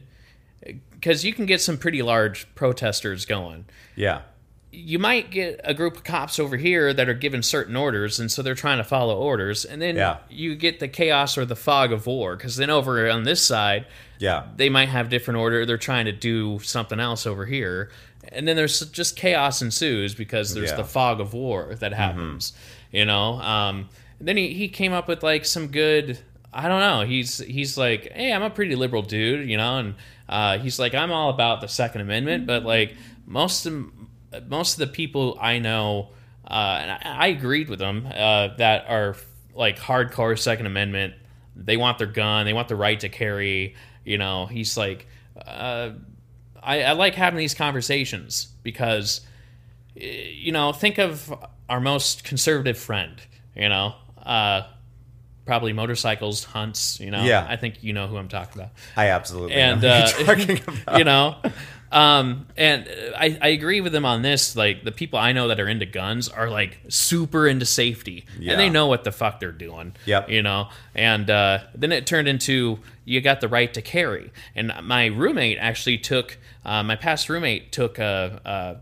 because 1.02 1.24
you 1.24 1.32
can 1.34 1.46
get 1.46 1.60
some 1.60 1.76
pretty 1.76 2.00
large 2.00 2.46
protesters 2.54 3.24
going. 3.26 3.64
Yeah. 3.96 4.22
You 4.70 5.00
might 5.00 5.32
get 5.32 5.60
a 5.64 5.74
group 5.74 5.96
of 5.96 6.04
cops 6.04 6.38
over 6.38 6.56
here 6.56 6.94
that 6.94 7.08
are 7.08 7.12
given 7.14 7.42
certain 7.42 7.74
orders 7.74 8.20
and 8.20 8.30
so 8.30 8.40
they're 8.40 8.54
trying 8.54 8.78
to 8.78 8.84
follow 8.84 9.18
orders 9.18 9.64
and 9.64 9.82
then 9.82 9.96
Yeah. 9.96 10.18
you 10.30 10.54
get 10.54 10.78
the 10.78 10.86
chaos 10.88 11.36
or 11.36 11.44
the 11.44 11.56
fog 11.56 11.90
of 11.92 12.06
war 12.06 12.36
because 12.36 12.56
then 12.56 12.70
over 12.70 13.10
on 13.10 13.24
this 13.24 13.42
side 13.44 13.86
yeah. 14.20 14.44
they 14.56 14.68
might 14.70 14.88
have 14.88 15.10
different 15.10 15.40
order 15.40 15.66
they're 15.66 15.76
trying 15.76 16.04
to 16.06 16.12
do 16.12 16.58
something 16.60 17.00
else 17.00 17.26
over 17.26 17.44
here 17.46 17.90
and 18.30 18.46
then 18.48 18.54
there's 18.56 18.78
just 18.92 19.16
chaos 19.16 19.60
ensues 19.60 20.14
because 20.14 20.54
there's 20.54 20.70
Yeah. 20.70 20.76
the 20.76 20.84
fog 20.84 21.20
of 21.20 21.34
war 21.34 21.74
that 21.80 21.92
happens 21.92 22.52
you 22.92 23.04
know? 23.04 23.40
Um, 23.42 23.88
then 24.20 24.36
he, 24.38 24.54
he 24.54 24.68
came 24.68 24.92
up 24.94 25.06
with 25.08 25.22
like 25.24 25.44
some 25.44 25.66
good 25.66 26.18
i 26.54 26.68
don't 26.68 26.80
know 26.80 27.02
he's 27.04 27.38
he's 27.38 27.76
like 27.76 28.10
hey 28.12 28.32
i'm 28.32 28.42
a 28.42 28.50
pretty 28.50 28.74
liberal 28.76 29.02
dude 29.02 29.50
you 29.50 29.56
know? 29.58 29.76
And 29.78 29.94
uh, 30.32 30.58
he's 30.58 30.78
like 30.78 30.94
i'm 30.94 31.12
all 31.12 31.30
about 31.30 31.60
the 31.60 31.68
second 31.68 32.00
amendment 32.00 32.46
but 32.46 32.64
like 32.64 32.96
most 33.26 33.66
of 33.66 33.86
most 34.48 34.74
of 34.74 34.78
the 34.78 34.86
people 34.86 35.38
i 35.40 35.58
know 35.58 36.08
uh, 36.46 36.78
and 36.82 36.90
I, 36.90 36.98
I 37.02 37.26
agreed 37.28 37.68
with 37.68 37.78
them 37.78 38.06
uh, 38.06 38.48
that 38.58 38.86
are 38.88 39.16
like 39.54 39.78
hardcore 39.78 40.38
second 40.38 40.66
amendment. 40.66 41.14
They 41.54 41.76
want 41.76 41.98
their 41.98 42.08
gun. 42.08 42.46
They 42.46 42.52
want 42.52 42.68
the 42.68 42.76
right 42.76 42.98
to 43.00 43.08
carry 43.08 43.76
you 44.04 44.18
know. 44.18 44.46
He's 44.46 44.76
like 44.76 45.06
uh, 45.46 45.90
I, 46.60 46.82
I 46.82 46.92
like 46.92 47.14
having 47.14 47.38
these 47.38 47.54
conversations 47.54 48.48
because 48.62 49.20
you 49.94 50.50
know 50.50 50.72
think 50.72 50.98
of 50.98 51.32
our 51.68 51.80
most 51.80 52.24
conservative 52.24 52.76
friend 52.76 53.22
you 53.54 53.68
know? 53.68 53.94
Uh, 54.24 54.62
probably 55.52 55.74
motorcycles 55.74 56.44
hunts 56.44 56.98
you 56.98 57.10
know 57.10 57.22
Yeah. 57.22 57.46
i 57.46 57.56
think 57.56 57.82
you 57.84 57.92
know 57.92 58.06
who 58.06 58.16
i'm 58.16 58.28
talking 58.28 58.62
about 58.62 58.72
I 58.96 59.08
absolutely 59.08 59.52
and 59.56 59.82
know 59.82 59.88
uh, 59.90 60.10
you're 60.16 60.26
talking 60.34 60.60
about. 60.66 60.98
you 60.98 61.04
know 61.04 61.36
um 61.92 62.46
and 62.56 62.88
I, 63.14 63.36
I 63.42 63.48
agree 63.48 63.82
with 63.82 63.92
them 63.92 64.06
on 64.06 64.22
this 64.22 64.56
like 64.56 64.82
the 64.82 64.92
people 64.92 65.18
i 65.18 65.32
know 65.32 65.48
that 65.48 65.60
are 65.60 65.68
into 65.68 65.84
guns 65.84 66.30
are 66.30 66.48
like 66.48 66.78
super 66.88 67.46
into 67.46 67.66
safety 67.66 68.24
Yeah. 68.38 68.52
and 68.52 68.60
they 68.60 68.70
know 68.70 68.86
what 68.86 69.04
the 69.04 69.12
fuck 69.12 69.40
they're 69.40 69.52
doing 69.52 69.94
Yep. 70.06 70.30
you 70.30 70.40
know 70.42 70.70
and 70.94 71.28
uh, 71.28 71.58
then 71.74 71.92
it 71.92 72.06
turned 72.06 72.28
into 72.28 72.78
you 73.04 73.20
got 73.20 73.42
the 73.42 73.48
right 73.48 73.74
to 73.74 73.82
carry 73.82 74.32
and 74.54 74.72
my 74.84 75.04
roommate 75.06 75.58
actually 75.60 75.98
took 75.98 76.38
uh, 76.64 76.82
my 76.82 76.96
past 76.96 77.28
roommate 77.28 77.72
took 77.72 77.98
a, 77.98 78.80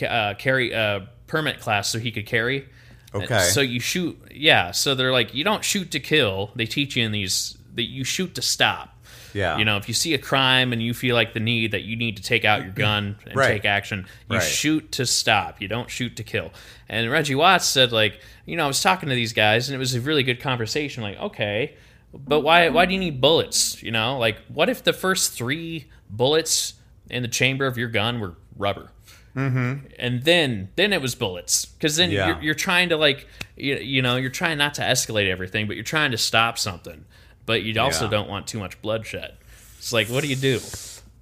a 0.00 0.06
uh, 0.06 0.34
carry 0.34 0.70
a 0.70 1.08
permit 1.26 1.58
class 1.58 1.88
so 1.88 1.98
he 1.98 2.12
could 2.12 2.26
carry 2.26 2.68
Okay. 3.14 3.40
so 3.40 3.60
you 3.60 3.78
shoot 3.80 4.18
yeah 4.30 4.70
so 4.70 4.94
they're 4.94 5.12
like 5.12 5.34
you 5.34 5.44
don't 5.44 5.64
shoot 5.64 5.90
to 5.90 6.00
kill 6.00 6.50
they 6.56 6.66
teach 6.66 6.96
you 6.96 7.04
in 7.04 7.12
these 7.12 7.56
that 7.74 7.84
you 7.84 8.04
shoot 8.04 8.34
to 8.36 8.42
stop 8.42 8.96
Yeah. 9.34 9.58
you 9.58 9.64
know 9.64 9.76
if 9.76 9.86
you 9.88 9.94
see 9.94 10.14
a 10.14 10.18
crime 10.18 10.72
and 10.72 10.82
you 10.82 10.94
feel 10.94 11.14
like 11.14 11.32
the 11.34 11.40
need 11.40 11.72
that 11.72 11.82
you 11.82 11.96
need 11.96 12.16
to 12.18 12.22
take 12.22 12.44
out 12.44 12.62
your 12.62 12.72
gun 12.72 13.16
and 13.26 13.36
Right. 13.36 13.48
take 13.48 13.64
action 13.64 14.06
you 14.30 14.36
Right. 14.38 14.42
shoot 14.42 14.92
to 14.92 15.04
stop 15.06 15.60
you 15.60 15.68
don't 15.68 15.90
shoot 15.90 16.16
to 16.16 16.22
kill 16.22 16.52
and 16.88 17.10
reggie 17.10 17.34
watts 17.34 17.66
said 17.66 17.92
like 17.92 18.20
you 18.46 18.56
know 18.56 18.64
i 18.64 18.66
was 18.66 18.80
talking 18.82 19.08
to 19.08 19.14
these 19.14 19.32
guys 19.32 19.68
and 19.68 19.74
it 19.76 19.78
was 19.78 19.94
a 19.94 20.00
really 20.00 20.22
good 20.22 20.40
conversation 20.40 21.02
like 21.02 21.18
okay 21.18 21.74
but 22.14 22.40
why 22.40 22.68
why 22.70 22.84
do 22.86 22.92
you 22.94 23.00
need 23.00 23.20
bullets 23.20 23.82
you 23.82 23.90
know 23.90 24.18
like 24.18 24.38
what 24.48 24.68
if 24.68 24.82
the 24.84 24.92
first 24.92 25.32
three 25.32 25.86
bullets 26.10 26.74
in 27.10 27.22
the 27.22 27.28
chamber 27.28 27.66
of 27.66 27.76
your 27.78 27.88
gun 27.88 28.20
were 28.20 28.34
rubber 28.56 28.90
and 29.34 30.22
then 30.24 30.68
then 30.76 30.92
it 30.92 31.00
was 31.00 31.14
bullets. 31.14 31.64
Because 31.66 31.96
then 31.96 32.10
Yeah. 32.10 32.26
you're, 32.28 32.42
you're 32.42 32.54
trying 32.54 32.88
to 32.90 32.96
like 32.96 33.26
you, 33.56 33.76
you 33.76 34.02
know 34.02 34.16
you're 34.16 34.30
trying 34.30 34.58
not 34.58 34.74
to 34.74 34.82
escalate 34.82 35.28
everything 35.28 35.66
but 35.66 35.76
you're 35.76 35.84
trying 35.84 36.10
to 36.10 36.18
stop 36.18 36.58
something. 36.58 37.04
But 37.46 37.62
you 37.62 37.78
also 37.80 38.04
Yeah. 38.04 38.10
don't 38.10 38.28
want 38.28 38.46
too 38.46 38.58
much 38.58 38.80
bloodshed. 38.82 39.34
It's 39.78 39.92
like 39.92 40.08
what 40.08 40.22
do 40.22 40.28
you 40.28 40.36
do? 40.36 40.60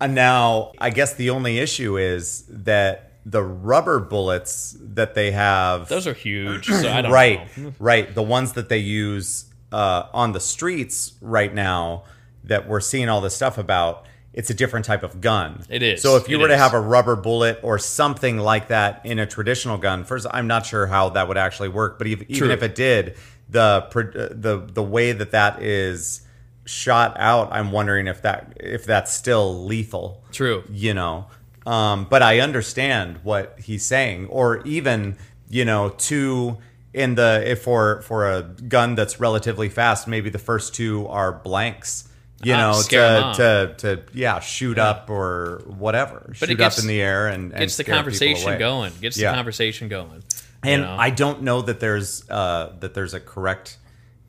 And 0.03 0.15
now, 0.15 0.73
I 0.79 0.89
guess 0.91 1.13
the 1.15 1.29
only 1.31 1.59
issue 1.59 1.99
is 1.99 2.45
that 2.49 3.13
the 3.27 3.43
rubber 3.43 4.01
bullets 4.01 4.75
that 4.81 5.15
they 5.15 5.31
have, 5.33 5.89
those 5.91 6.07
are 6.07 6.15
huge 6.15 6.67
so 6.67 6.91
i 6.91 7.03
don't 7.03 7.13
right, 7.13 7.47
right, 7.79 8.15
the 8.15 8.23
ones 8.23 8.55
that 8.55 8.71
they 8.71 8.79
use 8.79 9.45
uh, 9.73 10.05
on 10.15 10.33
the 10.33 10.41
streets 10.41 11.13
right 11.21 11.55
now 11.55 12.05
that 12.45 12.67
we're 12.67 12.81
seeing 12.81 13.11
all 13.11 13.21
this 13.21 13.37
stuff 13.37 13.59
about, 13.59 14.07
it's 14.33 14.51
a 14.51 14.55
different 14.55 14.87
type 14.87 15.03
of 15.03 15.21
gun. 15.21 15.63
It 15.69 15.83
is. 15.83 16.03
So 16.03 16.17
if 16.17 16.29
you 16.29 16.39
It 16.39 16.43
were 16.43 16.49
to 16.49 16.55
is. 16.55 16.61
have 16.61 16.75
a 16.75 16.81
rubber 16.81 17.17
bullet 17.17 17.59
or 17.63 17.79
something 17.79 18.39
like 18.39 18.69
that 18.69 19.01
in 19.05 19.19
a 19.19 19.27
traditional 19.27 19.77
gun, 19.79 20.05
first, 20.05 20.27
I'm 20.31 20.47
not 20.47 20.67
sure 20.67 20.87
how 20.87 21.11
that 21.11 21.27
would 21.29 21.37
actually 21.39 21.69
work, 21.71 21.99
but 21.99 22.07
ev- 22.07 22.23
even 22.29 22.51
if 22.51 22.63
it 22.63 22.75
did, 22.75 23.17
the 23.49 23.87
the 23.93 24.65
the 24.73 24.83
way 24.83 25.13
that 25.13 25.33
that 25.33 25.63
is 25.63 26.23
shot 26.65 27.17
out, 27.19 27.49
I'm 27.51 27.73
wondering 27.73 28.07
if 28.07 28.23
that 28.23 28.53
if 28.61 28.85
that's 28.85 29.13
still 29.13 29.65
lethal 29.65 30.23
true 30.31 30.63
you 30.71 30.95
know 30.95 31.27
Um, 31.67 32.07
but 32.09 32.23
I 32.23 32.39
understand 32.41 33.19
what 33.25 33.57
he's 33.59 33.85
saying, 33.85 34.29
or 34.29 34.63
even 34.67 35.17
you 35.49 35.65
know, 35.65 35.89
two 35.99 36.59
in 36.95 37.17
the 37.17 37.43
if 37.45 37.63
for 37.63 38.03
for 38.03 38.31
a 38.31 38.43
gun 38.43 38.95
that's 38.95 39.19
relatively 39.19 39.69
fast, 39.69 40.07
maybe 40.07 40.31
the 40.31 40.39
first 40.39 40.75
two 40.75 41.09
are 41.09 41.33
blanks. 41.33 42.09
You 42.43 42.55
Ah, 42.55 42.73
know, 42.73 42.83
to, 42.83 43.33
to 43.37 43.75
to 43.97 44.03
yeah, 44.15 44.41
shoot 44.41 44.79
up 44.79 45.11
or 45.11 45.63
whatever, 45.67 46.25
But 46.29 46.37
shoot 46.37 46.51
it 46.51 46.55
gets- 46.57 46.79
up 46.79 46.83
in 46.85 46.89
the 46.89 47.01
air 47.03 47.29
and, 47.29 47.53
and 47.53 47.61
Gets 47.61 47.77
the 47.77 47.85
conversation 47.85 48.59
going. 48.59 48.93
Gets 49.01 49.19
Yeah. 49.19 49.31
the 49.33 49.37
conversation 49.37 49.89
going. 49.89 50.23
you 50.65 50.71
And 50.73 50.83
know? 50.83 50.97
I 50.99 51.11
don't 51.11 51.43
know 51.43 51.61
that 51.63 51.81
there's 51.81 52.29
uh, 52.31 52.73
that 52.81 52.95
there's 52.95 53.13
a 53.15 53.21
correct 53.21 53.77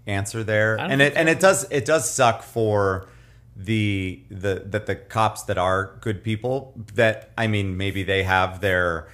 answer 0.07 0.43
there, 0.43 0.76
and 0.78 1.01
it 1.01 1.14
and 1.16 1.30
it 1.30 1.39
does 1.39 1.66
it 1.72 1.86
does 1.86 2.09
suck 2.09 2.43
for 2.43 3.07
the 3.55 4.22
the 4.30 4.64
that 4.66 4.88
the 4.88 4.95
cops 4.95 5.43
that 5.43 5.57
are 5.57 5.97
good 6.01 6.24
people 6.24 6.74
that 6.95 7.32
I 7.38 7.47
mean 7.47 7.78
maybe 7.78 8.03
they 8.03 8.24
have 8.24 8.59
their 8.62 9.07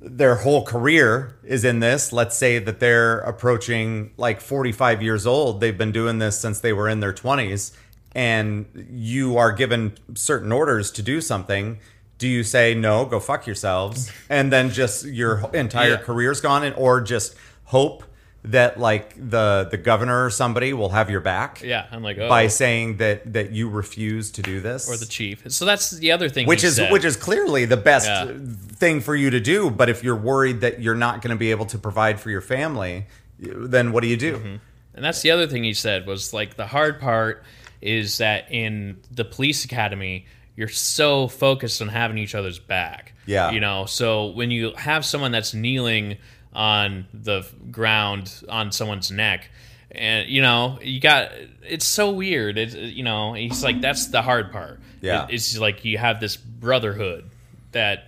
their 0.00 0.34
whole 0.36 0.64
career 0.64 1.36
is 1.44 1.64
in 1.64 1.78
this. 1.80 2.12
Let's 2.12 2.36
say 2.36 2.58
that 2.58 2.80
they're 2.80 3.20
approaching 3.20 4.10
like 4.16 4.40
45 4.40 5.00
years 5.02 5.26
old. 5.26 5.60
They've 5.60 5.78
been 5.78 5.92
doing 5.92 6.18
this 6.18 6.40
since 6.40 6.58
they 6.60 6.72
were 6.72 6.88
in 6.88 6.98
their 7.00 7.12
20s, 7.12 7.72
and 8.14 8.66
you 8.90 9.36
are 9.38 9.52
given 9.52 9.94
certain 10.14 10.52
orders 10.52 10.90
to 10.92 11.02
do 11.02 11.20
something. 11.20 11.78
Do 12.18 12.28
you 12.28 12.44
say 12.44 12.74
no, 12.74 13.04
go 13.04 13.18
fuck 13.20 13.46
yourselves, 13.46 14.10
and 14.28 14.52
then 14.52 14.70
just 14.70 15.04
your 15.04 15.50
entire 15.54 15.90
Yeah. 15.92 15.96
career's 15.96 16.40
gone, 16.40 16.62
and 16.64 16.74
or 16.76 17.00
just 17.00 17.34
hope 17.64 18.04
that 18.44 18.78
like 18.78 19.14
the 19.30 19.68
the 19.70 19.76
governor 19.76 20.24
or 20.26 20.30
somebody 20.30 20.72
will 20.72 20.88
have 20.88 21.08
your 21.08 21.20
back 21.20 21.62
yeah, 21.62 21.86
I'm 21.92 22.02
like, 22.02 22.18
oh, 22.18 22.28
by 22.28 22.48
saying 22.48 22.96
that 22.96 23.32
that 23.34 23.52
you 23.52 23.68
refuse 23.68 24.32
to 24.32 24.42
do 24.42 24.60
this 24.60 24.88
or 24.90 24.96
the 24.96 25.06
chief. 25.06 25.44
So 25.52 25.64
that's 25.64 25.90
the 25.90 26.10
other 26.10 26.28
thing. 26.28 26.48
which 26.48 26.62
he 26.62 26.66
is 26.66 26.74
said. 26.76 26.90
which 26.90 27.04
is 27.04 27.16
clearly 27.16 27.66
the 27.66 27.76
best 27.76 28.06
Yeah. 28.08 28.32
thing 28.74 29.00
for 29.00 29.14
you 29.14 29.30
to 29.30 29.38
do 29.38 29.70
but 29.70 29.88
if 29.88 30.02
you're 30.02 30.16
worried 30.16 30.60
that 30.62 30.82
you're 30.82 30.96
not 30.96 31.22
going 31.22 31.30
to 31.30 31.38
be 31.38 31.52
able 31.52 31.66
to 31.66 31.78
provide 31.78 32.18
for 32.18 32.30
your 32.30 32.40
family 32.40 33.06
then 33.38 33.92
what 33.92 34.02
do 34.02 34.08
you 34.08 34.16
do 34.16 34.36
Mm-hmm. 34.38 34.56
And 34.96 35.04
that's 35.04 35.22
the 35.22 35.30
other 35.30 35.46
thing 35.46 35.62
he 35.62 35.72
said 35.72 36.04
was 36.08 36.32
like 36.34 36.56
the 36.56 36.66
hard 36.66 36.98
part 37.00 37.44
is 37.82 38.18
that 38.18 38.50
in 38.50 39.00
the 39.10 39.24
police 39.24 39.64
academy, 39.64 40.26
you're 40.56 40.68
so 40.68 41.28
focused 41.28 41.82
on 41.82 41.88
having 41.88 42.18
each 42.18 42.34
other's 42.34 42.58
back. 42.58 43.14
Yeah. 43.26 43.50
You 43.50 43.60
know, 43.60 43.86
so 43.86 44.26
when 44.26 44.50
you 44.50 44.72
have 44.76 45.04
someone 45.04 45.32
that's 45.32 45.54
kneeling 45.54 46.18
on 46.54 47.06
the 47.14 47.46
ground 47.70 48.32
on 48.48 48.72
someone's 48.72 49.10
neck, 49.10 49.50
and 49.90 50.28
you 50.28 50.42
know, 50.42 50.78
you 50.82 51.00
got 51.00 51.30
it's 51.62 51.84
so 51.86 52.10
weird. 52.10 52.58
It's 52.58 52.74
you 52.74 53.02
know, 53.04 53.32
he's 53.34 53.62
like 53.64 53.80
that's 53.80 54.06
the 54.08 54.22
hard 54.22 54.52
part. 54.52 54.80
Yeah. 55.00 55.24
It- 55.28 55.34
it's 55.34 55.58
like 55.58 55.84
you 55.84 55.98
have 55.98 56.20
this 56.20 56.36
brotherhood 56.36 57.30
that 57.72 58.04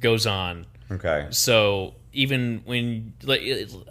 goes 0.00 0.26
on. 0.26 0.66
okay 0.90 1.28
So 1.30 1.94
even 2.12 2.62
when 2.64 3.14
like 3.22 3.42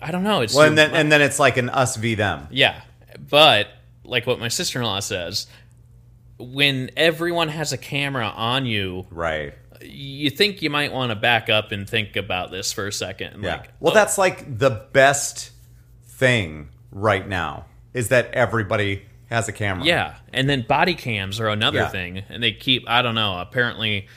I 0.01 0.11
don't 0.11 0.23
know, 0.23 0.41
it's 0.41 0.53
well 0.55 0.67
and 0.67 0.77
then 0.77 0.91
and 0.93 1.11
then 1.11 1.21
it's 1.21 1.39
like 1.39 1.57
an 1.57 1.69
us 1.69 1.95
v 1.97 2.15
them 2.15 2.47
yeah, 2.51 2.81
but 3.29 3.67
like 4.03 4.25
what 4.27 4.39
my 4.39 4.47
sister 4.49 4.79
in 4.79 4.85
law 4.85 4.99
says, 4.99 5.47
when 6.39 6.91
everyone 6.97 7.47
has 7.49 7.73
a 7.73 7.77
camera 7.77 8.27
on 8.27 8.65
you, 8.65 9.05
right 9.11 9.53
you 9.85 10.29
think 10.29 10.61
you 10.61 10.69
might 10.69 10.93
want 10.93 11.09
to 11.09 11.15
back 11.15 11.49
up 11.49 11.73
and 11.73 11.89
think 11.89 12.15
about 12.15 12.51
this 12.51 12.71
for 12.71 12.87
a 12.87 12.91
second. 12.93 13.43
yeah 13.43 13.57
Like, 13.57 13.69
well 13.81 13.91
oh, 13.91 13.95
that's 13.95 14.17
like 14.17 14.57
the 14.57 14.69
best 14.93 15.51
thing 16.05 16.69
right 16.91 17.27
now 17.27 17.65
is 17.93 18.07
that 18.09 18.33
everybody 18.33 19.03
has 19.29 19.47
a 19.49 19.51
camera 19.51 19.83
yeah, 19.85 20.15
and 20.31 20.47
then 20.49 20.61
body 20.67 20.93
cams 20.95 21.39
are 21.39 21.49
another 21.49 21.79
Yeah. 21.79 21.87
thing, 21.89 22.23
and 22.29 22.41
they 22.41 22.51
keep 22.53 22.87
I 22.87 23.01
don't 23.01 23.15
know. 23.15 23.39
Apparently, 23.39 24.07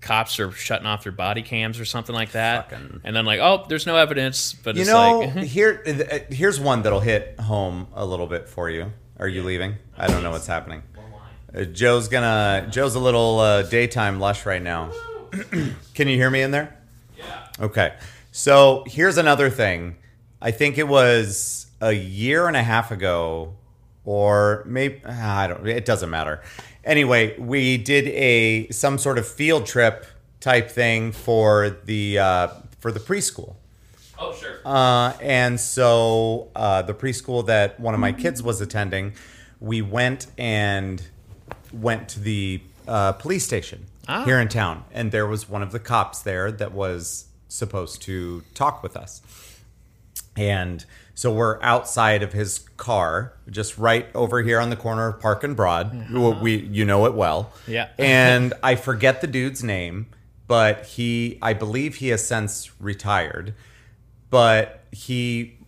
cops 0.00 0.38
are 0.40 0.50
shutting 0.52 0.86
off 0.86 1.02
their 1.04 1.12
body 1.12 1.42
cams 1.42 1.78
or 1.80 1.84
something 1.84 2.14
like 2.14 2.32
that, 2.32 2.70
Fucking- 2.70 3.00
and 3.04 3.14
then 3.16 3.24
like, 3.24 3.40
oh, 3.40 3.64
there's 3.68 3.86
no 3.86 3.96
evidence, 3.96 4.52
but 4.54 4.74
you 4.74 4.82
it's 4.82 4.90
know 4.90 5.20
like 5.20 5.36
here 5.44 5.82
uh, 5.86 6.18
here's 6.34 6.58
one 6.60 6.82
that'll 6.82 7.00
hit 7.00 7.38
home 7.40 7.86
a 7.94 8.04
little 8.04 8.26
bit 8.26 8.48
for 8.48 8.68
you 8.68 8.92
are 9.18 9.28
you 9.28 9.42
leaving 9.42 9.74
i 9.96 10.06
don't 10.06 10.22
know 10.22 10.30
what's 10.30 10.46
happening 10.46 10.82
Uh, 11.54 11.64
Joe's 11.64 12.08
gonna. 12.08 12.66
Joe's 12.70 12.96
a 12.96 13.00
little 13.00 13.38
uh, 13.38 13.62
daytime 13.62 14.20
lush 14.20 14.44
right 14.44 14.60
now. 14.62 14.90
Can 15.94 16.08
you 16.08 16.16
hear 16.16 16.28
me 16.28 16.42
in 16.42 16.50
there? 16.50 16.76
yeah, 17.16 17.46
Okay. 17.60 17.94
So 18.32 18.84
here's 18.86 19.16
another 19.16 19.48
thing. 19.48 19.96
I 20.42 20.50
think 20.50 20.76
it 20.76 20.86
was 20.88 21.68
a 21.80 21.92
year 21.92 22.46
and 22.48 22.56
a 22.56 22.62
half 22.62 22.90
ago, 22.90 23.54
or 24.04 24.64
maybe 24.66 25.02
I 25.06 25.46
don't. 25.46 25.66
It 25.66 25.86
doesn't 25.86 26.10
matter. 26.10 26.42
Anyway, 26.84 27.38
we 27.38 27.78
did 27.78 28.08
a 28.08 28.68
some 28.70 28.98
sort 28.98 29.16
of 29.16 29.26
field 29.26 29.64
trip 29.66 30.04
type 30.40 30.68
thing 30.70 31.12
for 31.12 31.70
the 31.86 32.18
uh, 32.18 32.48
for 32.80 32.92
the 32.92 33.00
preschool. 33.00 33.54
Oh 34.18 34.34
sure, 34.34 34.58
Uh, 34.64 35.12
and 35.20 35.58
so 35.60 36.48
uh, 36.56 36.82
the 36.82 36.94
preschool 36.94 37.46
that 37.46 37.78
one 37.80 37.94
of 37.94 38.00
my 38.00 38.12
kids 38.12 38.42
was 38.42 38.60
attending, 38.60 39.12
we 39.60 39.82
went 39.82 40.26
and 40.38 41.02
went 41.72 42.08
to 42.10 42.20
the 42.20 42.60
uh, 42.88 43.12
police 43.12 43.44
station 43.44 43.86
Ah. 44.08 44.24
here 44.24 44.38
in 44.40 44.48
town, 44.48 44.84
and 44.92 45.10
there 45.12 45.26
was 45.26 45.48
one 45.48 45.62
of 45.62 45.72
the 45.72 45.80
cops 45.80 46.20
there 46.20 46.52
that 46.52 46.72
was 46.72 47.26
supposed 47.48 48.02
to 48.02 48.42
talk 48.54 48.82
with 48.82 48.96
us. 48.96 49.20
And 50.36 50.84
so 51.14 51.32
we're 51.32 51.60
outside 51.62 52.22
of 52.22 52.32
his 52.32 52.58
car, 52.76 53.32
just 53.50 53.78
right 53.78 54.06
over 54.14 54.42
here 54.42 54.60
on 54.60 54.68
the 54.70 54.76
corner 54.76 55.08
of 55.08 55.20
Park 55.20 55.42
and 55.44 55.56
Broad. 55.56 56.10
We, 56.42 56.56
you 56.56 56.84
know 56.84 57.06
it 57.06 57.14
well. 57.14 57.52
Yeah. 57.66 57.88
and 57.98 58.52
I 58.62 58.74
forget 58.76 59.20
the 59.22 59.26
dude's 59.26 59.64
name, 59.64 60.06
but 60.46 60.84
he, 60.84 61.38
I 61.40 61.54
believe 61.54 61.96
he 61.96 62.08
has 62.08 62.24
since 62.26 62.70
retired. 62.80 63.54
But 64.30 64.84
he, 64.90 65.58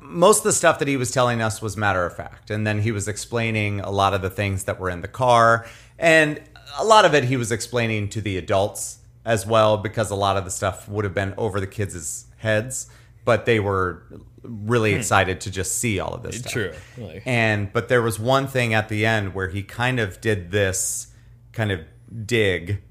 most 0.00 0.38
of 0.38 0.44
the 0.44 0.52
stuff 0.52 0.78
that 0.78 0.88
he 0.88 0.96
was 0.96 1.10
telling 1.10 1.42
us 1.42 1.60
was 1.60 1.76
matter 1.76 2.04
of 2.04 2.14
fact, 2.14 2.50
and 2.50 2.66
then 2.66 2.80
he 2.80 2.92
was 2.92 3.08
explaining 3.08 3.80
a 3.80 3.90
lot 3.90 4.14
of 4.14 4.22
the 4.22 4.30
things 4.30 4.64
that 4.64 4.78
were 4.78 4.90
in 4.90 5.00
the 5.00 5.08
car, 5.08 5.66
and 5.98 6.40
a 6.78 6.84
lot 6.84 7.04
of 7.04 7.14
it 7.14 7.24
he 7.24 7.36
was 7.36 7.50
explaining 7.50 8.08
to 8.10 8.20
the 8.20 8.36
adults 8.36 8.98
as 9.24 9.46
well, 9.46 9.76
because 9.76 10.10
a 10.10 10.14
lot 10.14 10.36
of 10.36 10.44
the 10.44 10.50
stuff 10.50 10.88
would 10.88 11.04
have 11.04 11.14
been 11.14 11.34
over 11.36 11.60
the 11.60 11.66
kids' 11.66 12.26
heads, 12.38 12.88
but 13.24 13.44
they 13.46 13.60
were 13.60 14.02
really 14.42 14.92
hmm. 14.92 14.98
excited 14.98 15.40
to 15.42 15.50
just 15.50 15.78
see 15.78 15.98
all 16.00 16.14
of 16.14 16.22
this 16.22 16.38
stuff. 16.38 16.52
true. 16.52 16.72
Like, 16.96 17.22
And 17.26 17.72
but 17.72 17.88
there 17.88 18.02
was 18.02 18.18
one 18.18 18.46
thing 18.46 18.74
at 18.74 18.88
the 18.88 19.04
end 19.04 19.34
where 19.34 19.48
he 19.48 19.62
kind 19.62 20.00
of 20.00 20.20
did 20.20 20.50
this 20.50 21.08
kind 21.52 21.70
of 21.72 21.80
dig 22.24 22.82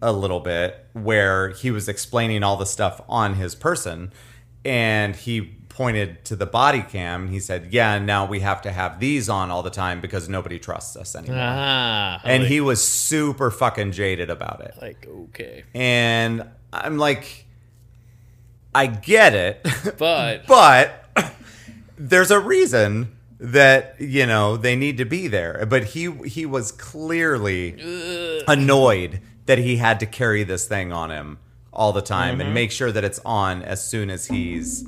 a 0.00 0.12
little 0.12 0.40
bit 0.40 0.86
where 0.92 1.50
he 1.50 1.70
was 1.70 1.88
explaining 1.88 2.42
all 2.42 2.56
the 2.56 2.66
stuff 2.66 3.00
on 3.08 3.34
his 3.34 3.54
person 3.54 4.12
and 4.64 5.16
he 5.16 5.40
pointed 5.68 6.24
to 6.26 6.36
the 6.36 6.46
body 6.46 6.82
cam 6.82 7.22
and 7.22 7.30
he 7.30 7.40
said, 7.40 7.68
"Yeah, 7.72 7.98
now 7.98 8.26
we 8.26 8.40
have 8.40 8.62
to 8.62 8.72
have 8.72 9.00
these 9.00 9.28
on 9.28 9.50
all 9.50 9.62
the 9.62 9.70
time 9.70 10.00
because 10.00 10.28
nobody 10.28 10.58
trusts 10.58 10.96
us 10.96 11.16
anymore." 11.16 11.38
ah, 11.40 12.20
and 12.24 12.42
like, 12.42 12.50
he 12.50 12.60
was 12.60 12.86
super 12.86 13.50
fucking 13.50 13.92
jaded 13.92 14.30
about 14.30 14.60
it. 14.60 14.74
like 14.80 15.06
okay, 15.06 15.64
And 15.74 16.48
I'm 16.72 16.98
like 16.98 17.46
I 18.74 18.86
get 18.86 19.34
it. 19.34 19.66
but 19.98 20.46
but 20.46 21.08
there's 21.98 22.30
a 22.30 22.38
reason 22.38 23.16
that 23.38 23.96
you 23.98 24.24
know 24.24 24.56
they 24.56 24.76
need 24.76 24.96
to 24.98 25.04
be 25.04 25.26
there 25.26 25.66
but 25.68 25.82
he 25.82 26.08
he 26.26 26.46
was 26.46 26.70
clearly 26.70 27.72
annoyed 28.46 29.20
that 29.46 29.58
he 29.58 29.78
had 29.78 29.98
to 29.98 30.06
carry 30.06 30.44
this 30.44 30.68
thing 30.68 30.92
on 30.92 31.10
him 31.10 31.38
all 31.72 31.92
the 31.92 32.02
time 32.02 32.32
Mm-hmm. 32.34 32.40
and 32.42 32.54
make 32.54 32.70
sure 32.70 32.92
that 32.92 33.04
it's 33.04 33.20
on 33.24 33.62
as 33.62 33.84
soon 33.84 34.10
as 34.10 34.26
he's 34.26 34.84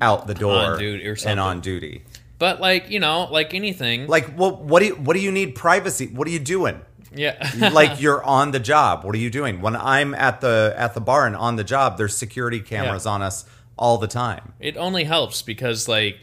out 0.00 0.26
the 0.26 0.34
door 0.34 0.72
On 0.72 0.78
duty 0.78 1.06
or 1.08 1.16
and 1.26 1.40
on 1.40 1.60
duty. 1.60 2.02
But 2.38 2.60
like 2.60 2.90
you 2.90 3.00
know, 3.00 3.28
like 3.30 3.54
anything, 3.54 4.06
like 4.06 4.36
well 4.38 4.54
what 4.56 4.80
do 4.80 4.86
you 4.86 4.94
what 4.96 5.14
do 5.14 5.20
you 5.22 5.32
need 5.32 5.54
privacy? 5.54 6.06
What 6.08 6.28
are 6.28 6.30
you 6.30 6.38
doing? 6.38 6.80
Yeah, 7.14 7.50
like 7.72 7.98
you're 8.02 8.22
on 8.22 8.50
the 8.50 8.60
job. 8.60 9.04
What 9.04 9.14
are 9.14 9.18
you 9.18 9.30
doing? 9.30 9.62
When 9.62 9.74
i'm 9.74 10.14
at 10.14 10.42
the 10.42 10.74
at 10.76 10.92
the 10.92 11.00
bar 11.00 11.26
and 11.26 11.34
on 11.34 11.56
the 11.56 11.64
job 11.64 11.96
there's 11.96 12.14
security 12.14 12.60
cameras 12.60 13.06
Yeah. 13.06 13.12
on 13.12 13.22
us 13.22 13.46
all 13.78 13.96
the 13.96 14.06
time. 14.08 14.52
It 14.60 14.76
only 14.76 15.04
helps 15.04 15.40
because 15.40 15.88
like 15.88 16.18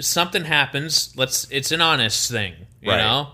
something 0.00 0.44
happens. 0.44 1.12
Let's 1.16 1.46
it's 1.50 1.70
an 1.70 1.80
honest 1.80 2.30
thing 2.30 2.54
you 2.80 2.90
Right. 2.90 2.98
know? 2.98 3.28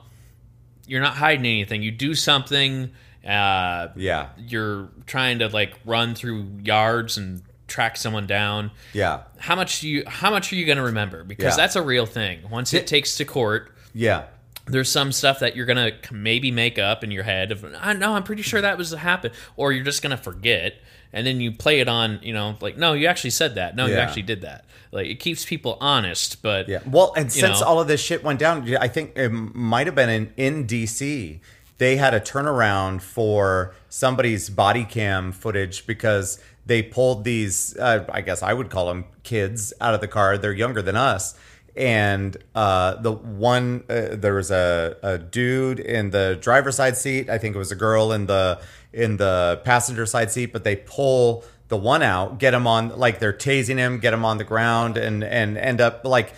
You're 0.86 1.00
not 1.00 1.14
hiding 1.16 1.46
anything. 1.46 1.82
You 1.82 1.90
do 1.90 2.14
something 2.14 2.90
uh 3.26 3.88
yeah 3.96 4.28
you're 4.36 4.88
trying 5.06 5.38
to 5.38 5.48
like 5.48 5.74
run 5.84 6.14
through 6.14 6.46
yards 6.62 7.16
and 7.16 7.42
track 7.66 7.96
someone 7.96 8.26
down 8.26 8.70
yeah 8.92 9.22
how 9.38 9.56
much 9.56 9.80
do 9.80 9.88
you 9.88 10.04
how 10.06 10.30
much 10.30 10.52
are 10.52 10.56
you 10.56 10.66
going 10.66 10.76
to 10.76 10.84
remember 10.84 11.24
because 11.24 11.52
Yeah. 11.52 11.56
that's 11.56 11.76
a 11.76 11.82
real 11.82 12.04
thing 12.06 12.40
once 12.50 12.74
it 12.74 12.86
takes 12.86 13.16
to 13.16 13.24
court 13.24 13.72
yeah 13.94 14.24
there's 14.66 14.90
some 14.90 15.12
stuff 15.12 15.40
that 15.40 15.56
you're 15.56 15.66
gonna 15.66 15.92
maybe 16.10 16.50
make 16.50 16.78
up 16.78 17.02
in 17.04 17.10
your 17.10 17.22
head 17.24 17.50
of 17.52 17.64
I 17.80 17.92
know 17.94 18.14
I'm 18.14 18.22
pretty 18.22 18.42
sure 18.42 18.60
that 18.60 18.76
was 18.78 18.92
happened 18.92 19.34
or 19.56 19.72
you're 19.72 19.84
just 19.84 20.02
gonna 20.02 20.16
forget 20.16 20.74
and 21.12 21.26
then 21.26 21.40
you 21.40 21.52
play 21.52 21.80
it 21.80 21.88
on 21.88 22.18
you 22.22 22.32
know 22.34 22.56
like 22.60 22.76
no 22.76 22.92
you 22.92 23.06
actually 23.06 23.30
said 23.30 23.54
that 23.56 23.76
no 23.76 23.86
you 23.86 23.94
actually 23.94 24.22
did 24.22 24.42
that 24.42 24.64
like 24.90 25.06
it 25.06 25.16
keeps 25.20 25.44
people 25.44 25.76
honest 25.80 26.40
but 26.42 26.68
Yeah. 26.68 26.80
Well, 26.86 27.12
and 27.16 27.32
since 27.32 27.60
know. 27.60 27.66
all 27.66 27.80
of 27.80 27.88
this 27.88 28.00
shit 28.00 28.22
went 28.22 28.38
down, 28.38 28.66
I 28.76 28.88
think 28.88 29.16
it 29.16 29.28
might 29.30 29.86
have 29.86 29.96
been 29.96 30.08
in, 30.08 30.32
in 30.36 30.66
DC. 30.66 31.40
They 31.78 31.96
had 31.96 32.14
a 32.14 32.20
turnaround 32.20 33.02
for 33.02 33.74
somebody's 33.88 34.48
body 34.50 34.84
cam 34.84 35.32
footage 35.32 35.86
because 35.86 36.40
they 36.66 36.82
pulled 36.82 37.24
these, 37.24 37.76
uh, 37.78 38.04
I 38.08 38.20
guess 38.20 38.42
I 38.42 38.52
would 38.52 38.70
call 38.70 38.86
them 38.86 39.04
kids, 39.22 39.72
out 39.80 39.94
of 39.94 40.00
the 40.00 40.08
car. 40.08 40.38
They're 40.38 40.52
younger 40.52 40.82
than 40.82 40.96
us. 40.96 41.34
And 41.76 42.36
uh, 42.54 42.94
the 42.96 43.12
one, 43.12 43.84
uh, 43.88 44.10
there 44.12 44.34
was 44.34 44.50
a, 44.50 44.96
a 45.02 45.18
dude 45.18 45.80
in 45.80 46.10
the 46.10 46.38
driver's 46.40 46.76
side 46.76 46.96
seat. 46.96 47.28
I 47.28 47.38
think 47.38 47.56
it 47.56 47.58
was 47.58 47.72
a 47.72 47.76
girl 47.76 48.12
in 48.12 48.26
the 48.26 48.60
in 48.92 49.16
the 49.16 49.60
passenger 49.64 50.06
side 50.06 50.30
seat. 50.30 50.52
But 50.52 50.62
they 50.62 50.76
pull 50.76 51.44
the 51.68 51.76
one 51.76 52.02
out, 52.02 52.38
get 52.38 52.54
him 52.54 52.68
on, 52.68 52.96
like 52.96 53.18
they're 53.18 53.32
tasing 53.32 53.76
him, 53.76 53.98
get 53.98 54.14
him 54.14 54.24
on 54.24 54.38
the 54.38 54.44
ground, 54.44 54.96
and 54.96 55.24
and 55.24 55.58
end 55.58 55.80
up 55.80 56.04
like, 56.04 56.32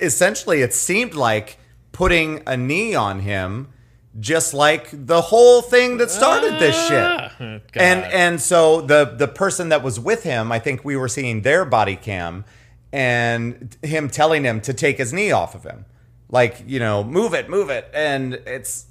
essentially, 0.00 0.62
it 0.62 0.72
seemed 0.72 1.14
like 1.14 1.58
putting 1.90 2.42
a 2.46 2.56
knee 2.56 2.94
on 2.94 3.20
him 3.20 3.72
just 4.20 4.54
like 4.54 4.88
the 4.92 5.20
whole 5.20 5.60
thing 5.60 5.96
that 5.98 6.10
started 6.10 6.58
this 6.60 6.76
shit. 6.88 7.02
Ah, 7.02 7.32
God. 7.38 7.62
And 7.74 8.04
and 8.04 8.40
so 8.40 8.80
the 8.80 9.04
the 9.04 9.28
person 9.28 9.70
that 9.70 9.82
was 9.82 9.98
with 9.98 10.22
him, 10.22 10.52
I 10.52 10.58
think 10.58 10.84
we 10.84 10.96
were 10.96 11.08
seeing 11.08 11.42
their 11.42 11.64
body 11.64 11.96
cam 11.96 12.44
and 12.92 13.76
him 13.82 14.08
telling 14.08 14.44
him 14.44 14.60
to 14.62 14.72
take 14.72 14.98
his 14.98 15.12
knee 15.12 15.32
off 15.32 15.54
of 15.54 15.64
him. 15.64 15.84
Like, 16.28 16.62
you 16.66 16.78
know, 16.78 17.02
move 17.02 17.34
it, 17.34 17.48
move 17.48 17.70
it. 17.70 17.90
And 17.92 18.34
it's 18.34 18.86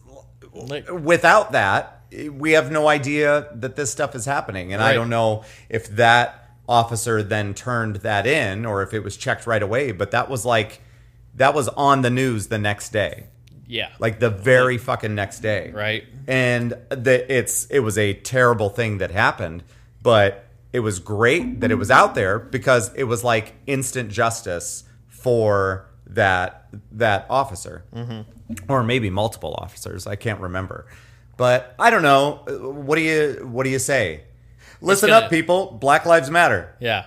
without 0.53 1.53
that, 1.53 2.01
we 2.31 2.51
have 2.51 2.71
no 2.71 2.87
idea 2.87 3.47
that 3.55 3.75
this 3.75 3.91
stuff 3.91 4.13
is 4.15 4.25
happening. 4.25 4.73
And 4.73 4.83
I 4.83 4.93
don't 4.93 5.09
know 5.09 5.43
if 5.69 5.87
that 5.95 6.49
officer 6.67 7.23
then 7.23 7.53
turned 7.53 7.97
that 7.97 8.27
in 8.27 8.65
or 8.65 8.83
if 8.83 8.93
it 8.93 8.99
was 9.03 9.17
checked 9.17 9.47
right 9.47 9.63
away, 9.63 9.91
but 9.91 10.11
that 10.11 10.29
was 10.29 10.45
like 10.45 10.81
that 11.35 11.53
was 11.53 11.67
on 11.69 12.01
the 12.01 12.09
news 12.09 12.47
the 12.47 12.59
next 12.59 12.89
day 12.89 13.27
yeah, 13.73 13.89
like 13.99 14.19
the 14.19 14.29
very 14.29 14.77
fucking 14.77 15.13
next 15.15 15.39
day. 15.39 15.71
Right. 15.71 16.03
and 16.27 16.71
the, 16.89 17.15
it's 17.29 17.65
it 17.65 17.79
was 17.79 17.97
a 17.97 18.13
terrible 18.13 18.69
thing 18.69 18.99
that 18.99 19.11
happened 19.11 19.63
but 20.03 20.45
it 20.73 20.81
was 20.81 20.99
great 20.99 21.61
that 21.61 21.71
it 21.71 21.75
was 21.75 21.89
out 21.89 22.13
there 22.13 22.37
because 22.37 22.93
it 22.93 23.05
was 23.05 23.23
like 23.23 23.55
instant 23.65 24.11
justice 24.11 24.83
for 25.07 25.87
that 26.07 26.67
that 26.91 27.25
officer. 27.29 27.85
Mm-hmm. 27.95 28.21
Or 28.69 28.83
maybe 28.83 29.09
multiple 29.09 29.55
officers. 29.57 30.05
I 30.05 30.15
can't 30.15 30.41
remember. 30.41 30.85
But 31.37 31.73
i 31.79 31.89
don't 31.89 32.03
know. 32.03 32.43
What 32.85 32.97
do 32.97 33.01
you 33.01 33.47
what 33.49 33.63
do 33.63 33.69
you 33.69 33.79
say? 33.79 34.25
Listen 34.81 35.09
gonna- 35.09 35.25
up 35.25 35.31
people. 35.31 35.77
Black 35.79 36.05
lives 36.05 36.29
matter. 36.29 36.75
Yeah, 36.79 37.05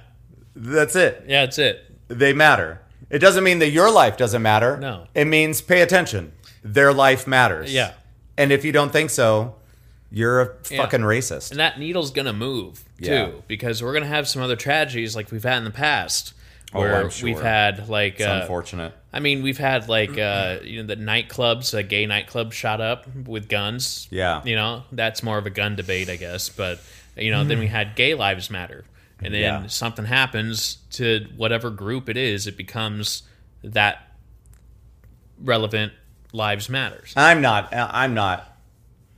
that's 0.54 0.96
it. 0.96 1.24
Yeah, 1.28 1.44
that's 1.44 1.58
it. 1.58 1.84
they 2.08 2.32
matter. 2.32 2.80
It 3.10 3.18
doesn't 3.20 3.44
mean 3.44 3.60
that 3.60 3.70
your 3.70 3.90
life 3.92 4.16
doesn't 4.16 4.42
matter. 4.42 4.78
No. 4.78 5.06
It 5.14 5.26
means 5.26 5.60
pay 5.60 5.82
attention. 5.82 6.32
Their 6.72 6.92
life 6.92 7.26
matters. 7.26 7.72
Yeah. 7.72 7.92
And 8.38 8.52
if 8.52 8.64
you 8.64 8.72
don't 8.72 8.92
think 8.92 9.10
so, 9.10 9.54
you're 10.10 10.40
a 10.42 10.50
Yeah. 10.70 10.78
fucking 10.82 11.00
racist. 11.00 11.50
And 11.50 11.60
that 11.60 11.78
needle's 11.78 12.10
gonna 12.10 12.32
move 12.32 12.84
too, 13.02 13.10
Yeah. 13.10 13.28
because 13.48 13.82
we're 13.82 13.92
gonna 13.92 14.06
have 14.06 14.28
some 14.28 14.42
other 14.42 14.56
tragedies 14.56 15.14
like 15.16 15.30
we've 15.30 15.42
had 15.44 15.58
in 15.58 15.64
the 15.64 15.70
past, 15.70 16.32
Oh, 16.74 16.80
where 16.80 17.00
I'm 17.02 17.10
sure. 17.10 17.26
we've 17.26 17.40
had 17.40 17.88
like 17.88 18.14
it's 18.14 18.24
uh, 18.24 18.38
unfortunate. 18.42 18.92
I 19.12 19.20
mean, 19.20 19.42
we've 19.42 19.58
had 19.58 19.88
like 19.88 20.18
uh, 20.18 20.58
you 20.62 20.82
know 20.82 20.86
the 20.86 20.96
nightclubs, 21.00 21.72
a 21.72 21.82
gay 21.82 22.04
nightclub 22.06 22.52
shot 22.52 22.80
up 22.80 23.06
with 23.26 23.48
guns. 23.48 24.08
Yeah. 24.10 24.42
you 24.44 24.54
know 24.56 24.84
that's 24.92 25.22
more 25.22 25.38
of 25.38 25.46
a 25.46 25.50
gun 25.50 25.76
debate, 25.76 26.08
I 26.10 26.16
guess. 26.16 26.48
But 26.48 26.80
you 27.16 27.30
know, 27.30 27.44
then 27.44 27.58
we 27.58 27.66
had 27.68 27.94
Gay 27.96 28.14
Lives 28.14 28.50
Matter, 28.50 28.84
and 29.22 29.32
then 29.32 29.40
Yeah. 29.40 29.66
something 29.68 30.04
happens 30.04 30.78
to 30.92 31.26
whatever 31.36 31.70
group 31.70 32.08
it 32.10 32.16
is, 32.16 32.46
it 32.46 32.56
becomes 32.58 33.22
that 33.64 34.02
relevant 35.42 35.92
lives 36.36 36.68
matters. 36.68 37.12
I'm 37.16 37.40
not 37.40 37.72
uh, 37.72 37.88
I'm 37.90 38.14
not 38.14 38.56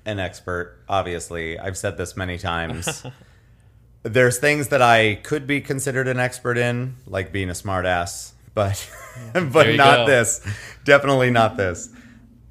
an 0.06 0.18
expert, 0.18 0.78
obviously. 0.88 1.58
I've 1.58 1.76
said 1.76 1.98
this 1.98 2.16
many 2.16 2.38
times. 2.38 3.04
There's 4.04 4.38
things 4.38 4.68
that 4.68 4.80
I 4.80 5.16
could 5.16 5.46
be 5.46 5.60
considered 5.60 6.08
an 6.08 6.18
expert 6.18 6.56
in, 6.56 6.94
like 7.06 7.32
being 7.32 7.50
a 7.50 7.54
smartass, 7.54 8.32
but 8.54 8.88
but 9.32 9.74
not 9.74 9.98
go. 9.98 10.06
this. 10.06 10.40
Definitely 10.84 11.30
not 11.30 11.56
this. 11.56 11.90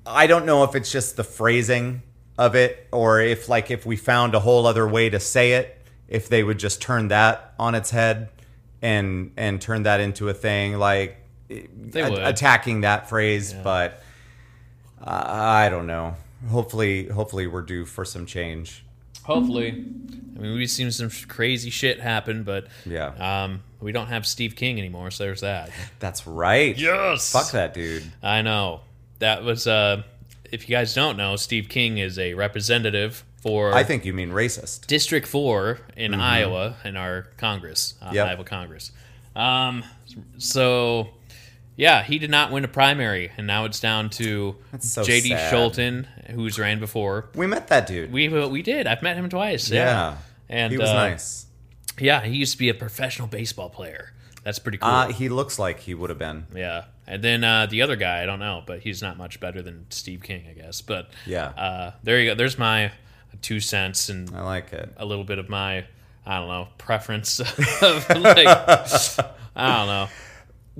I 0.06 0.28
don't 0.28 0.46
know 0.46 0.64
if 0.64 0.76
it's 0.76 0.92
just 0.92 1.16
the 1.16 1.24
phrasing 1.24 2.04
of 2.38 2.56
it 2.56 2.88
or 2.92 3.20
if 3.20 3.50
like 3.50 3.72
if 3.72 3.86
we 3.86 3.96
found 3.96 4.36
a 4.36 4.40
whole 4.40 4.68
other 4.68 4.88
way 4.88 5.10
to 5.10 5.20
say 5.20 5.54
it, 5.54 5.82
if 6.08 6.30
they 6.30 6.44
would 6.44 6.60
just 6.60 6.82
turn 6.82 7.08
that 7.08 7.54
on 7.58 7.74
its 7.74 7.90
head 7.90 8.30
and 8.82 9.32
and 9.38 9.60
turn 9.60 9.84
that 9.84 10.00
into 10.00 10.30
a 10.30 10.34
thing 10.34 10.78
like 10.78 11.18
attacking 11.50 12.82
that 12.82 13.10
phrase, 13.10 13.54
but 13.54 14.04
I 15.04 15.66
I 15.66 15.70
don't 15.70 15.88
know. 15.88 16.16
Hopefully, 16.50 17.08
hopefully 17.08 17.48
we're 17.48 17.62
due 17.62 17.86
for 17.86 18.06
some 18.06 18.26
change. 18.26 18.84
Hopefully, 19.24 19.70
I 19.70 20.40
mean 20.40 20.54
we've 20.56 20.70
seen 20.70 20.92
some 20.92 21.10
crazy 21.28 21.70
shit 21.70 22.00
happen, 22.00 22.44
but 22.44 22.68
Yeah. 22.86 23.08
um, 23.44 23.64
we 23.82 23.92
don't 23.92 24.08
have 24.08 24.26
Steve 24.26 24.56
King 24.56 24.80
anymore, 24.80 25.12
so 25.12 25.26
there's 25.26 25.42
that. 25.42 25.70
That's 26.00 26.26
right. 26.26 26.78
Yes. 26.78 27.32
Fuck 27.32 27.52
that 27.52 27.74
dude. 27.74 28.04
I 28.24 28.42
know. 28.42 28.82
That 29.20 29.44
was 29.44 29.68
uh 29.68 30.04
if 30.52 30.70
you 30.70 30.76
guys 30.76 30.94
don't 30.94 31.18
know, 31.18 31.36
Steve 31.36 31.68
King 31.68 31.98
is 31.98 32.18
a 32.18 32.34
representative 32.36 33.24
for 33.42 33.74
I 33.74 33.84
think 33.84 34.06
you 34.06 34.14
mean 34.14 34.30
racist. 34.32 34.88
District 34.88 35.28
4 35.28 35.80
in 35.98 36.14
Iowa 36.14 36.76
in 36.86 36.96
our 36.96 37.24
Congress, 37.38 37.96
uh, 38.02 38.12
Yep. 38.14 38.28
Iowa 38.28 38.44
Congress. 38.46 38.92
Um 39.36 39.84
so 40.38 41.10
yeah, 41.78 42.04
he 42.04 42.20
did 42.20 42.30
not 42.30 42.52
win 42.52 42.66
a 42.66 42.68
primary 42.68 43.32
and 43.38 43.48
now 43.48 43.64
it's 43.64 43.80
down 43.80 44.10
to 44.12 44.56
so 44.80 45.04
JD 45.04 45.30
sad. 45.30 45.54
Scholten 45.54 46.06
who's 46.32 46.60
ran 46.60 46.80
before. 46.80 47.30
We 47.36 47.48
met 47.48 47.70
that 47.70 47.88
dude. 47.88 48.12
We 48.12 48.28
we 48.28 48.62
did. 48.62 48.86
I've 48.88 49.02
met 49.02 49.16
him 49.16 49.30
twice. 49.30 49.70
yeah. 49.72 49.86
Yeah. 49.86 50.18
And 50.50 50.72
he 50.72 50.78
was 50.78 50.90
uh, 50.90 50.94
nice. 50.94 51.46
Yeah, 52.00 52.22
he 52.22 52.36
used 52.36 52.52
to 52.54 52.58
be 52.58 52.70
a 52.70 52.74
professional 52.74 53.28
baseball 53.28 53.70
player. 53.70 54.12
That's 54.44 54.60
pretty 54.60 54.78
cool. 54.78 54.90
Uh, 54.90 55.08
he 55.10 55.30
looks 55.30 55.58
like 55.60 55.80
he 55.80 55.94
would 55.94 56.10
have 56.10 56.20
been. 56.20 56.46
Yeah, 56.56 56.86
and 57.06 57.22
then 57.24 57.44
uh, 57.44 57.66
the 57.66 57.82
other 57.82 57.96
guy, 57.98 58.24
I 58.24 58.26
don't 58.26 58.40
know, 58.40 58.64
but 58.66 58.80
he's 58.80 59.02
not 59.02 59.18
much 59.18 59.40
better 59.40 59.62
than 59.62 59.86
Steve 59.90 60.22
King, 60.24 60.46
I 60.50 60.54
guess. 60.54 60.82
But 60.82 61.10
Yeah. 61.26 61.48
uh, 61.50 61.92
there 62.04 62.20
you 62.22 62.30
go. 62.32 62.36
There's 62.36 62.58
my 62.58 62.92
two 63.42 63.60
cents 63.60 64.10
and 64.10 64.34
I 64.36 64.42
like 64.44 64.72
it. 64.74 64.90
a 64.98 65.06
little 65.06 65.24
bit 65.26 65.38
of 65.38 65.50
my, 65.50 65.86
I 66.26 66.38
don't 66.40 66.48
know, 66.48 66.68
preference 66.78 67.40
of 67.82 68.10
like, 68.10 68.48
I 69.56 69.78
don't 69.78 69.88
know. 69.88 70.08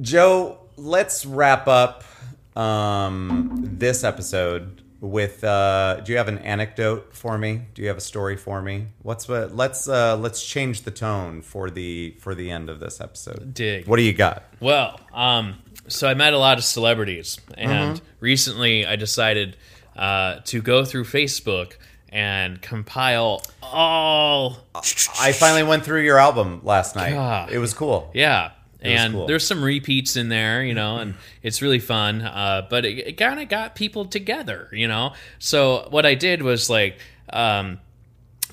Joe, 0.02 0.60
let's 0.78 1.26
wrap 1.26 1.68
up 1.68 2.04
um, 2.56 3.60
this 3.78 4.04
episode 4.04 4.82
with. 5.02 5.44
Uh, 5.44 6.02
do 6.02 6.12
you 6.12 6.18
have 6.18 6.28
an 6.28 6.38
anecdote 6.40 7.14
for 7.14 7.38
me? 7.38 7.62
Do 7.74 7.82
you 7.82 7.88
have 7.90 7.98
a 7.98 8.02
story 8.02 8.36
for 8.38 8.62
me? 8.62 8.88
What's 9.02 9.28
what? 9.28 9.56
Let's 9.56 9.88
uh, 9.88 10.18
let's 10.18 10.46
change 10.46 10.82
the 10.82 10.92
tone 10.92 11.42
for 11.42 11.70
the 11.70 12.16
for 12.20 12.34
the 12.36 12.50
end 12.52 12.70
of 12.70 12.80
this 12.80 13.00
episode. 13.02 13.54
Dig. 13.54 13.88
What 13.88 13.98
do 13.98 14.04
you 14.04 14.14
got? 14.14 14.44
Well, 14.60 15.00
um, 15.14 15.56
so 15.88 16.08
I 16.08 16.14
met 16.14 16.34
a 16.34 16.40
lot 16.40 16.58
of 16.58 16.64
celebrities, 16.64 17.40
and 17.56 17.98
Mm-hmm. 17.98 18.06
recently 18.20 18.86
I 18.86 18.96
decided 18.96 19.56
uh, 19.96 20.40
to 20.46 20.62
go 20.62 20.84
through 20.86 21.04
Facebook 21.06 21.74
and 22.10 22.62
compile 22.62 23.44
all 23.62 24.58
I 25.20 25.34
finally 25.34 25.64
went 25.64 25.84
through 25.84 26.04
your 26.04 26.18
album 26.18 26.62
last 26.64 26.96
night. 26.96 27.12
God. 27.12 27.52
It 27.52 27.58
was 27.60 27.74
cool. 27.74 28.10
Yeah. 28.14 28.52
And 28.82 29.14
cool. 29.14 29.26
there's 29.28 29.46
some 29.48 29.64
repeats 29.64 30.16
in 30.16 30.30
there, 30.30 30.64
you 30.64 30.74
know, 30.76 30.98
and 30.98 31.16
it's 31.42 31.62
really 31.62 31.80
fun. 31.80 32.22
Uh, 32.22 32.68
but 32.70 32.86
it, 32.86 33.08
it 33.08 33.18
kind 33.18 33.40
of 33.40 33.50
got 33.50 33.74
people 33.76 34.06
together, 34.06 34.70
you 34.72 34.88
know. 34.88 35.14
So 35.40 35.88
what 35.90 36.06
I 36.06 36.14
did 36.16 36.44
was 36.44 36.70
like, 36.70 37.00
um, 37.34 37.80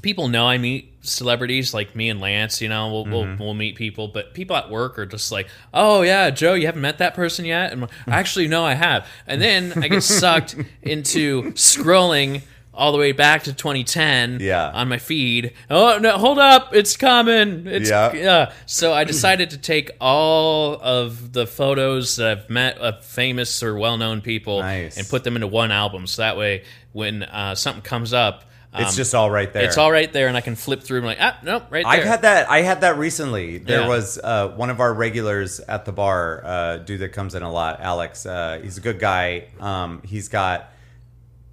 people 0.03 0.29
know 0.29 0.47
I 0.47 0.57
meet 0.59 0.93
celebrities 1.03 1.75
like 1.75 1.95
me 1.95 2.09
and 2.09 2.21
Lance. 2.21 2.61
You 2.63 2.69
know, 2.71 2.91
we'll 2.91 3.05
Mm-hmm. 3.05 3.13
we'll, 3.13 3.49
we'll 3.49 3.55
meet 3.55 3.77
people, 3.77 4.09
but 4.09 4.33
people 4.35 4.57
at 4.57 4.71
work 4.71 4.99
are 4.99 5.07
just 5.07 5.31
like, 5.31 5.49
"Oh 5.75 6.01
yeah, 6.03 6.31
Joe, 6.31 6.55
you 6.55 6.67
haven't 6.67 6.81
met 6.83 6.99
that 6.99 7.15
person 7.15 7.45
yet." 7.45 7.73
And 7.73 7.87
actually, 8.07 8.49
no, 8.49 8.65
I 8.65 8.75
have. 8.75 9.07
And 9.27 9.41
then 9.43 9.73
I 9.85 9.89
get 9.89 10.03
sucked 10.03 10.57
into 10.83 11.53
scrolling. 11.53 12.43
All 12.77 12.91
the 12.93 12.99
way 12.99 13.13
back 13.13 13.45
to 13.45 13.53
2010 13.53 14.39
Yeah. 14.41 14.71
on 14.75 14.89
my 14.89 14.99
feed. 14.99 15.53
Oh 15.71 15.99
no, 15.99 16.19
hold 16.19 16.39
up, 16.39 16.75
it's 16.75 16.97
coming. 16.97 17.67
It's 17.67 17.89
Yeah. 17.91 18.13
yeah. 18.15 18.53
So 18.67 18.93
I 18.93 19.05
decided 19.05 19.51
to 19.51 19.59
take 19.59 19.91
all 20.01 20.79
of 20.83 21.33
the 21.33 21.47
photos 21.47 22.17
that 22.17 22.27
I've 22.39 22.51
met 22.51 22.79
of 22.79 23.05
famous 23.05 23.63
or 23.63 23.77
well-known 23.77 24.21
people 24.21 24.61
Nice. 24.61 24.97
and 24.97 25.09
put 25.09 25.25
them 25.25 25.37
into 25.37 25.47
one 25.47 25.71
album. 25.71 26.07
So 26.07 26.23
that 26.23 26.37
way, 26.37 26.65
when 26.93 27.23
uh, 27.23 27.55
something 27.55 27.83
comes 27.83 28.13
up, 28.13 28.45
um, 28.73 28.83
It's 28.83 28.97
just 28.97 29.15
all 29.15 29.31
right 29.31 29.53
there. 29.53 29.63
it's 29.65 29.79
all 29.79 29.93
right 29.93 30.13
there, 30.13 30.27
and 30.27 30.37
I 30.37 30.41
can 30.41 30.57
flip 30.57 30.83
through. 30.83 30.99
and 30.99 31.07
like, 31.07 31.19
ah, 31.21 31.39
nope, 31.45 31.65
right 31.71 31.85
there. 31.85 31.93
I've 31.93 32.03
had 32.05 32.23
that. 32.23 32.51
I 32.51 32.63
had 32.63 32.81
that 32.81 32.99
recently. 32.99 33.59
There 33.59 33.83
Yeah. 33.83 33.87
was 33.89 34.19
uh, 34.23 34.49
one 34.49 34.69
of 34.71 34.81
our 34.81 34.93
regulars 34.93 35.61
at 35.61 35.85
the 35.85 35.93
bar, 35.93 36.43
uh, 36.45 36.77
dude 36.79 37.01
that 37.01 37.11
comes 37.13 37.37
in 37.37 37.45
a 37.45 37.53
lot, 37.53 37.81
Alex. 37.81 38.27
Uh, 38.27 38.59
he's 38.61 38.77
a 38.77 38.81
good 38.81 38.99
guy. 38.99 39.45
Um, 39.61 40.03
he's 40.05 40.27
got 40.29 40.71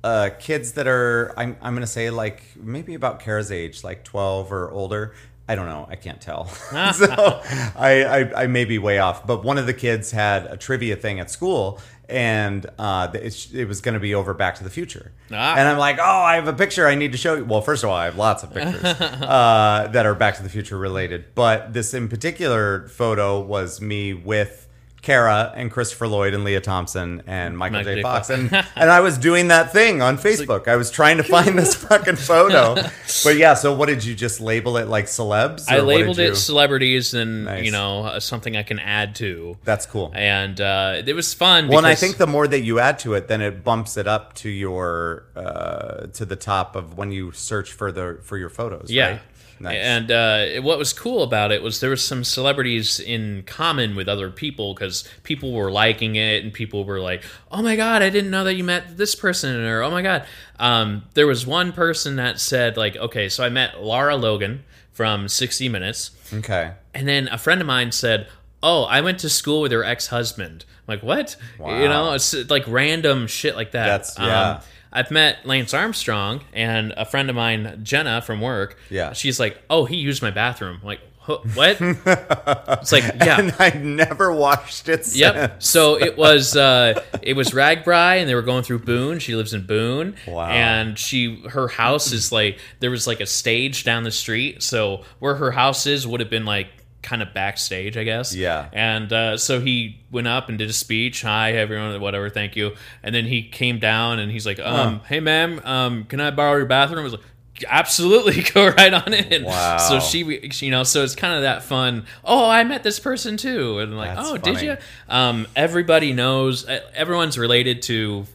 uh, 0.03 0.29
kids 0.39 0.73
that 0.73 0.87
are, 0.87 1.33
I'm, 1.37 1.57
I'm 1.61 1.73
going 1.73 1.81
to 1.81 1.87
say, 1.87 2.09
like 2.09 2.43
maybe 2.55 2.93
about 2.93 3.19
Kara's 3.19 3.51
age, 3.51 3.83
like 3.83 4.03
12 4.03 4.51
or 4.51 4.71
older. 4.71 5.13
I 5.47 5.55
don't 5.55 5.65
know. 5.65 5.85
I 5.89 5.97
can't 5.97 6.21
tell. 6.21 6.45
so 6.93 7.41
I, 7.75 8.03
I, 8.03 8.43
I 8.43 8.47
may 8.47 8.63
be 8.63 8.77
way 8.77 8.99
off. 8.99 9.27
But 9.27 9.43
one 9.43 9.57
of 9.57 9.65
the 9.65 9.73
kids 9.73 10.11
had 10.11 10.45
a 10.45 10.55
trivia 10.55 10.95
thing 10.95 11.19
at 11.19 11.29
school, 11.29 11.81
and 12.07 12.65
uh, 12.79 13.09
it, 13.13 13.53
it 13.53 13.65
was 13.67 13.81
going 13.81 13.95
to 13.95 13.99
be 13.99 14.15
over 14.15 14.33
Back 14.33 14.55
to 14.55 14.63
the 14.63 14.69
Future. 14.69 15.11
Ah. 15.31 15.55
And 15.55 15.67
I'm 15.67 15.77
like, 15.77 15.97
oh, 15.99 16.03
I 16.21 16.35
have 16.35 16.47
a 16.47 16.53
picture 16.53 16.87
I 16.87 16.95
need 16.95 17.11
to 17.11 17.17
show 17.17 17.35
you. 17.35 17.43
Well, 17.43 17.61
first 17.61 17.83
of 17.83 17.89
all, 17.89 17.95
I 17.95 18.05
have 18.05 18.17
lots 18.17 18.43
of 18.43 18.53
pictures 18.53 18.83
uh, 18.83 19.89
that 19.91 20.05
are 20.05 20.15
Back 20.15 20.37
to 20.37 20.43
the 20.43 20.49
Future 20.49 20.77
related, 20.77 21.35
but 21.35 21.73
this 21.73 21.93
in 21.93 22.07
particular 22.07 22.87
photo 22.87 23.39
was 23.41 23.81
me 23.81 24.13
with. 24.13 24.67
Kara 25.01 25.51
and 25.55 25.71
Christopher 25.71 26.07
Lloyd 26.07 26.33
and 26.35 26.43
Lea 26.43 26.59
Thompson 26.59 27.23
and 27.25 27.57
Michael, 27.57 27.79
Michael 27.79 27.91
J. 27.93 27.95
J. 27.95 28.01
Fox. 28.03 28.29
And, 28.29 28.53
and 28.75 28.91
I 28.91 28.99
was 28.99 29.17
doing 29.17 29.47
that 29.47 29.71
thing 29.73 30.01
on 30.01 30.17
Facebook. 30.17 30.67
I 30.67 30.75
was 30.75 30.91
trying 30.91 31.17
to 31.17 31.23
find 31.23 31.57
this 31.57 31.73
fucking 31.87 32.17
photo. 32.17 32.75
But 33.23 33.37
yeah, 33.37 33.55
so 33.55 33.73
what 33.73 33.87
did 33.87 34.03
you 34.05 34.13
just 34.13 34.39
label 34.41 34.77
it 34.77 34.87
like 34.87 35.05
celebs? 35.05 35.65
I 35.67 35.79
labeled 35.79 36.17
you- 36.19 36.25
it 36.25 36.35
celebrities 36.35 37.13
and 37.15 37.45
Nice. 37.45 37.65
you 37.65 37.71
know 37.71 38.05
uh, 38.05 38.19
something 38.19 38.55
I 38.55 38.63
can 38.63 38.77
add 38.79 39.15
to, 39.15 39.57
That's 39.63 39.85
cool. 39.85 40.11
and 40.13 40.59
uh, 40.61 41.01
it 41.05 41.15
was 41.15 41.33
fun. 41.33 41.67
Well, 41.67 41.79
and 41.79 41.87
I 41.87 41.95
think 41.95 42.17
the 42.17 42.27
more 42.27 42.47
that 42.47 42.61
you 42.61 42.79
add 42.79 42.99
to 42.99 43.15
it, 43.15 43.27
then 43.27 43.41
it 43.41 43.63
bumps 43.63 43.97
it 43.97 44.07
up 44.07 44.33
to 44.35 44.49
your 44.49 45.25
uh, 45.35 46.07
to 46.13 46.25
the 46.25 46.35
top 46.35 46.75
of 46.75 46.97
when 46.97 47.11
you 47.11 47.31
search 47.31 47.71
for 47.71 47.91
the 47.91 48.19
for 48.21 48.37
your 48.37 48.49
photos. 48.49 48.91
Yeah. 48.91 49.07
right? 49.11 49.21
Nice. 49.61 49.77
And 49.77 50.11
uh, 50.11 50.61
what 50.61 50.79
was 50.79 50.91
cool 50.91 51.21
about 51.21 51.51
it 51.51 51.61
was 51.61 51.81
there 51.81 51.91
was 51.91 52.03
some 52.03 52.23
celebrities 52.23 52.99
in 52.99 53.43
common 53.45 53.95
with 53.95 54.09
other 54.09 54.31
people 54.31 54.73
because 54.73 55.07
people 55.21 55.53
were 55.53 55.69
liking 55.71 56.15
it 56.15 56.43
and 56.43 56.51
people 56.51 56.83
were 56.83 56.99
like, 56.99 57.23
"Oh 57.51 57.61
my 57.61 57.75
god, 57.75 58.01
I 58.01 58.09
didn't 58.09 58.31
know 58.31 58.43
that 58.43 58.55
you 58.55 58.63
met 58.63 58.97
this 58.97 59.13
person," 59.13 59.55
or 59.63 59.83
"Oh 59.83 59.91
my 59.91 60.01
god." 60.01 60.25
Um, 60.59 61.03
there 61.13 61.27
was 61.27 61.45
one 61.45 61.73
person 61.73 62.15
that 62.15 62.39
said 62.39 62.75
like, 62.75 62.95
"Okay, 62.95 63.29
so 63.29 63.43
I 63.43 63.49
met 63.49 63.83
Lara 63.83 64.15
Logan 64.15 64.63
from 64.91 65.27
60 65.27 65.69
Minutes," 65.69 66.09
okay. 66.33 66.71
and 66.95 67.07
then 67.07 67.27
a 67.27 67.37
friend 67.37 67.61
of 67.61 67.67
mine 67.67 67.91
said, 67.91 68.27
"Oh, 68.63 68.85
I 68.85 69.01
went 69.01 69.19
to 69.19 69.29
school 69.29 69.61
with 69.61 69.71
her 69.71 69.83
ex-husband." 69.83 70.65
I'm 70.67 70.95
like, 70.95 71.03
"What?" 71.03 71.35
Wow. 71.59 71.79
You 71.79 71.87
know, 71.87 72.13
it's 72.13 72.33
like 72.49 72.63
random 72.67 73.27
shit 73.27 73.55
like 73.55 73.73
that. 73.73 73.85
That's- 73.85 74.15
yeah. 74.17 74.49
Um, 74.53 74.61
I've 74.91 75.11
met 75.11 75.45
Lance 75.45 75.73
Armstrong 75.73 76.41
and 76.53 76.93
a 76.97 77.05
friend 77.05 77.29
of 77.29 77.35
mine, 77.35 77.79
Jenna 77.83 78.21
from 78.21 78.41
work. 78.41 78.77
Yeah. 78.89 79.13
She's 79.13 79.39
like, 79.39 79.61
"Oh, 79.69 79.85
he 79.85 79.95
used 79.97 80.21
my 80.21 80.31
bathroom." 80.31 80.79
I'm 80.81 80.85
like, 80.87 80.99
what? 81.27 81.77
it's 81.79 82.91
like, 82.91 83.03
yeah. 83.23 83.39
And 83.39 83.55
I 83.59 83.69
never 83.77 84.31
watched 84.33 84.89
it. 84.89 85.05
Since. 85.05 85.17
Yep. 85.17 85.63
So 85.63 85.97
it 85.99 86.17
was 86.17 86.55
uh, 86.55 87.01
it 87.21 87.33
was 87.35 87.51
RAGBRAI, 87.51 88.17
and 88.19 88.29
they 88.29 88.35
were 88.35 88.41
going 88.41 88.63
through 88.63 88.79
Boone. 88.79 89.19
She 89.19 89.35
lives 89.35 89.53
in 89.53 89.65
Boone, 89.65 90.15
Wow. 90.27 90.49
and 90.49 90.97
she 90.97 91.43
her 91.49 91.67
house 91.67 92.11
is 92.11 92.31
like 92.31 92.59
there 92.79 92.91
was 92.91 93.07
like 93.07 93.21
a 93.21 93.25
stage 93.25 93.83
down 93.83 94.03
the 94.03 94.11
street. 94.11 94.61
So 94.63 95.03
where 95.19 95.35
her 95.35 95.51
house 95.51 95.85
is 95.85 96.07
would 96.07 96.19
have 96.19 96.29
been 96.29 96.45
like 96.45 96.67
kind 97.01 97.21
of 97.21 97.33
backstage, 97.33 97.97
I 97.97 98.03
guess. 98.03 98.35
Yeah. 98.35 98.69
And 98.71 99.11
uh, 99.11 99.37
so 99.37 99.59
he 99.59 99.99
went 100.11 100.27
up 100.27 100.49
and 100.49 100.57
did 100.57 100.69
a 100.69 100.73
speech. 100.73 101.21
Hi 101.21 101.53
everyone, 101.53 101.99
whatever, 101.99 102.29
thank 102.29 102.55
you. 102.55 102.71
And 103.03 103.13
then 103.13 103.25
he 103.25 103.43
came 103.43 103.79
down 103.79 104.19
and 104.19 104.31
he's 104.31 104.45
like, 104.45 104.59
um, 104.59 105.01
hey 105.07 105.19
ma'am, 105.19 105.61
um, 105.63 106.05
can 106.05 106.19
I 106.19 106.31
borrow 106.31 106.57
your 106.57 106.65
bathroom? 106.65 106.99
I 106.99 107.03
was 107.03 107.13
like. 107.13 107.21
Absolutely, 107.67 108.41
go 108.53 108.69
right 108.69 108.91
on 108.91 109.13
in. 109.13 109.43
Wow. 109.43 109.77
So 109.77 109.99
she, 109.99 110.23
you 110.65 110.71
know, 110.71 110.81
so 110.81 111.03
it's 111.03 111.13
kind 111.13 111.35
of 111.35 111.43
that 111.43 111.61
fun. 111.61 112.07
Oh, 112.25 112.49
I 112.49 112.63
met 112.63 112.81
this 112.81 112.99
person 112.99 113.37
too, 113.37 113.77
and 113.77 113.95
like, 113.95 114.15
That's 114.15 114.29
oh, 114.29 114.37
did 114.37 114.61
you? 114.61 114.77
Um, 115.07 115.45
everybody 115.55 116.11
knows. 116.11 116.65
Everyone's 116.65 117.37
related 117.37 117.83
to 117.83 118.25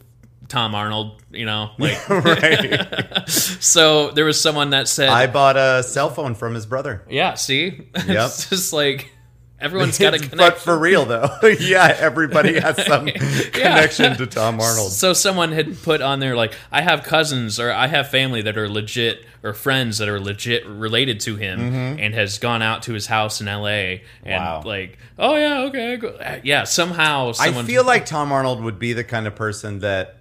Tom 0.49 0.75
Arnold. 0.75 1.23
You 1.31 1.45
know, 1.47 1.71
like 1.79 2.09
right. 2.09 3.25
so. 3.29 4.11
There 4.13 4.25
was 4.25 4.41
someone 4.41 4.71
that 4.71 4.89
said, 4.89 5.09
I 5.09 5.27
bought 5.27 5.57
a 5.57 5.83
cell 5.83 6.11
phone 6.11 6.35
from 6.35 6.55
his 6.55 6.67
brother. 6.67 7.03
"Yeah, 7.09 7.35
see, 7.35 7.89
Yep. 7.95 8.27
it's 8.27 8.49
just 8.51 8.73
like 8.73 9.13
everyone's 9.61 9.99
got 9.99 10.15
a 10.15 10.19
but 10.19 10.31
connection." 10.31 10.61
for 10.61 10.79
real 10.79 11.05
though, 11.05 11.29
yeah, 11.61 11.95
everybody 11.99 12.59
has 12.59 12.83
some 12.87 13.07
connection 13.07 14.17
to 14.17 14.27
Tom 14.27 14.61
Arnold. 14.61 14.93
So 14.93 15.13
someone 15.13 15.53
had 15.53 15.83
put 15.83 16.01
on 16.01 16.21
there 16.21 16.37
like, 16.37 16.55
"I 16.73 16.83
have 16.83 17.03
cousins 17.03 17.59
or 17.61 17.71
I 17.73 17.87
have 17.89 18.09
family 18.11 18.43
that 18.43 18.57
are 18.57 18.69
legit 18.69 19.25
or 19.43 19.53
friends 19.53 19.99
that 19.99 20.09
are 20.09 20.19
legit 20.21 20.67
related 20.67 21.21
to 21.21 21.37
him, 21.37 21.61
and 21.99 22.15
has 22.15 22.39
gone 22.39 22.63
out 22.63 22.83
to 22.85 22.93
his 22.95 23.07
house 23.07 23.41
in 23.41 23.49
L.A. 23.49 24.03
and 24.25 24.33
Mm-hmm. 24.43 24.45
Wow. 24.45 24.63
like, 24.65 24.99
oh 25.19 25.37
yeah, 25.37 25.61
okay, 25.65 25.97
go. 25.97 26.19
yeah, 26.45 26.65
somehow 26.65 27.33
I 27.39 27.53
feel 27.65 27.85
like 27.85 28.07
Tom 28.07 28.33
Arnold 28.33 28.63
would 28.63 28.79
be 28.79 28.93
the 28.93 29.05
kind 29.05 29.27
of 29.27 29.35
person 29.37 29.81
that 29.81 30.16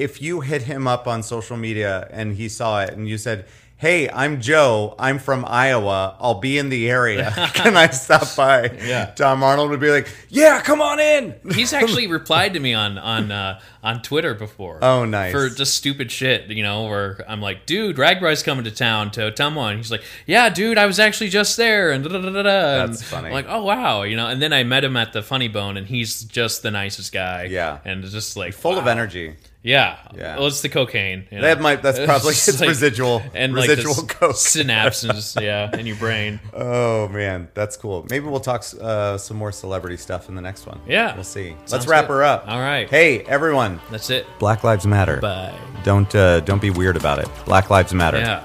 if 0.00 0.22
you 0.22 0.40
hit 0.40 0.62
him 0.62 0.86
up 0.86 1.06
on 1.06 1.22
social 1.22 1.56
media 1.56 2.08
and 2.10 2.34
he 2.34 2.48
saw 2.48 2.80
it 2.82 2.94
and 2.94 3.08
you 3.08 3.18
said, 3.18 3.44
Hey, 3.76 4.10
I'm 4.10 4.42
Joe. 4.42 4.94
I'm 4.98 5.18
from 5.18 5.42
Iowa. 5.48 6.14
I'll 6.20 6.38
be 6.38 6.58
in 6.58 6.68
the 6.68 6.90
area. 6.90 7.32
Can 7.54 7.78
I 7.78 7.86
stop 7.88 8.36
by? 8.36 8.68
Yeah. 8.84 9.06
Tom 9.16 9.42
Arnold 9.42 9.70
would 9.70 9.80
be 9.80 9.90
like, 9.90 10.06
Yeah, 10.28 10.60
come 10.60 10.82
on 10.82 11.00
in. 11.00 11.34
He's 11.54 11.72
actually 11.72 12.06
replied 12.06 12.52
to 12.54 12.60
me 12.60 12.74
on 12.74 12.98
on 12.98 13.32
uh, 13.32 13.58
on 13.82 14.02
Twitter 14.02 14.34
before. 14.34 14.80
Oh, 14.82 15.06
nice. 15.06 15.32
For 15.32 15.48
just 15.48 15.72
stupid 15.78 16.10
shit, 16.12 16.48
you 16.50 16.62
know, 16.62 16.84
where 16.84 17.24
I'm 17.26 17.40
like, 17.40 17.64
dude, 17.64 17.96
RAGBRAI's 17.96 18.42
coming 18.42 18.64
to 18.64 18.70
town 18.70 19.12
to 19.12 19.30
Ottumwa. 19.32 19.70
And 19.70 19.78
he's 19.78 19.90
like, 19.90 20.04
yeah, 20.26 20.50
dude, 20.50 20.76
I 20.76 20.84
was 20.84 20.98
actually 21.00 21.30
just 21.30 21.56
there. 21.56 21.90
And 21.90 22.04
da 22.04 22.10
da 22.10 22.20
da. 22.20 22.42
That's 22.42 22.98
And 22.98 22.98
funny. 23.00 23.28
I'm 23.28 23.32
like, 23.32 23.46
oh 23.48 23.64
wow, 23.64 24.02
you 24.02 24.14
know. 24.14 24.26
And 24.26 24.42
then 24.42 24.52
I 24.52 24.62
met 24.62 24.84
him 24.84 24.94
at 24.98 25.14
the 25.14 25.22
Funny 25.22 25.48
Bone, 25.48 25.78
and 25.78 25.86
he's 25.86 26.22
just 26.24 26.62
the 26.62 26.70
nicest 26.70 27.12
guy. 27.14 27.44
Yeah. 27.44 27.78
and 27.86 28.04
just 28.04 28.36
like 28.36 28.52
Full 28.52 28.76
of 28.76 28.86
energy. 28.86 29.36
Yeah, 29.62 29.98
Yeah. 30.16 30.38
Well, 30.38 30.46
it's 30.46 30.62
the 30.62 30.70
cocaine. 30.70 31.26
you 31.30 31.36
know. 31.36 31.42
That 31.42 31.60
might 31.60 31.82
that's 31.82 31.98
probably 32.06 32.30
It's 32.30 32.48
it's 32.48 32.60
like- 32.60 32.68
residual 32.70 33.22
and 33.34 33.54
residual 33.54 33.94
like 33.94 34.08
coke. 34.08 34.32
synapses, 34.36 35.38
yeah, 35.42 35.76
in 35.76 35.84
your 35.86 35.96
brain. 35.96 36.40
Oh 36.54 37.08
man, 37.08 37.48
that's 37.52 37.76
cool. 37.76 38.06
Maybe 38.08 38.26
we'll 38.26 38.40
talk 38.40 38.64
uh, 38.80 39.18
some 39.18 39.36
more 39.36 39.52
celebrity 39.52 39.98
stuff 39.98 40.28
in 40.30 40.34
the 40.34 40.40
next 40.40 40.66
one. 40.66 40.80
Yeah. 40.88 41.14
we'll 41.14 41.24
see. 41.24 41.50
Sounds 41.50 41.72
Let's 41.72 41.86
wrap 41.86 42.06
good. 42.06 42.14
her 42.14 42.24
up. 42.24 42.48
All 42.48 42.58
right. 42.60 42.88
Hey, 42.88 43.20
everyone. 43.24 43.80
That's 43.90 44.08
it. 44.08 44.26
Black 44.38 44.64
Lives 44.64 44.86
Matter. 44.86 45.18
Bye. 45.20 45.54
Don't 45.84 46.14
uh, 46.14 46.40
don't 46.40 46.62
be 46.62 46.70
weird 46.70 46.96
about 46.96 47.18
it. 47.18 47.28
Black 47.44 47.68
Lives 47.68 47.92
Matter. 47.92 48.18
Yeah. 48.18 48.44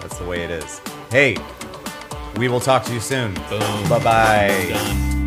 That's 0.00 0.16
the 0.18 0.24
way 0.26 0.44
it 0.44 0.50
is. 0.52 0.80
Hey, 1.10 1.36
we 2.36 2.46
will 2.48 2.60
talk 2.60 2.84
to 2.84 2.94
you 2.94 3.00
soon. 3.00 3.34
Boom. 3.50 3.88
Bye 3.88 3.98
bye. 4.04 5.25